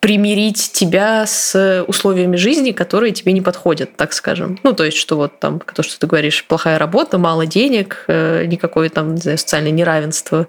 примирить 0.00 0.72
тебя 0.72 1.26
с 1.26 1.84
условиями 1.86 2.36
жизни, 2.36 2.72
которые 2.72 3.12
тебе 3.12 3.32
не 3.32 3.42
подходят, 3.42 3.96
так 3.96 4.14
скажем. 4.14 4.58
Ну, 4.62 4.72
то 4.72 4.84
есть, 4.84 4.96
что 4.96 5.16
вот 5.16 5.38
там, 5.38 5.60
то, 5.60 5.82
что 5.82 6.00
ты 6.00 6.06
говоришь, 6.06 6.44
плохая 6.46 6.78
работа, 6.78 7.18
мало 7.18 7.46
денег, 7.46 8.04
э, 8.08 8.46
никакое 8.46 8.88
там, 8.88 9.14
не 9.14 9.20
знаю, 9.20 9.38
социальное 9.38 9.70
неравенство, 9.70 10.48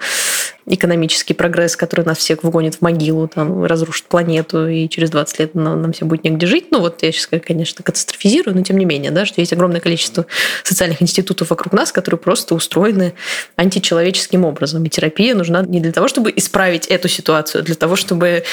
экономический 0.66 1.34
прогресс, 1.34 1.76
который 1.76 2.06
нас 2.06 2.18
всех 2.18 2.44
вгонит 2.44 2.76
в 2.76 2.82
могилу, 2.82 3.28
там, 3.28 3.66
разрушит 3.66 4.06
планету, 4.06 4.68
и 4.68 4.88
через 4.88 5.10
20 5.10 5.40
лет 5.40 5.56
нам, 5.56 5.82
нам 5.82 5.92
всем 5.92 6.08
будет 6.08 6.24
негде 6.24 6.48
жить. 6.48 6.68
Ну, 6.72 6.80
вот 6.80 7.04
я 7.04 7.12
сейчас, 7.12 7.28
конечно, 7.46 7.84
катастрофизирую, 7.84 8.56
но 8.56 8.64
тем 8.64 8.78
не 8.78 8.86
менее, 8.86 9.12
да, 9.12 9.26
что 9.26 9.42
есть 9.42 9.54
огромное 9.54 9.82
количество 9.82 10.26
социальных 10.64 11.02
институтов 11.02 11.50
вокруг 11.50 11.74
нас, 11.74 11.92
которые 11.92 12.20
просто 12.20 12.56
устроены 12.56 13.14
античеловеческим 13.56 14.46
образом. 14.46 14.84
И 14.86 14.90
терапия 14.90 15.36
нужна 15.36 15.62
не 15.64 15.80
для 15.80 15.92
того, 15.92 16.08
чтобы 16.08 16.32
исправить 16.36 16.88
эту 16.88 17.08
ситуацию, 17.08 17.62
а 17.62 17.64
для 17.64 17.76
того, 17.76 17.96
чтобы 17.96 18.44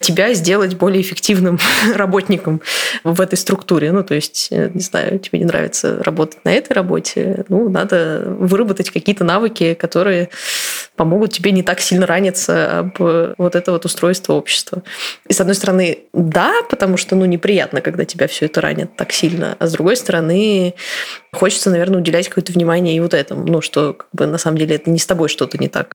тебя 0.00 0.32
сделать 0.34 0.74
более 0.74 1.02
эффективным 1.02 1.58
работником 1.94 2.62
в 3.04 3.20
этой 3.20 3.36
структуре. 3.36 3.92
Ну, 3.92 4.02
то 4.02 4.14
есть, 4.14 4.48
э, 4.50 4.70
не 4.72 4.80
знаю, 4.80 5.18
тебе 5.18 5.38
не 5.38 5.44
нравится 5.44 6.02
работать 6.02 6.44
на 6.44 6.52
этой 6.52 6.72
работе, 6.72 7.44
ну, 7.48 7.68
надо 7.68 8.22
выработать 8.38 8.90
какие-то 8.90 9.24
навыки, 9.24 9.74
которые 9.74 10.30
помогут 10.98 11.32
тебе 11.32 11.52
не 11.52 11.62
так 11.62 11.80
сильно 11.80 12.06
раниться 12.06 12.80
об 12.80 12.98
вот 13.38 13.54
это 13.54 13.72
вот 13.72 13.86
устройство 13.86 14.34
общества. 14.34 14.82
И 15.28 15.32
с 15.32 15.40
одной 15.40 15.54
стороны, 15.54 16.00
да, 16.12 16.52
потому 16.68 16.98
что, 16.98 17.16
ну, 17.16 17.24
неприятно, 17.24 17.80
когда 17.80 18.04
тебя 18.04 18.26
все 18.26 18.46
это 18.46 18.60
ранит 18.60 18.96
так 18.96 19.12
сильно, 19.12 19.56
а 19.58 19.66
с 19.66 19.72
другой 19.72 19.96
стороны, 19.96 20.74
хочется, 21.32 21.70
наверное, 21.70 22.00
уделять 22.00 22.28
какое-то 22.28 22.52
внимание 22.52 22.96
и 22.96 23.00
вот 23.00 23.14
этому, 23.14 23.46
ну, 23.46 23.62
что 23.62 23.94
как 23.94 24.08
бы 24.12 24.26
на 24.26 24.38
самом 24.38 24.58
деле 24.58 24.76
это 24.76 24.90
не 24.90 24.98
с 24.98 25.06
тобой 25.06 25.28
что-то 25.28 25.56
не 25.56 25.68
так. 25.68 25.92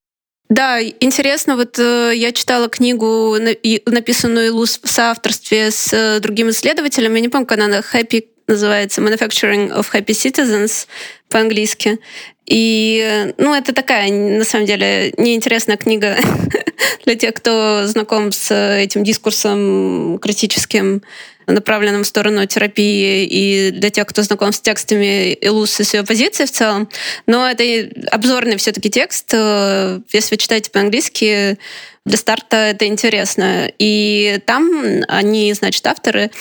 Да, 0.50 0.82
интересно, 0.84 1.56
вот 1.56 1.80
э, 1.80 2.12
я 2.16 2.32
читала 2.32 2.70
книгу, 2.70 3.38
написанную 3.86 4.54
Луз 4.54 4.80
в 4.84 4.92
соавторстве 4.92 5.72
с 5.72 5.92
э, 5.92 6.20
другим 6.20 6.50
исследователем, 6.50 7.16
я 7.16 7.22
не 7.22 7.30
помню, 7.30 7.48
как 7.48 7.60
она 7.60 7.80
Happy 7.80 8.26
называется 8.48 9.02
Manufacturing 9.02 9.72
of 9.72 9.92
Happy 9.94 10.08
Citizens 10.08 10.88
по-английски. 11.30 12.00
И, 12.46 13.34
ну, 13.38 13.54
это 13.54 13.74
такая, 13.74 14.12
на 14.12 14.44
самом 14.44 14.66
деле, 14.66 15.14
неинтересная 15.18 15.78
книга 15.78 16.18
для 17.06 17.16
тех, 17.16 17.34
кто 17.36 17.88
знаком 17.88 18.32
с 18.32 18.54
этим 18.54 19.04
дискурсом 19.04 20.20
критическим, 20.22 21.02
направленным 21.48 22.04
в 22.04 22.08
сторону 22.08 22.46
терапии, 22.46 23.26
и 23.26 23.72
для 23.72 23.90
тех, 23.90 24.08
кто 24.08 24.24
знаком 24.24 24.52
с 24.52 24.60
текстами 24.60 25.34
Илус 25.34 25.80
и 25.80 25.84
с 25.84 25.94
ее 25.94 26.04
позицией 26.04 26.48
в 26.48 26.52
целом. 26.52 26.90
Но 27.28 27.50
это 27.50 27.64
обзорный 28.12 28.58
все-таки 28.58 28.90
текст. 28.90 29.34
Если 29.34 30.32
вы 30.32 30.38
читаете 30.38 30.70
по-английски, 30.70 31.58
для 32.06 32.18
старта 32.18 32.58
это 32.58 32.86
интересно. 32.86 33.72
И 33.80 34.40
там 34.46 35.04
они, 35.08 35.54
значит, 35.54 35.86
авторы 35.88 36.32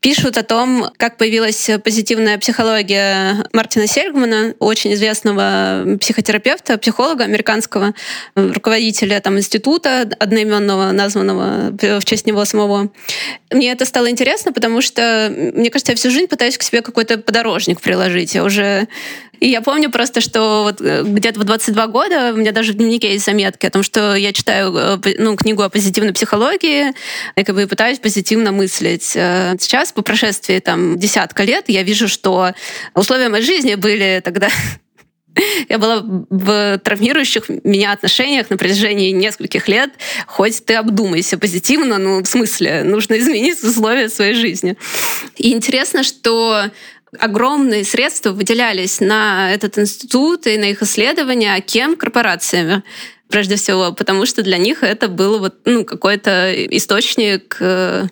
пишут 0.00 0.38
о 0.38 0.42
том, 0.42 0.90
как 0.96 1.16
появилась 1.16 1.70
позитивная 1.82 2.38
психология 2.38 3.44
Мартина 3.52 3.86
Сельгмана, 3.86 4.54
очень 4.58 4.94
известного 4.94 5.96
психотерапевта, 6.00 6.78
психолога 6.78 7.24
американского, 7.24 7.94
руководителя 8.34 9.20
там, 9.20 9.38
института 9.38 10.08
одноименного, 10.18 10.92
названного 10.92 11.72
в 11.80 12.04
честь 12.04 12.26
него 12.26 12.44
самого. 12.44 12.90
Мне 13.50 13.72
это 13.72 13.84
стало 13.84 14.10
интересно, 14.10 14.52
потому 14.52 14.80
что, 14.80 15.32
мне 15.54 15.70
кажется, 15.70 15.92
я 15.92 15.96
всю 15.96 16.10
жизнь 16.10 16.28
пытаюсь 16.28 16.58
к 16.58 16.62
себе 16.62 16.82
какой-то 16.82 17.18
подорожник 17.18 17.80
приложить. 17.80 18.34
Я 18.34 18.44
уже 18.44 18.88
и 19.40 19.48
я 19.48 19.60
помню 19.60 19.90
просто, 19.90 20.20
что 20.20 20.62
вот 20.64 20.80
э, 20.80 21.02
где-то 21.04 21.40
в 21.40 21.44
22 21.44 21.86
года 21.88 22.32
у 22.34 22.36
меня 22.36 22.52
даже 22.52 22.72
в 22.72 22.76
дневнике 22.76 23.12
есть 23.12 23.24
заметки 23.24 23.66
о 23.66 23.70
том, 23.70 23.82
что 23.82 24.14
я 24.14 24.32
читаю 24.32 24.74
э, 24.74 24.98
ну, 25.18 25.36
книгу 25.36 25.62
о 25.62 25.68
позитивной 25.68 26.12
психологии 26.12 26.92
и 27.36 27.44
как 27.44 27.54
бы 27.54 27.66
пытаюсь 27.66 27.98
позитивно 27.98 28.52
мыслить. 28.52 29.12
Э, 29.14 29.54
сейчас, 29.58 29.92
по 29.92 30.02
прошествии 30.02 30.58
там 30.58 30.98
десятка 30.98 31.44
лет, 31.44 31.64
я 31.68 31.82
вижу, 31.82 32.08
что 32.08 32.52
условия 32.94 33.28
моей 33.28 33.44
жизни 33.44 33.74
были 33.74 34.20
тогда 34.24 34.48
я 35.68 35.78
была 35.78 36.02
в 36.02 36.78
травмирующих 36.78 37.48
меня 37.64 37.92
отношениях 37.92 38.50
на 38.50 38.56
протяжении 38.56 39.10
нескольких 39.10 39.68
лет. 39.68 39.90
Хоть 40.26 40.64
ты 40.64 40.74
обдумайся 40.74 41.38
позитивно, 41.38 41.98
ну, 41.98 42.22
в 42.22 42.26
смысле, 42.26 42.82
нужно 42.84 43.18
изменить 43.18 43.62
условия 43.62 44.08
своей 44.08 44.34
жизни. 44.34 44.76
И 45.36 45.52
интересно, 45.52 46.02
что 46.02 46.70
огромные 47.18 47.84
средства 47.84 48.32
выделялись 48.32 49.00
на 49.00 49.52
этот 49.52 49.78
институт 49.78 50.46
и 50.46 50.56
на 50.56 50.70
их 50.70 50.82
исследования, 50.82 51.54
а 51.54 51.60
кем? 51.60 51.96
Корпорациями 51.96 52.82
прежде 53.28 53.56
всего, 53.56 53.92
потому 53.92 54.26
что 54.26 54.42
для 54.42 54.58
них 54.58 54.82
это 54.82 55.08
был 55.08 55.38
вот, 55.38 55.56
ну, 55.64 55.84
какой-то 55.84 56.52
источник 56.74 57.58
э, 57.60 58.06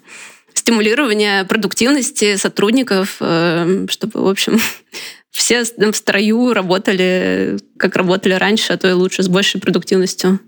стимулирования 0.53 1.45
продуктивности 1.45 2.37
сотрудников, 2.37 3.17
э, 3.21 3.87
чтобы, 3.89 4.23
в 4.23 4.29
общем, 4.29 4.61
все 5.31 5.65
в 5.65 5.97
строю 5.97 6.53
работали, 6.53 7.59
как 7.79 7.97
работали 7.97 8.35
раньше, 8.35 8.75
а 8.75 8.77
то 8.77 8.89
и 8.89 8.93
лучше, 8.93 9.23
с 9.23 9.29
большей 9.29 9.61
продуктивностью. 9.61 10.39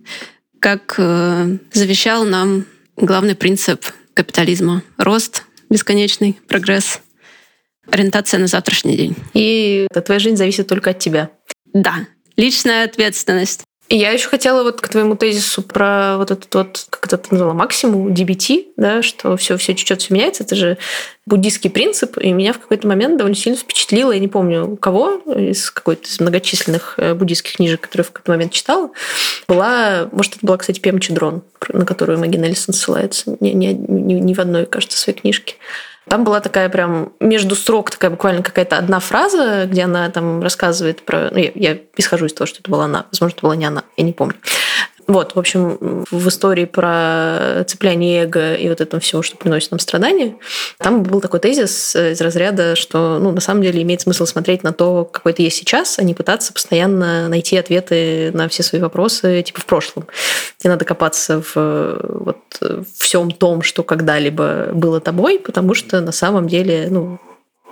Как 0.60 0.96
э, 0.98 1.56
завещал 1.72 2.24
нам 2.24 2.66
главный 2.96 3.34
принцип 3.34 3.86
капитализма. 4.12 4.82
Рост, 4.96 5.44
бесконечный 5.70 6.38
прогресс— 6.46 7.00
ориентация 7.90 8.38
на 8.38 8.46
завтрашний 8.46 8.96
день. 8.96 9.16
И 9.34 9.86
твоя 10.04 10.18
жизнь 10.18 10.36
зависит 10.36 10.66
только 10.66 10.90
от 10.90 10.98
тебя. 10.98 11.30
Да, 11.72 12.06
личная 12.36 12.84
ответственность. 12.84 13.62
И 13.88 13.96
я 13.96 14.10
еще 14.10 14.28
хотела 14.28 14.64
вот 14.64 14.82
к 14.82 14.88
твоему 14.88 15.16
тезису 15.16 15.62
про 15.62 16.18
вот 16.18 16.30
этот 16.30 16.54
вот, 16.54 16.86
как 16.90 17.06
это 17.06 17.16
ты 17.16 17.28
назвала, 17.30 17.54
максимум, 17.54 18.12
DBT, 18.12 18.72
да, 18.76 19.00
что 19.02 19.34
все, 19.38 19.56
все 19.56 19.74
чуть-чуть 19.74 20.02
все 20.02 20.12
меняется. 20.12 20.44
Это 20.44 20.56
же 20.56 20.76
буддийский 21.24 21.70
принцип, 21.70 22.18
и 22.18 22.30
меня 22.32 22.52
в 22.52 22.58
какой-то 22.58 22.86
момент 22.86 23.16
довольно 23.16 23.34
сильно 23.34 23.56
впечатлило, 23.56 24.12
я 24.12 24.18
не 24.18 24.28
помню 24.28 24.72
у 24.72 24.76
кого, 24.76 25.22
из 25.34 25.70
какой-то 25.70 26.06
из 26.06 26.20
многочисленных 26.20 26.94
э, 26.98 27.14
буддийских 27.14 27.54
книжек, 27.54 27.80
которые 27.80 28.04
в 28.04 28.10
какой-то 28.10 28.30
момент 28.32 28.52
читала, 28.52 28.90
была, 29.46 30.10
может, 30.12 30.36
это 30.36 30.46
была, 30.46 30.58
кстати, 30.58 30.80
Пем 30.80 31.00
Чедрон, 31.00 31.42
на 31.70 31.86
которую 31.86 32.18
Маги 32.18 32.36
Нельсон 32.36 32.74
ссылается, 32.74 33.38
ни, 33.40 33.50
ни, 33.50 33.68
ни, 33.68 34.14
ни 34.14 34.34
в 34.34 34.38
одной, 34.38 34.66
кажется, 34.66 34.98
своей 34.98 35.18
книжке. 35.18 35.54
Там 36.08 36.24
была 36.24 36.40
такая 36.40 36.68
прям 36.68 37.12
между 37.20 37.54
строк 37.54 37.90
такая 37.90 38.10
буквально 38.10 38.42
какая-то 38.42 38.78
одна 38.78 39.00
фраза, 39.00 39.66
где 39.66 39.82
она 39.84 40.10
там 40.10 40.42
рассказывает 40.42 41.02
про... 41.02 41.30
Ну, 41.30 41.38
я, 41.38 41.50
я 41.54 41.78
исхожу 41.96 42.26
из 42.26 42.32
того, 42.32 42.46
что 42.46 42.60
это 42.60 42.70
была 42.70 42.84
она. 42.84 43.06
Возможно, 43.12 43.34
это 43.34 43.42
была 43.42 43.56
не 43.56 43.64
она, 43.64 43.84
я 43.96 44.04
не 44.04 44.12
помню. 44.12 44.36
Вот, 45.08 45.34
в 45.34 45.38
общем, 45.38 46.04
в 46.10 46.28
истории 46.28 46.66
про 46.66 47.64
цепляние 47.66 48.24
эго 48.24 48.54
и 48.54 48.68
вот 48.68 48.82
это 48.82 49.00
все, 49.00 49.22
что 49.22 49.38
приносит 49.38 49.70
нам 49.70 49.80
страдания, 49.80 50.36
там 50.76 51.02
был 51.02 51.22
такой 51.22 51.40
тезис 51.40 51.96
из 51.96 52.20
разряда, 52.20 52.76
что, 52.76 53.18
ну, 53.18 53.32
на 53.32 53.40
самом 53.40 53.62
деле 53.62 53.80
имеет 53.82 54.02
смысл 54.02 54.26
смотреть 54.26 54.62
на 54.62 54.74
то, 54.74 55.06
какой 55.06 55.32
ты 55.32 55.42
есть 55.42 55.56
сейчас, 55.56 55.98
а 55.98 56.02
не 56.02 56.12
пытаться 56.12 56.52
постоянно 56.52 57.26
найти 57.28 57.56
ответы 57.56 58.32
на 58.34 58.50
все 58.50 58.62
свои 58.62 58.82
вопросы, 58.82 59.42
типа, 59.42 59.62
в 59.62 59.64
прошлом. 59.64 60.06
Тебе 60.58 60.72
надо 60.72 60.84
копаться 60.84 61.42
в 61.54 62.00
вот 62.02 62.60
всем 62.98 63.30
том, 63.30 63.62
что 63.62 63.82
когда-либо 63.82 64.72
было 64.74 65.00
тобой, 65.00 65.38
потому 65.38 65.72
что 65.72 66.02
на 66.02 66.12
самом 66.12 66.48
деле, 66.48 66.88
ну, 66.90 67.18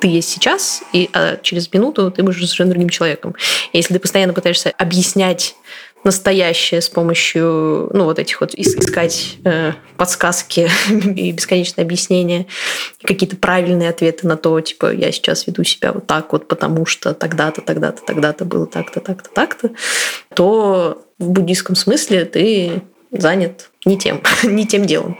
ты 0.00 0.08
есть 0.08 0.28
сейчас, 0.28 0.82
и 0.92 1.08
а 1.12 1.38
через 1.42 1.72
минуту 1.72 2.10
ты 2.10 2.22
будешь 2.22 2.36
совершенно 2.36 2.70
другим 2.70 2.88
человеком. 2.88 3.34
И 3.72 3.78
если 3.78 3.94
ты 3.94 4.00
постоянно 4.00 4.32
пытаешься 4.32 4.72
объяснять 4.76 5.54
настоящее 6.06 6.80
с 6.80 6.88
помощью, 6.88 7.90
ну, 7.92 8.04
вот 8.04 8.18
этих 8.18 8.40
вот 8.40 8.54
искать 8.54 9.36
э, 9.44 9.72
подсказки 9.96 10.70
и 10.88 11.32
бесконечные 11.32 11.84
объяснения, 11.84 12.46
какие-то 13.02 13.36
правильные 13.36 13.90
ответы 13.90 14.26
на 14.26 14.36
то, 14.36 14.58
типа, 14.60 14.92
я 14.92 15.10
сейчас 15.10 15.46
веду 15.46 15.64
себя 15.64 15.92
вот 15.92 16.06
так 16.06 16.32
вот, 16.32 16.46
потому 16.46 16.86
что 16.86 17.12
тогда-то, 17.12 17.60
тогда-то, 17.60 18.02
тогда-то 18.06 18.44
было 18.44 18.66
так-то, 18.66 19.00
так-то, 19.00 19.28
так-то, 19.30 19.70
то 20.34 21.02
в 21.18 21.28
буддийском 21.30 21.74
смысле 21.74 22.24
ты 22.24 22.82
занят 23.10 23.70
не 23.84 23.98
тем, 23.98 24.22
не 24.44 24.64
тем 24.64 24.86
делом. 24.86 25.18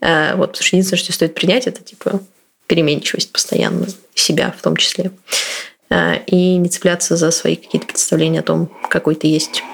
Э, 0.00 0.36
вот, 0.36 0.52
потому 0.52 0.64
что 0.64 0.76
единственное, 0.76 1.02
что 1.02 1.12
стоит 1.12 1.34
принять, 1.34 1.66
это, 1.66 1.82
типа, 1.82 2.20
переменчивость 2.68 3.32
постоянно 3.32 3.88
себя 4.14 4.54
в 4.56 4.62
том 4.62 4.76
числе. 4.76 5.10
Э, 5.90 6.22
и 6.26 6.56
не 6.56 6.68
цепляться 6.68 7.16
за 7.16 7.32
свои 7.32 7.56
какие-то 7.56 7.88
представления 7.88 8.40
о 8.40 8.44
том, 8.44 8.70
какой 8.88 9.16
ты 9.16 9.26
есть. 9.26 9.64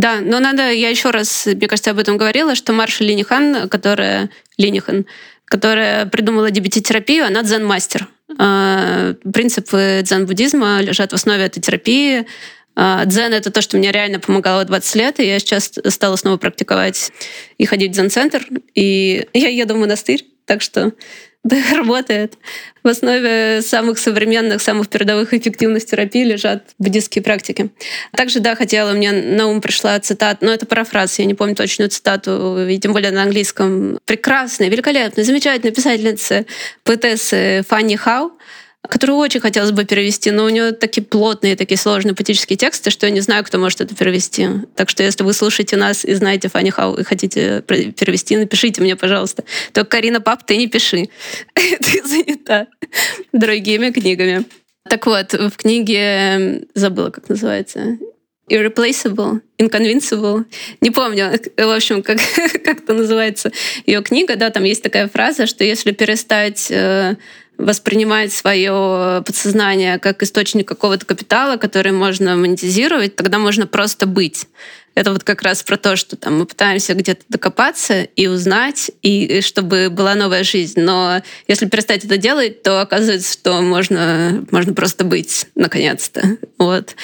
Да, 0.00 0.20
но 0.22 0.40
надо, 0.40 0.70
я 0.72 0.88
еще 0.88 1.10
раз, 1.10 1.44
мне 1.44 1.68
кажется, 1.68 1.90
об 1.90 1.98
этом 1.98 2.16
говорила, 2.16 2.54
что 2.54 2.72
Марша 2.72 3.04
Линихан, 3.04 3.68
которая 3.68 4.30
Линихан, 4.56 5.04
которая 5.44 6.06
придумала 6.06 6.50
DBT-терапию, 6.50 7.26
она 7.26 7.42
дзен-мастер. 7.42 8.08
А, 8.38 9.12
принципы 9.30 10.00
дзен-буддизма 10.02 10.80
лежат 10.80 11.12
в 11.12 11.16
основе 11.16 11.44
этой 11.44 11.60
терапии. 11.60 12.26
А, 12.74 13.04
дзен— 13.04 13.32
это 13.34 13.50
то, 13.50 13.60
что 13.60 13.76
мне 13.76 13.92
реально 13.92 14.20
помогало 14.20 14.64
20 14.64 14.94
лет, 14.94 15.20
и 15.20 15.26
я 15.26 15.38
сейчас 15.38 15.70
стала 15.88 16.16
снова 16.16 16.38
практиковать 16.38 17.12
и 17.58 17.66
ходить 17.66 17.90
в 17.90 17.94
дзен-центр. 17.94 18.46
И 18.74 19.28
я 19.34 19.48
еду 19.50 19.74
в 19.74 19.78
монастырь, 19.78 20.24
так 20.46 20.62
что 20.62 20.92
да, 21.44 21.56
работает. 21.74 22.34
В 22.82 22.88
основе 22.88 23.62
самых 23.62 23.98
современных, 23.98 24.60
самых 24.60 24.88
передовых 24.88 25.32
эффективных 25.32 25.86
терапий 25.86 26.22
лежат 26.22 26.74
буддистские 26.78 27.22
практики. 27.22 27.70
Также, 28.12 28.40
да, 28.40 28.54
хотела, 28.54 28.92
мне 28.92 29.10
на 29.12 29.46
ум 29.46 29.62
пришла 29.62 29.98
цитата, 30.00 30.44
но 30.44 30.52
это 30.52 30.66
парафраз, 30.66 31.18
я 31.18 31.24
не 31.24 31.32
помню 31.32 31.54
точную 31.54 31.88
цитату, 31.88 32.66
и 32.68 32.78
тем 32.78 32.92
более 32.92 33.10
на 33.10 33.22
английском. 33.22 33.98
Прекрасная, 34.04 34.68
великолепная, 34.68 35.24
замечательная 35.24 35.72
писательница, 35.72 36.44
поэтессы 36.84 37.64
Фанни 37.68 37.96
Хау, 37.96 38.32
которую 38.88 39.18
очень 39.18 39.40
хотелось 39.40 39.72
бы 39.72 39.84
перевести, 39.84 40.30
но 40.30 40.44
у 40.44 40.48
нее 40.48 40.72
такие 40.72 41.02
плотные, 41.02 41.56
такие 41.56 41.76
сложные 41.76 42.14
поэтические 42.14 42.56
тексты, 42.56 42.90
что 42.90 43.06
я 43.06 43.12
не 43.12 43.20
знаю, 43.20 43.44
кто 43.44 43.58
может 43.58 43.80
это 43.80 43.94
перевести. 43.94 44.48
Так 44.74 44.88
что 44.88 45.02
если 45.02 45.22
вы 45.22 45.32
слушаете 45.34 45.76
нас 45.76 46.04
и 46.04 46.14
знаете 46.14 46.48
Фанни 46.48 46.70
Хау 46.70 46.96
и 46.96 47.04
хотите 47.04 47.62
перевести, 47.62 48.36
напишите 48.36 48.80
мне, 48.80 48.96
пожалуйста. 48.96 49.44
Только, 49.72 49.90
Карина 49.90 50.20
Пап, 50.20 50.44
ты 50.44 50.56
не 50.56 50.66
пиши. 50.66 51.08
ты 51.54 52.02
занята 52.06 52.68
другими 53.32 53.90
книгами. 53.90 54.44
Так 54.88 55.06
вот, 55.06 55.34
в 55.34 55.52
книге 55.56 56.66
забыла, 56.74 57.10
как 57.10 57.28
называется. 57.28 57.98
Irreplaceable, 58.50 59.40
Inconvincible. 59.58 60.44
Не 60.80 60.90
помню, 60.90 61.38
в 61.56 61.76
общем, 61.76 62.02
как, 62.02 62.18
как 62.64 62.82
это 62.82 62.94
называется 62.94 63.52
ее 63.86 64.02
книга. 64.02 64.34
Да, 64.36 64.50
там 64.50 64.64
есть 64.64 64.82
такая 64.82 65.06
фраза, 65.08 65.46
что 65.46 65.62
если 65.62 65.92
перестать 65.92 66.68
э, 66.70 67.16
воспринимать 67.60 68.32
свое 68.32 69.22
подсознание 69.24 69.98
как 69.98 70.22
источник 70.22 70.66
какого-то 70.66 71.06
капитала, 71.06 71.56
который 71.56 71.92
можно 71.92 72.36
монетизировать, 72.36 73.16
тогда 73.16 73.38
можно 73.38 73.66
просто 73.66 74.06
быть. 74.06 74.46
Это 74.94 75.12
вот 75.12 75.22
как 75.22 75.42
раз 75.42 75.62
про 75.62 75.76
то, 75.76 75.94
что 75.94 76.16
там 76.16 76.38
мы 76.40 76.46
пытаемся 76.46 76.94
где-то 76.94 77.22
докопаться 77.28 78.02
и 78.02 78.26
узнать, 78.26 78.90
и 79.02 79.40
чтобы 79.40 79.88
была 79.88 80.14
новая 80.14 80.42
жизнь. 80.42 80.80
Но 80.80 81.22
если 81.46 81.66
перестать 81.66 82.04
это 82.04 82.16
делать, 82.16 82.62
то 82.62 82.80
оказывается, 82.80 83.32
что 83.32 83.60
можно, 83.60 84.44
можно 84.50 84.74
просто 84.74 85.04
быть, 85.04 85.46
наконец-то. 85.54 86.38
Вот. 86.58 86.96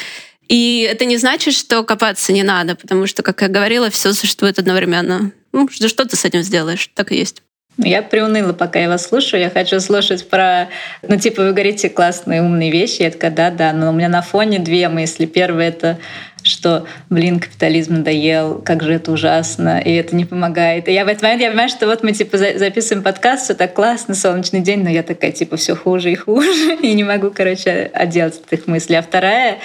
И 0.48 0.88
это 0.90 1.04
не 1.04 1.16
значит, 1.16 1.54
что 1.54 1.82
копаться 1.84 2.32
не 2.32 2.42
надо, 2.42 2.74
потому 2.74 3.06
что, 3.06 3.22
как 3.22 3.42
я 3.42 3.48
говорила, 3.48 3.90
все 3.90 4.12
существует 4.12 4.58
одновременно. 4.58 5.32
Ну, 5.52 5.68
что 5.68 6.04
ты 6.04 6.16
с 6.16 6.24
этим 6.24 6.42
сделаешь? 6.42 6.90
Так 6.94 7.12
и 7.12 7.16
есть. 7.16 7.42
Я 7.78 8.02
приуныла, 8.02 8.52
пока 8.52 8.78
я 8.78 8.88
вас 8.88 9.06
слушаю. 9.06 9.42
Я 9.42 9.50
хочу 9.50 9.80
слушать 9.80 10.28
про... 10.28 10.68
Ну, 11.02 11.18
типа, 11.18 11.42
вы 11.42 11.52
говорите 11.52 11.90
классные, 11.90 12.42
умные 12.42 12.70
вещи. 12.70 13.02
Я 13.02 13.10
такая, 13.10 13.30
да-да. 13.30 13.72
Но 13.72 13.90
у 13.90 13.92
меня 13.92 14.08
на 14.08 14.22
фоне 14.22 14.58
две 14.58 14.88
мысли. 14.88 15.26
Первая— 15.26 15.68
это 15.68 15.98
что, 16.46 16.86
блин, 17.10 17.40
капитализм 17.40 17.94
надоел, 17.94 18.62
как 18.64 18.82
же 18.82 18.94
это 18.94 19.10
ужасно, 19.10 19.80
и 19.80 19.92
это 19.92 20.14
не 20.14 20.24
помогает. 20.24 20.88
И 20.88 20.92
я 20.92 21.04
в 21.04 21.08
этот 21.08 21.22
момент 21.22 21.42
я 21.42 21.48
понимаю, 21.48 21.68
что 21.68 21.86
вот 21.86 22.02
мы 22.02 22.12
типа 22.12 22.38
записываем 22.38 23.02
подкаст, 23.02 23.44
все 23.44 23.54
так 23.54 23.74
классно, 23.74 24.14
солнечный 24.14 24.60
день, 24.60 24.84
но 24.84 24.88
я 24.88 25.02
такая 25.02 25.32
типа 25.32 25.56
все 25.56 25.74
хуже 25.74 26.12
и 26.12 26.14
хуже, 26.14 26.76
и 26.82 26.94
не 26.94 27.04
могу, 27.04 27.30
короче, 27.30 27.90
отделаться 27.92 28.40
от 28.46 28.52
этих 28.52 28.66
мыслей. 28.68 28.96
А 28.96 29.02
вторая 29.02 29.58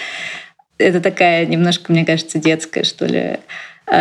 это 0.78 1.00
такая 1.00 1.46
немножко, 1.46 1.92
мне 1.92 2.06
кажется, 2.06 2.40
детская, 2.40 2.84
что 2.84 3.06
ли, 3.06 3.38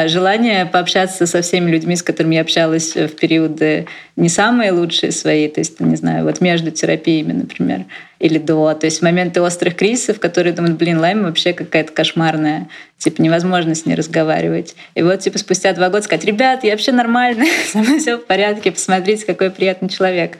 желание 0.07 0.67
пообщаться 0.67 1.27
со 1.27 1.43
всеми 1.43 1.71
людьми, 1.71 1.97
с 1.97 2.03
которыми 2.03 2.37
я 2.37 2.43
общалась 2.43 2.95
в 2.95 3.09
периоды 3.09 3.87
не 4.15 4.29
самые 4.29 4.71
лучшие 4.71 5.11
свои, 5.11 5.49
то 5.49 5.61
есть, 5.61 5.81
не 5.81 5.97
знаю, 5.97 6.25
вот 6.25 6.41
между 6.41 6.71
терапиями, 6.71 7.33
например, 7.33 7.87
или 8.21 8.39
до, 8.39 8.73
то 8.75 8.85
есть 8.85 9.03
моменты 9.03 9.41
острых 9.41 9.75
кризисов, 9.75 10.21
которые 10.21 10.53
думают, 10.53 10.77
блин, 10.77 11.01
Лайм 11.01 11.25
вообще 11.25 11.53
какая-то 11.53 11.93
кошмарная, 11.93 12.69
типа 12.99 13.21
невозможно 13.21 13.75
с 13.75 13.85
ней 13.85 13.97
разговаривать. 13.97 14.77
И 14.95 15.03
вот 15.03 15.19
типа 15.21 15.39
спустя 15.39 15.73
два 15.73 15.89
года 15.89 16.03
сказать, 16.03 16.25
ребят, 16.25 16.63
я 16.63 16.73
вообще 16.73 16.93
нормальная, 16.93 17.51
со 17.67 17.79
мной 17.79 17.99
все 17.99 18.17
в 18.17 18.27
порядке, 18.27 18.71
посмотрите, 18.71 19.27
какой 19.27 19.51
приятный 19.51 19.89
человек. 19.89 20.39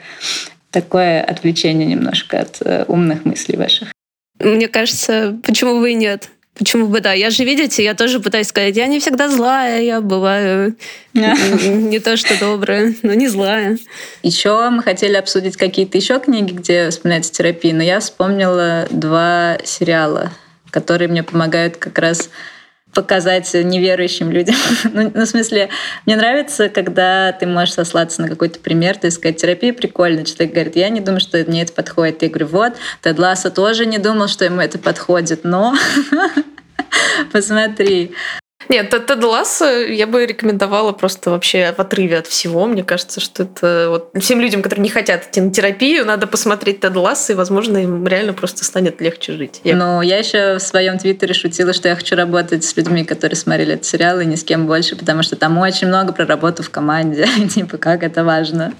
Такое 0.69 1.21
отвлечение 1.21 1.85
немножко 1.85 2.39
от 2.39 2.61
э, 2.61 2.85
умных 2.87 3.25
мыслей 3.25 3.57
ваших. 3.57 3.91
Мне 4.39 4.69
кажется, 4.69 5.37
почему 5.43 5.81
бы 5.81 5.91
и 5.91 5.95
нет? 5.95 6.29
Почему 6.57 6.87
бы 6.87 6.99
да? 6.99 7.13
Я 7.13 7.29
же, 7.29 7.43
видите, 7.45 7.83
я 7.83 7.93
тоже 7.93 8.19
пытаюсь 8.19 8.47
сказать, 8.47 8.75
я 8.75 8.87
не 8.87 8.99
всегда 8.99 9.29
злая, 9.29 9.81
я 9.81 10.01
бываю 10.01 10.75
не 11.13 11.99
то 11.99 12.17
что 12.17 12.37
добрая, 12.39 12.93
но 13.03 13.13
не 13.13 13.29
злая. 13.29 13.77
Еще 14.21 14.69
мы 14.69 14.83
хотели 14.83 15.15
обсудить 15.15 15.55
какие-то 15.55 15.97
еще 15.97 16.19
книги, 16.19 16.51
где 16.51 16.89
вспоминается 16.89 17.31
терапия, 17.31 17.73
но 17.73 17.81
я 17.81 17.99
вспомнила 17.99 18.85
два 18.91 19.57
сериала, 19.63 20.31
которые 20.69 21.07
мне 21.07 21.23
помогают 21.23 21.77
как 21.77 21.97
раз 21.97 22.29
показать 22.93 23.53
неверующим 23.53 24.31
людям. 24.31 24.55
ну, 24.93 25.11
ну, 25.13 25.25
в 25.25 25.27
смысле, 25.27 25.69
мне 26.05 26.15
нравится, 26.15 26.69
когда 26.69 27.31
ты 27.31 27.45
можешь 27.45 27.73
сослаться 27.73 28.21
на 28.21 28.27
какой-то 28.27 28.59
пример, 28.59 28.97
есть 29.01 29.17
сказать, 29.17 29.37
терапия 29.37 29.73
прикольная. 29.73 30.25
Человек 30.25 30.53
говорит, 30.53 30.75
я 30.75 30.89
не 30.89 30.99
думаю, 30.99 31.19
что 31.19 31.37
мне 31.47 31.63
это 31.63 31.73
подходит. 31.73 32.21
Я 32.21 32.29
говорю, 32.29 32.47
вот, 32.47 32.73
Тед 33.01 33.17
Ласса 33.17 33.49
тоже 33.49 33.85
не 33.85 33.97
думал, 33.97 34.27
что 34.27 34.45
ему 34.45 34.61
это 34.61 34.77
подходит, 34.77 35.43
но 35.43 35.73
посмотри. 37.31 38.13
Нет, 38.69 38.89
Тед 38.89 39.23
Ласса 39.23 39.65
я 39.65 40.07
бы 40.07 40.25
рекомендовала 40.25 40.91
просто 40.91 41.31
вообще 41.31 41.73
в 41.75 41.79
отрыве 41.79 42.17
от 42.17 42.27
всего. 42.27 42.65
Мне 42.65 42.83
кажется, 42.83 43.19
что 43.19 43.43
это 43.43 43.87
вот 43.89 44.11
всем 44.21 44.39
людям, 44.39 44.61
которые 44.61 44.83
не 44.83 44.89
хотят 44.89 45.27
идти 45.27 45.41
на 45.41 45.51
терапию, 45.51 46.05
надо 46.05 46.27
посмотреть 46.27 46.79
Тед 46.79 46.95
Ласса, 46.95 47.33
и, 47.33 47.35
возможно, 47.35 47.77
им 47.77 48.07
реально 48.07 48.33
просто 48.33 48.63
станет 48.63 49.01
легче 49.01 49.33
жить. 49.33 49.61
Я... 49.63 49.75
Ну, 49.75 50.01
я 50.01 50.17
еще 50.17 50.55
в 50.55 50.61
своем 50.61 50.97
твиттере 50.97 51.33
шутила, 51.33 51.73
что 51.73 51.89
я 51.89 51.95
хочу 51.95 52.15
работать 52.15 52.63
с 52.63 52.75
людьми, 52.77 53.03
которые 53.03 53.35
смотрели 53.35 53.73
этот 53.73 53.85
сериал, 53.85 54.19
и 54.19 54.25
ни 54.25 54.35
с 54.35 54.43
кем 54.43 54.67
больше, 54.67 54.95
потому 54.95 55.23
что 55.23 55.35
там 55.35 55.57
очень 55.57 55.87
много 55.87 56.13
про 56.13 56.25
работу 56.25 56.63
в 56.63 56.69
команде. 56.69 57.27
типа, 57.49 57.77
как 57.77 58.03
это 58.03 58.23
важно. 58.23 58.73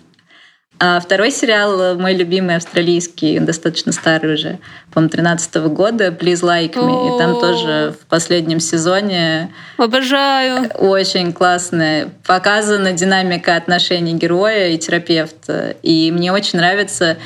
А 0.83 0.99
второй 0.99 1.29
сериал, 1.29 1.95
мой 1.95 2.15
любимый 2.15 2.55
австралийский, 2.55 3.37
достаточно 3.39 3.91
старый 3.91 4.33
уже, 4.33 4.57
по-моему, 4.91 5.11
13 5.11 5.55
-го 5.57 5.69
года, 5.69 6.07
Please 6.07 6.41
Like 6.41 6.73
Me. 6.73 7.15
И 7.15 7.19
там 7.19 7.39
тоже 7.39 7.93
в 8.01 8.07
последнем 8.07 8.59
сезоне... 8.59 9.53
Обожаю! 9.77 10.71
Очень 10.79 11.33
классно. 11.33 12.09
Показана 12.25 12.93
динамика 12.93 13.57
отношений 13.57 14.13
героя 14.13 14.69
и 14.69 14.77
терапевта. 14.79 15.75
И 15.83 16.11
мне 16.11 16.33
очень 16.33 16.57
нравится 16.57 17.17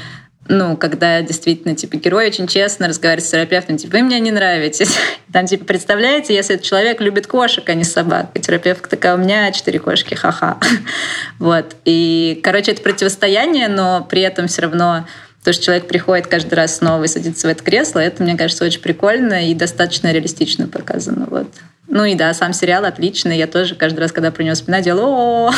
ну, 0.48 0.78
когда 0.78 1.22
действительно, 1.22 1.76
типа, 1.76 1.98
герой 1.98 2.28
очень 2.28 2.48
честно 2.48 2.88
разговаривает 2.88 3.26
с 3.26 3.32
терапевтом, 3.32 3.78
типа, 3.78 3.98
вы 3.98 4.04
мне 4.04 4.20
не 4.20 4.32
нравитесь. 4.32 4.96
Там, 5.34 5.48
типа, 5.48 5.66
представляете, 5.66 6.36
если 6.36 6.56
этот 6.56 6.66
человек 6.66 7.02
любит 7.02 7.26
кошек, 7.26 7.68
а 7.68 7.74
не 7.74 7.84
собак, 7.84 8.30
и 8.36 8.40
терапевт 8.40 8.88
такая, 8.88 9.16
у 9.16 9.18
меня 9.18 9.52
четыре 9.52 9.80
кошки, 9.80 10.14
ха-ха. 10.14 10.60
вот. 11.40 11.76
И, 11.86 12.40
короче, 12.44 12.72
это 12.74 12.82
противостояние, 12.82 13.68
но 13.68 14.06
при 14.08 14.22
этом 14.22 14.48
все 14.48 14.64
равно 14.64 15.08
то, 15.44 15.54
что 15.54 15.64
человек 15.64 15.88
приходит 15.88 16.28
каждый 16.28 16.56
раз 16.56 16.78
снова 16.78 17.04
и 17.04 17.08
садится 17.08 17.48
в 17.48 17.52
это 17.52 17.64
кресло, 17.64 18.00
это, 18.00 18.24
мне 18.24 18.36
кажется, 18.36 18.66
очень 18.66 18.82
прикольно 18.82 19.50
и 19.50 19.54
достаточно 19.54 20.12
реалистично 20.12 20.68
показано. 20.68 21.28
Вот. 21.30 21.48
Ну 21.88 22.04
и 22.04 22.16
да, 22.16 22.34
сам 22.34 22.52
сериал 22.54 22.86
отличный. 22.86 23.38
Я 23.38 23.48
тоже 23.48 23.76
каждый 23.76 24.00
раз, 24.00 24.12
когда 24.12 24.32
про 24.32 24.44
него 24.44 24.56
вспоминаю, 24.56 24.84
делаю 24.84 25.08
о 25.08 25.52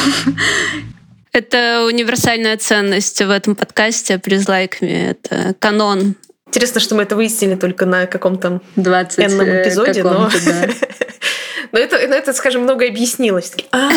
это 1.38 1.86
универсальная 1.86 2.58
ценность 2.58 3.22
в 3.22 3.30
этом 3.30 3.56
подкасте 3.56 4.16
Please 4.16 4.48
Like 4.48 4.82
Me. 4.82 5.12
Это 5.12 5.56
канон. 5.60 6.16
Интересно, 6.48 6.80
что 6.80 6.96
мы 6.96 7.04
это 7.04 7.16
выяснили 7.16 7.56
только 7.56 7.86
на 7.86 8.08
каком-то 8.08 8.62
20 8.76 9.20
э, 9.20 9.62
эпизоде, 9.64 10.04
но... 10.04 10.30
Да. 10.46 10.70
Но 11.74 11.80
это, 11.80 12.08
но 12.08 12.16
это, 12.16 12.32
скажем, 12.32 12.62
много 12.62 12.86
объяснилось. 12.86 13.52
А, 13.74 13.90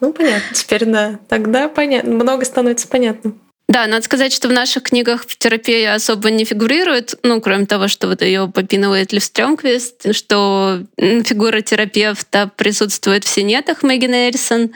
ну, 0.00 0.12
понятно. 0.12 0.54
Теперь, 0.54 0.84
да, 0.84 1.18
тогда 1.28 1.68
понятно. 1.68 2.12
Много 2.12 2.44
становится 2.44 2.86
понятным. 2.86 3.40
Да, 3.68 3.86
надо 3.88 4.02
сказать, 4.04 4.32
что 4.32 4.46
в 4.46 4.52
наших 4.52 4.84
книгах 4.84 5.26
терапия 5.26 5.94
особо 5.94 6.30
не 6.30 6.44
фигурирует, 6.44 7.18
ну, 7.24 7.40
кроме 7.40 7.66
того, 7.66 7.88
что 7.88 8.06
вот 8.06 8.22
ее 8.22 8.48
попинывает 8.48 9.12
Лив 9.12 9.24
Стрёмквист, 9.24 10.14
что 10.14 10.84
фигура 10.96 11.60
терапевта 11.62 12.48
присутствует 12.56 13.24
в 13.24 13.28
синетах 13.28 13.82
Мэгги 13.82 14.06
Эльсон, 14.06 14.70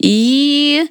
и 0.00 0.86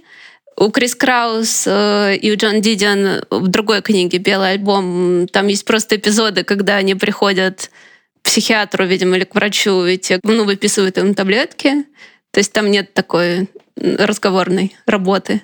у 0.56 0.70
Крис 0.72 0.94
Краус 0.94 1.64
э, 1.66 2.16
и 2.18 2.32
у 2.32 2.36
Джон 2.36 2.62
Дидиан 2.62 3.24
в 3.30 3.48
другой 3.48 3.82
книге 3.82 4.18
«Белый 4.18 4.52
альбом» 4.52 5.28
там 5.28 5.48
есть 5.48 5.66
просто 5.66 5.96
эпизоды, 5.96 6.44
когда 6.44 6.76
они 6.76 6.96
приходят 6.96 7.72
к 8.22 8.26
психиатру, 8.26 8.86
видимо, 8.86 9.16
или 9.16 9.24
к 9.24 9.36
врачу, 9.36 9.86
и 9.86 9.98
те 9.98 10.20
ну, 10.24 10.44
выписывают 10.44 10.98
им 10.98 11.16
таблетки. 11.16 11.86
То 12.32 12.40
есть 12.40 12.54
там 12.54 12.70
нет 12.70 12.94
такой 12.94 13.48
разговорной 13.76 14.76
работы. 14.86 15.42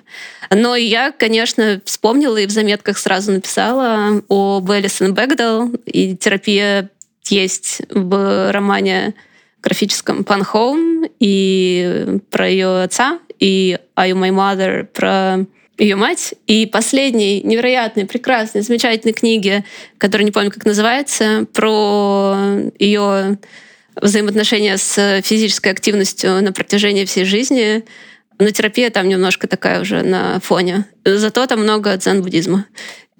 Но 0.50 0.76
я, 0.76 1.10
конечно, 1.10 1.80
вспомнила 1.84 2.36
и 2.36 2.46
в 2.46 2.50
заметках 2.50 2.98
сразу 2.98 3.32
написала 3.32 4.22
о 4.28 4.62
Элисон 4.68 5.14
Бэгдал, 5.14 5.70
и 5.86 6.16
терапия 6.16 6.90
есть 7.24 7.82
в 7.90 8.52
романе 8.52 9.14
графическом 9.62 10.22
«Пан 10.22 10.44
Хоум» 10.44 11.04
и 11.18 12.20
про 12.30 12.48
ее 12.48 12.82
отца, 12.82 13.18
и 13.38 13.78
«Are 13.96 14.10
You 14.10 14.14
My 14.14 14.30
Mother» 14.30 14.84
про 14.84 15.46
ее 15.78 15.96
мать. 15.96 16.34
И 16.46 16.66
последней 16.66 17.42
невероятной, 17.42 18.06
прекрасной, 18.06 18.62
замечательной 18.62 19.12
книги, 19.12 19.64
которая 19.98 20.24
не 20.24 20.32
помню, 20.32 20.50
как 20.50 20.64
называется, 20.64 21.46
про 21.52 22.34
ее 22.78 23.38
взаимоотношения 23.94 24.76
с 24.76 25.22
физической 25.22 25.72
активностью 25.72 26.42
на 26.42 26.52
протяжении 26.52 27.04
всей 27.04 27.24
жизни. 27.24 27.84
Но 28.38 28.50
терапия 28.50 28.90
там 28.90 29.08
немножко 29.08 29.48
такая 29.48 29.80
уже 29.80 30.02
на 30.02 30.40
фоне. 30.40 30.84
Зато 31.04 31.46
там 31.46 31.60
много 31.60 31.96
дзен-буддизма. 31.96 32.66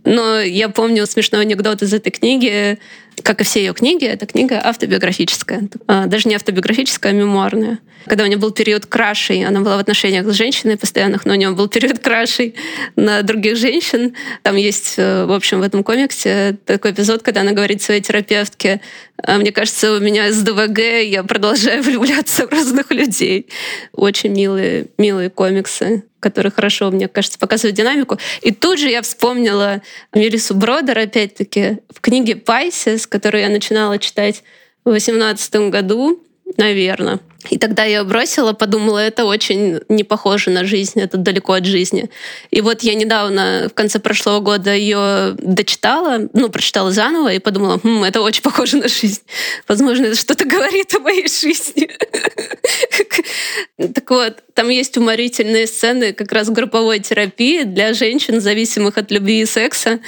Но 0.07 0.41
я 0.41 0.69
помню 0.69 1.05
смешной 1.05 1.43
анекдот 1.43 1.83
из 1.83 1.93
этой 1.93 2.11
книги, 2.11 2.79
как 3.23 3.41
и 3.41 3.45
все 3.45 3.59
ее 3.59 3.75
книги, 3.75 4.05
эта 4.05 4.25
книга 4.25 4.61
автобиографическая. 4.63 5.69
А, 5.89 6.07
даже 6.07 6.29
не 6.29 6.37
автобиографическая, 6.37 7.11
а 7.11 7.15
мемуарная. 7.15 7.81
Когда 8.05 8.23
у 8.23 8.29
нее 8.29 8.39
был 8.39 8.53
период 8.53 8.87
крашей, 8.87 9.45
она 9.45 9.61
была 9.61 9.77
в 9.77 9.81
отношениях 9.81 10.25
с 10.29 10.33
женщиной 10.33 10.77
постоянных, 10.77 11.27
но 11.27 11.33
у 11.33 11.37
нее 11.37 11.51
был 11.51 11.67
период 11.67 11.99
крашей 11.99 12.55
на 12.95 13.23
других 13.23 13.57
женщин. 13.57 14.15
Там 14.43 14.55
есть, 14.55 14.95
э, 14.97 15.25
в 15.25 15.33
общем, 15.33 15.59
в 15.59 15.63
этом 15.63 15.83
комиксе 15.83 16.57
такой 16.65 16.93
эпизод, 16.93 17.23
когда 17.23 17.41
она 17.41 17.51
говорит 17.51 17.83
своей 17.83 18.01
терапевтке, 18.01 18.81
«А, 19.21 19.39
мне 19.39 19.51
кажется, 19.51 19.93
у 19.93 19.99
меня 19.99 20.31
с 20.31 20.41
ДВГ, 20.41 20.79
я 21.03 21.25
продолжаю 21.25 21.83
влюбляться 21.83 22.47
в 22.47 22.53
разных 22.53 22.93
людей. 22.93 23.49
Очень 23.93 24.33
милые, 24.33 24.87
милые 24.99 25.31
комиксы 25.31 26.05
которые 26.27 26.51
хорошо, 26.51 26.91
мне 26.91 27.07
кажется, 27.07 27.39
показывают 27.39 27.77
динамику. 27.77 28.19
И 28.43 28.51
тут 28.51 28.81
же 28.81 28.89
я 28.89 29.01
вспомнила 29.03 29.81
Мелису 30.13 30.57
Бродер, 30.57 30.99
опять-таки, 30.99 31.79
в 31.89 32.01
книге 32.01 32.35
«Пайсис», 32.35 33.07
которую 33.07 33.43
я 33.43 33.49
начинала 33.49 33.97
читать 34.01 34.43
в 34.85 34.91
2018 34.91 35.71
году, 35.71 36.21
наверное. 36.57 37.21
И 37.51 37.59
тогда 37.59 37.85
я 37.85 38.03
бросила, 38.03 38.55
подумала, 38.55 38.99
это 38.99 39.25
очень 39.25 39.81
не 39.89 40.03
похоже 40.03 40.51
на 40.51 40.65
жизнь, 40.65 41.01
это 41.01 41.17
далеко 41.17 41.53
от 41.53 41.65
жизни. 41.65 42.11
И 42.51 42.61
вот 42.61 42.83
я 42.83 42.95
недавно, 42.95 43.69
в 43.71 43.75
конце 43.75 44.01
прошлого 44.01 44.41
года, 44.41 44.75
ее 44.75 45.37
дочитала, 45.39 46.29
ну, 46.33 46.49
прочитала 46.49 46.91
заново 46.91 47.33
и 47.33 47.39
подумала, 47.39 47.79
хм, 47.83 48.03
это 48.03 48.21
очень 48.21 48.43
похоже 48.43 48.79
на 48.79 48.89
жизнь. 48.89 49.23
Возможно, 49.69 50.07
это 50.07 50.17
что-то 50.17 50.45
говорит 50.45 50.93
о 50.95 51.01
моей 51.01 51.29
жизни. 51.29 51.89
Так 53.79 54.11
вот, 54.11 54.43
там 54.55 54.71
есть 54.71 54.97
уморительные 54.97 55.67
сцены 55.67 56.15
как 56.15 56.33
раз 56.33 56.49
групповой 56.49 56.99
терапии 57.01 57.65
для 57.65 57.93
женщин, 57.93 58.41
зависимых 58.41 58.97
от 58.97 59.11
любви 59.11 59.43
и 59.43 59.47
секса. 59.47 60.01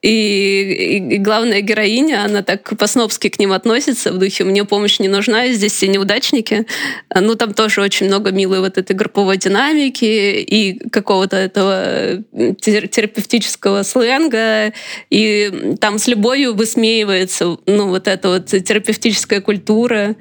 И, 0.00 0.08
и, 0.08 1.16
и 1.16 1.18
главная 1.18 1.60
героиня, 1.60 2.24
она 2.24 2.42
так 2.42 2.78
по-снобски 2.78 3.28
к 3.28 3.38
ним 3.38 3.52
относится, 3.52 4.10
в 4.10 4.18
духе 4.18 4.44
«мне 4.44 4.64
помощь 4.64 4.98
не 5.00 5.08
нужна, 5.08 5.48
здесь 5.48 5.74
все 5.74 5.88
неудачники». 5.88 6.66
Ну, 7.14 7.34
там 7.34 7.52
тоже 7.52 7.82
очень 7.82 8.06
много 8.06 8.32
милой 8.32 8.60
вот 8.60 8.78
этой 8.78 8.96
групповой 8.96 9.36
динамики 9.36 10.04
и 10.40 10.88
какого-то 10.88 11.36
этого 11.36 12.24
терапевтического 12.32 13.82
сленга. 13.82 14.72
И 15.10 15.76
там 15.78 15.98
с 15.98 16.06
любовью 16.06 16.54
высмеивается 16.54 17.58
ну, 17.66 17.88
вот 17.88 18.08
эта 18.08 18.30
вот 18.30 18.46
терапевтическая 18.46 19.42
культура 19.42 20.16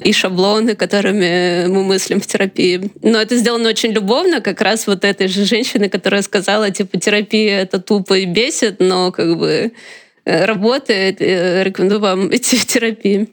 и 0.00 0.12
шаблоны, 0.12 0.74
которыми 0.74 1.66
мы 1.66 1.84
мыслим 1.84 2.20
в 2.20 2.26
терапии. 2.26 2.90
Но 3.02 3.20
это 3.20 3.36
сделано 3.36 3.68
очень 3.68 3.92
любовно, 3.92 4.40
как 4.40 4.60
раз 4.60 4.86
вот 4.86 5.04
этой 5.04 5.28
же 5.28 5.44
женщины, 5.44 5.88
которая 5.88 6.22
сказала, 6.22 6.70
типа, 6.70 6.98
терапия 6.98 7.60
это 7.60 7.78
тупо 7.80 8.14
и 8.18 8.24
бесит, 8.24 8.80
но 8.80 9.12
как 9.12 9.38
бы 9.38 9.72
э, 10.24 10.44
работает, 10.44 11.20
э, 11.20 11.62
рекомендую 11.62 12.00
вам 12.00 12.28
идти 12.34 12.56
в 12.56 12.66
терапию. 12.66 13.28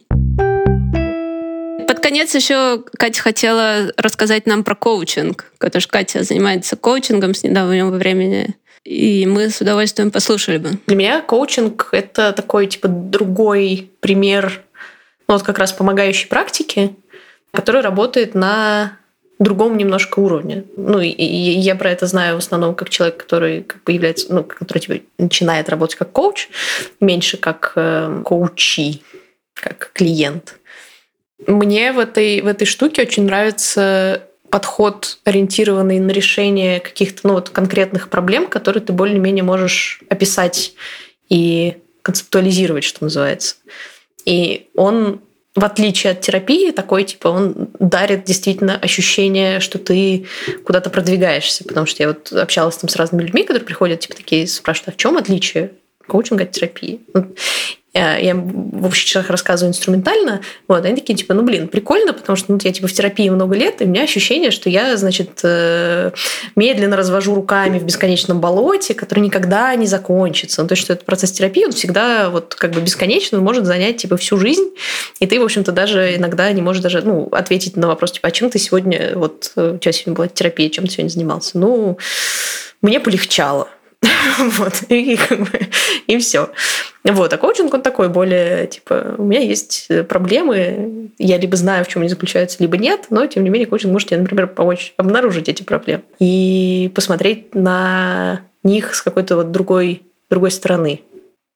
Под 1.88 2.00
конец 2.00 2.34
еще 2.36 2.84
Катя 2.98 3.22
хотела 3.22 3.92
рассказать 3.98 4.46
нам 4.46 4.64
про 4.64 4.76
коучинг, 4.76 5.52
потому 5.60 5.82
что 5.82 5.92
Катя 5.92 6.24
занимается 6.24 6.76
коучингом 6.76 7.34
с 7.34 7.44
недавнего 7.44 7.90
времени. 7.92 8.56
И 8.84 9.28
мы 9.28 9.50
с 9.50 9.62
удовольствием 9.62 10.10
послушали 10.10 10.58
бы. 10.58 10.72
Для 10.88 10.96
меня 10.96 11.22
коучинг— 11.22 11.90
это 11.92 12.34
такой, 12.34 12.66
типа, 12.66 12.88
другой 12.88 13.92
пример 14.00 14.64
ну, 15.28 15.36
вот 15.36 15.44
как 15.44 15.60
раз 15.60 15.74
помогающей 15.74 16.28
практики, 16.28 16.96
которая 17.52 17.84
работает 17.84 18.36
на 18.36 18.98
другом 19.40 19.78
немножко 19.78 20.20
уровне. 20.20 20.66
Ну, 20.78 21.00
и, 21.00 21.10
и 21.10 21.60
я 21.60 21.76
про 21.76 21.92
это 21.92 22.06
знаю 22.06 22.36
в 22.36 22.40
основном 22.40 22.76
как 22.76 22.90
человек, 22.90 23.18
который 23.18 23.64
как 23.64 23.84
бы 23.84 23.92
является, 23.92 24.34
ну, 24.34 24.44
который 24.44 24.80
типа, 24.80 25.04
начинает 25.18 25.70
работать 25.70 25.96
как 25.98 26.12
коуч, 26.12 26.50
меньше 27.00 27.38
как 27.38 27.74
э, 27.76 28.22
коучи, 28.24 29.02
как 29.56 29.92
клиент. 29.94 30.60
Мне 31.48 31.92
в 31.92 32.00
этой, 32.00 32.42
в 32.42 32.48
этой 32.48 32.66
штуке 32.66 33.02
очень 33.02 33.26
нравится 33.26 34.28
подход, 34.52 35.18
ориентированный 35.24 36.00
на 36.00 36.12
решение 36.12 36.80
каких-то 36.80 37.28
ну, 37.28 37.34
вот, 37.36 37.50
конкретных 37.50 38.10
проблем, 38.10 38.48
которые 38.48 38.84
ты 38.84 38.94
более-менее 38.94 39.44
можешь 39.44 40.02
описать 40.10 40.74
и 41.30 41.78
концептуализировать, 42.04 42.84
что 42.84 43.04
называется. 43.04 43.56
И 44.26 44.70
он 44.76 45.22
в 45.54 45.66
отличие 45.66 46.12
от 46.12 46.22
терапии, 46.22 46.72
такой, 46.72 47.04
типа, 47.04 47.28
он 47.28 47.70
дарит 47.78 48.24
действительно 48.24 48.78
ощущение, 48.78 49.60
что 49.60 49.80
ты 49.80 50.26
куда-то 50.64 50.90
продвигаешься. 50.90 51.66
Потому 51.66 51.86
что 51.86 52.04
я 52.04 52.08
вот 52.08 52.32
общалась 52.32 52.78
там 52.78 52.90
с 52.90 52.96
разными 52.96 53.24
людьми, 53.24 53.44
которые 53.44 53.66
приходят, 53.66 54.00
типа, 54.00 54.16
такие 54.16 54.48
спрашивают, 54.48 54.90
а 54.90 54.92
в 54.94 54.98
чем 54.98 55.18
отличие 55.18 55.74
коучинга 56.08 56.44
от 56.44 56.52
терапии? 56.52 57.02
Э, 57.94 58.18
я 58.22 58.36
в 58.36 58.86
общих 58.86 59.06
чертах 59.06 59.30
рассказываю 59.30 59.72
инструментально, 59.72 60.42
вот, 60.68 60.86
они 60.86 60.96
такие, 60.96 61.16
типа, 61.16 61.34
ну, 61.34 61.44
блин, 61.44 61.68
прикольно, 61.68 62.14
потому 62.14 62.38
что 62.38 62.54
ну, 62.54 62.60
я, 62.64 62.72
типа, 62.72 62.88
в 62.88 62.94
терапии 62.94 63.30
много 63.30 63.56
лет, 63.56 63.82
и 63.82 63.86
у 63.86 63.88
меня 63.88 64.04
ощущение, 64.04 64.52
что 64.52 64.70
я, 64.70 64.96
значит, 64.96 65.42
э, 65.44 66.12
медленно 66.56 66.96
развожу 66.96 67.36
руками 67.36 67.80
в 67.80 67.84
бесконечном 67.84 68.40
болоте, 68.40 68.94
который 68.94 69.20
никогда 69.20 69.76
не 69.76 69.88
закончится. 69.88 70.62
Ну, 70.62 70.70
то 70.70 70.74
есть, 70.74 70.84
что 70.84 70.94
этот 70.94 71.06
процесс 71.06 71.32
терапии, 71.32 71.66
он 71.66 71.74
всегда 71.74 72.30
вот 72.30 72.56
как 72.56 72.72
бы 72.72 72.82
бесконечный, 72.82 73.40
он 73.40 73.46
может 73.46 73.66
занять, 73.66 73.98
типа, 73.98 74.16
всю 74.16 74.38
жизнь, 74.38 74.70
и 75.20 75.28
ты, 75.28 75.40
в 75.40 75.44
общем-то, 75.44 75.74
даже 75.74 76.16
иногда 76.16 76.50
не 76.54 76.62
можешь 76.62 76.82
даже, 76.82 77.02
ну, 77.02 77.28
ответить 77.32 77.76
на 77.76 77.88
вопрос, 77.88 78.14
типа, 78.14 78.30
а 78.30 78.32
чем 78.32 78.50
ты 78.50 78.58
сегодня, 78.58 79.14
вот, 79.16 79.52
у 79.58 79.78
тебя 79.78 79.92
сегодня 79.92 80.14
была 80.14 80.28
терапия, 80.30 80.70
чем 80.70 80.88
ты 80.88 80.94
сегодня 80.94 81.10
занимался? 81.10 81.58
Ну, 81.58 81.98
мне 82.82 83.02
полегчало. 83.02 83.68
вот, 84.40 84.84
и, 84.90 85.16
как 85.16 85.40
бы, 85.40 85.60
и 86.08 86.18
все. 86.18 86.50
Вот, 87.04 87.34
а 87.34 87.38
коучинг, 87.38 87.74
он 87.74 87.82
такой 87.82 88.10
более, 88.10 88.68
типа, 88.68 89.16
у 89.18 89.24
меня 89.24 89.42
есть 89.42 89.90
проблемы, 90.08 91.12
я 91.18 91.38
либо 91.38 91.56
знаю, 91.56 91.86
в 91.86 91.88
чем 91.88 92.02
они 92.02 92.10
заключаются, 92.10 92.58
либо 92.60 92.78
нет, 92.78 93.08
но, 93.10 93.26
тем 93.26 93.44
не 93.44 93.50
менее, 93.50 93.68
коучинг 93.68 93.92
может 93.92 94.10
тебе, 94.10 94.20
например, 94.20 94.48
помочь 94.48 94.94
обнаружить 94.98 95.50
эти 95.50 95.64
проблемы 95.64 96.04
и 96.20 96.92
посмотреть 96.96 97.54
на 97.56 98.42
них 98.64 98.96
с 98.96 99.02
какой-то 99.02 99.36
вот 99.36 99.52
другой, 99.52 100.04
другой 100.30 100.52
стороны 100.52 101.02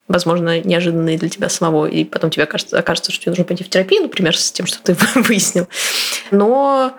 возможно, 0.07 0.61
неожиданные 0.61 1.17
для 1.17 1.29
тебя 1.29 1.49
самого, 1.49 1.87
и 1.87 2.03
потом 2.03 2.29
тебе 2.29 2.43
окажется, 2.43 2.77
окажется, 2.77 3.11
что 3.11 3.23
тебе 3.23 3.31
нужно 3.31 3.45
пойти 3.45 3.63
в 3.63 3.69
терапию, 3.69 4.03
например, 4.03 4.37
с 4.37 4.51
тем, 4.51 4.67
что 4.67 4.79
ты 4.83 4.95
выяснил. 5.15 5.67
Но 6.29 6.93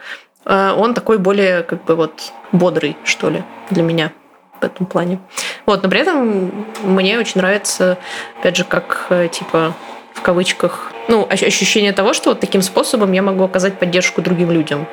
э, 0.44 0.72
он 0.76 0.92
такой 0.94 1.18
более, 1.18 1.62
как 1.62 1.84
бы, 1.84 1.94
вот 1.94 2.32
бодрый, 2.50 2.96
что 3.04 3.30
ли, 3.30 3.44
для 3.70 3.84
меня 3.84 4.12
в 4.60 4.64
этом 4.64 4.86
плане. 4.86 5.18
Вот, 5.66 5.82
но 5.82 5.88
при 5.88 6.00
этом 6.00 6.66
мне 6.82 7.18
очень 7.18 7.40
нравится, 7.40 7.98
опять 8.38 8.56
же, 8.56 8.64
как, 8.64 9.06
э, 9.10 9.28
типа, 9.30 9.74
в 10.14 10.22
кавычках, 10.22 10.92
ну, 11.08 11.26
ощущение 11.28 11.92
того, 11.92 12.12
что 12.12 12.30
вот 12.30 12.40
таким 12.40 12.62
способом 12.62 13.12
я 13.12 13.22
могу 13.22 13.44
оказать 13.44 13.78
поддержку 13.78 14.22
другим 14.22 14.50
людям. 14.50 14.86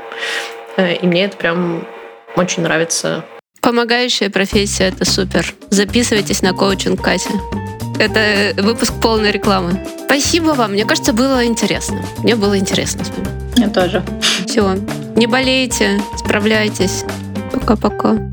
Э, 0.77 0.93
и 0.95 1.07
мне 1.07 1.25
это 1.25 1.37
прям 1.37 1.85
очень 2.35 2.63
нравится. 2.63 3.23
Помогающая 3.61 4.29
профессия— 4.29 4.83
это 4.89 5.05
супер. 5.05 5.53
Записывайтесь 5.69 6.41
на 6.41 6.53
коучинг, 6.53 7.01
Катя. 7.01 7.29
Это 7.99 8.61
выпуск 8.61 8.93
полной 9.01 9.31
рекламы. 9.31 9.85
Спасибо 10.05 10.49
вам. 10.49 10.73
Мне 10.73 10.83
кажется, 10.83 11.13
было 11.13 11.45
интересно. 11.45 12.03
Мне 12.19 12.35
было 12.35 12.57
интересно 12.57 13.05
с 13.05 13.09
вами. 13.09 13.27
Мне 13.55 13.69
тоже. 13.69 14.03
Все. 14.45 14.75
Не 15.15 15.27
болейте, 15.27 16.01
справляйтесь. 16.17 17.05
Пока-пока. 17.51 18.32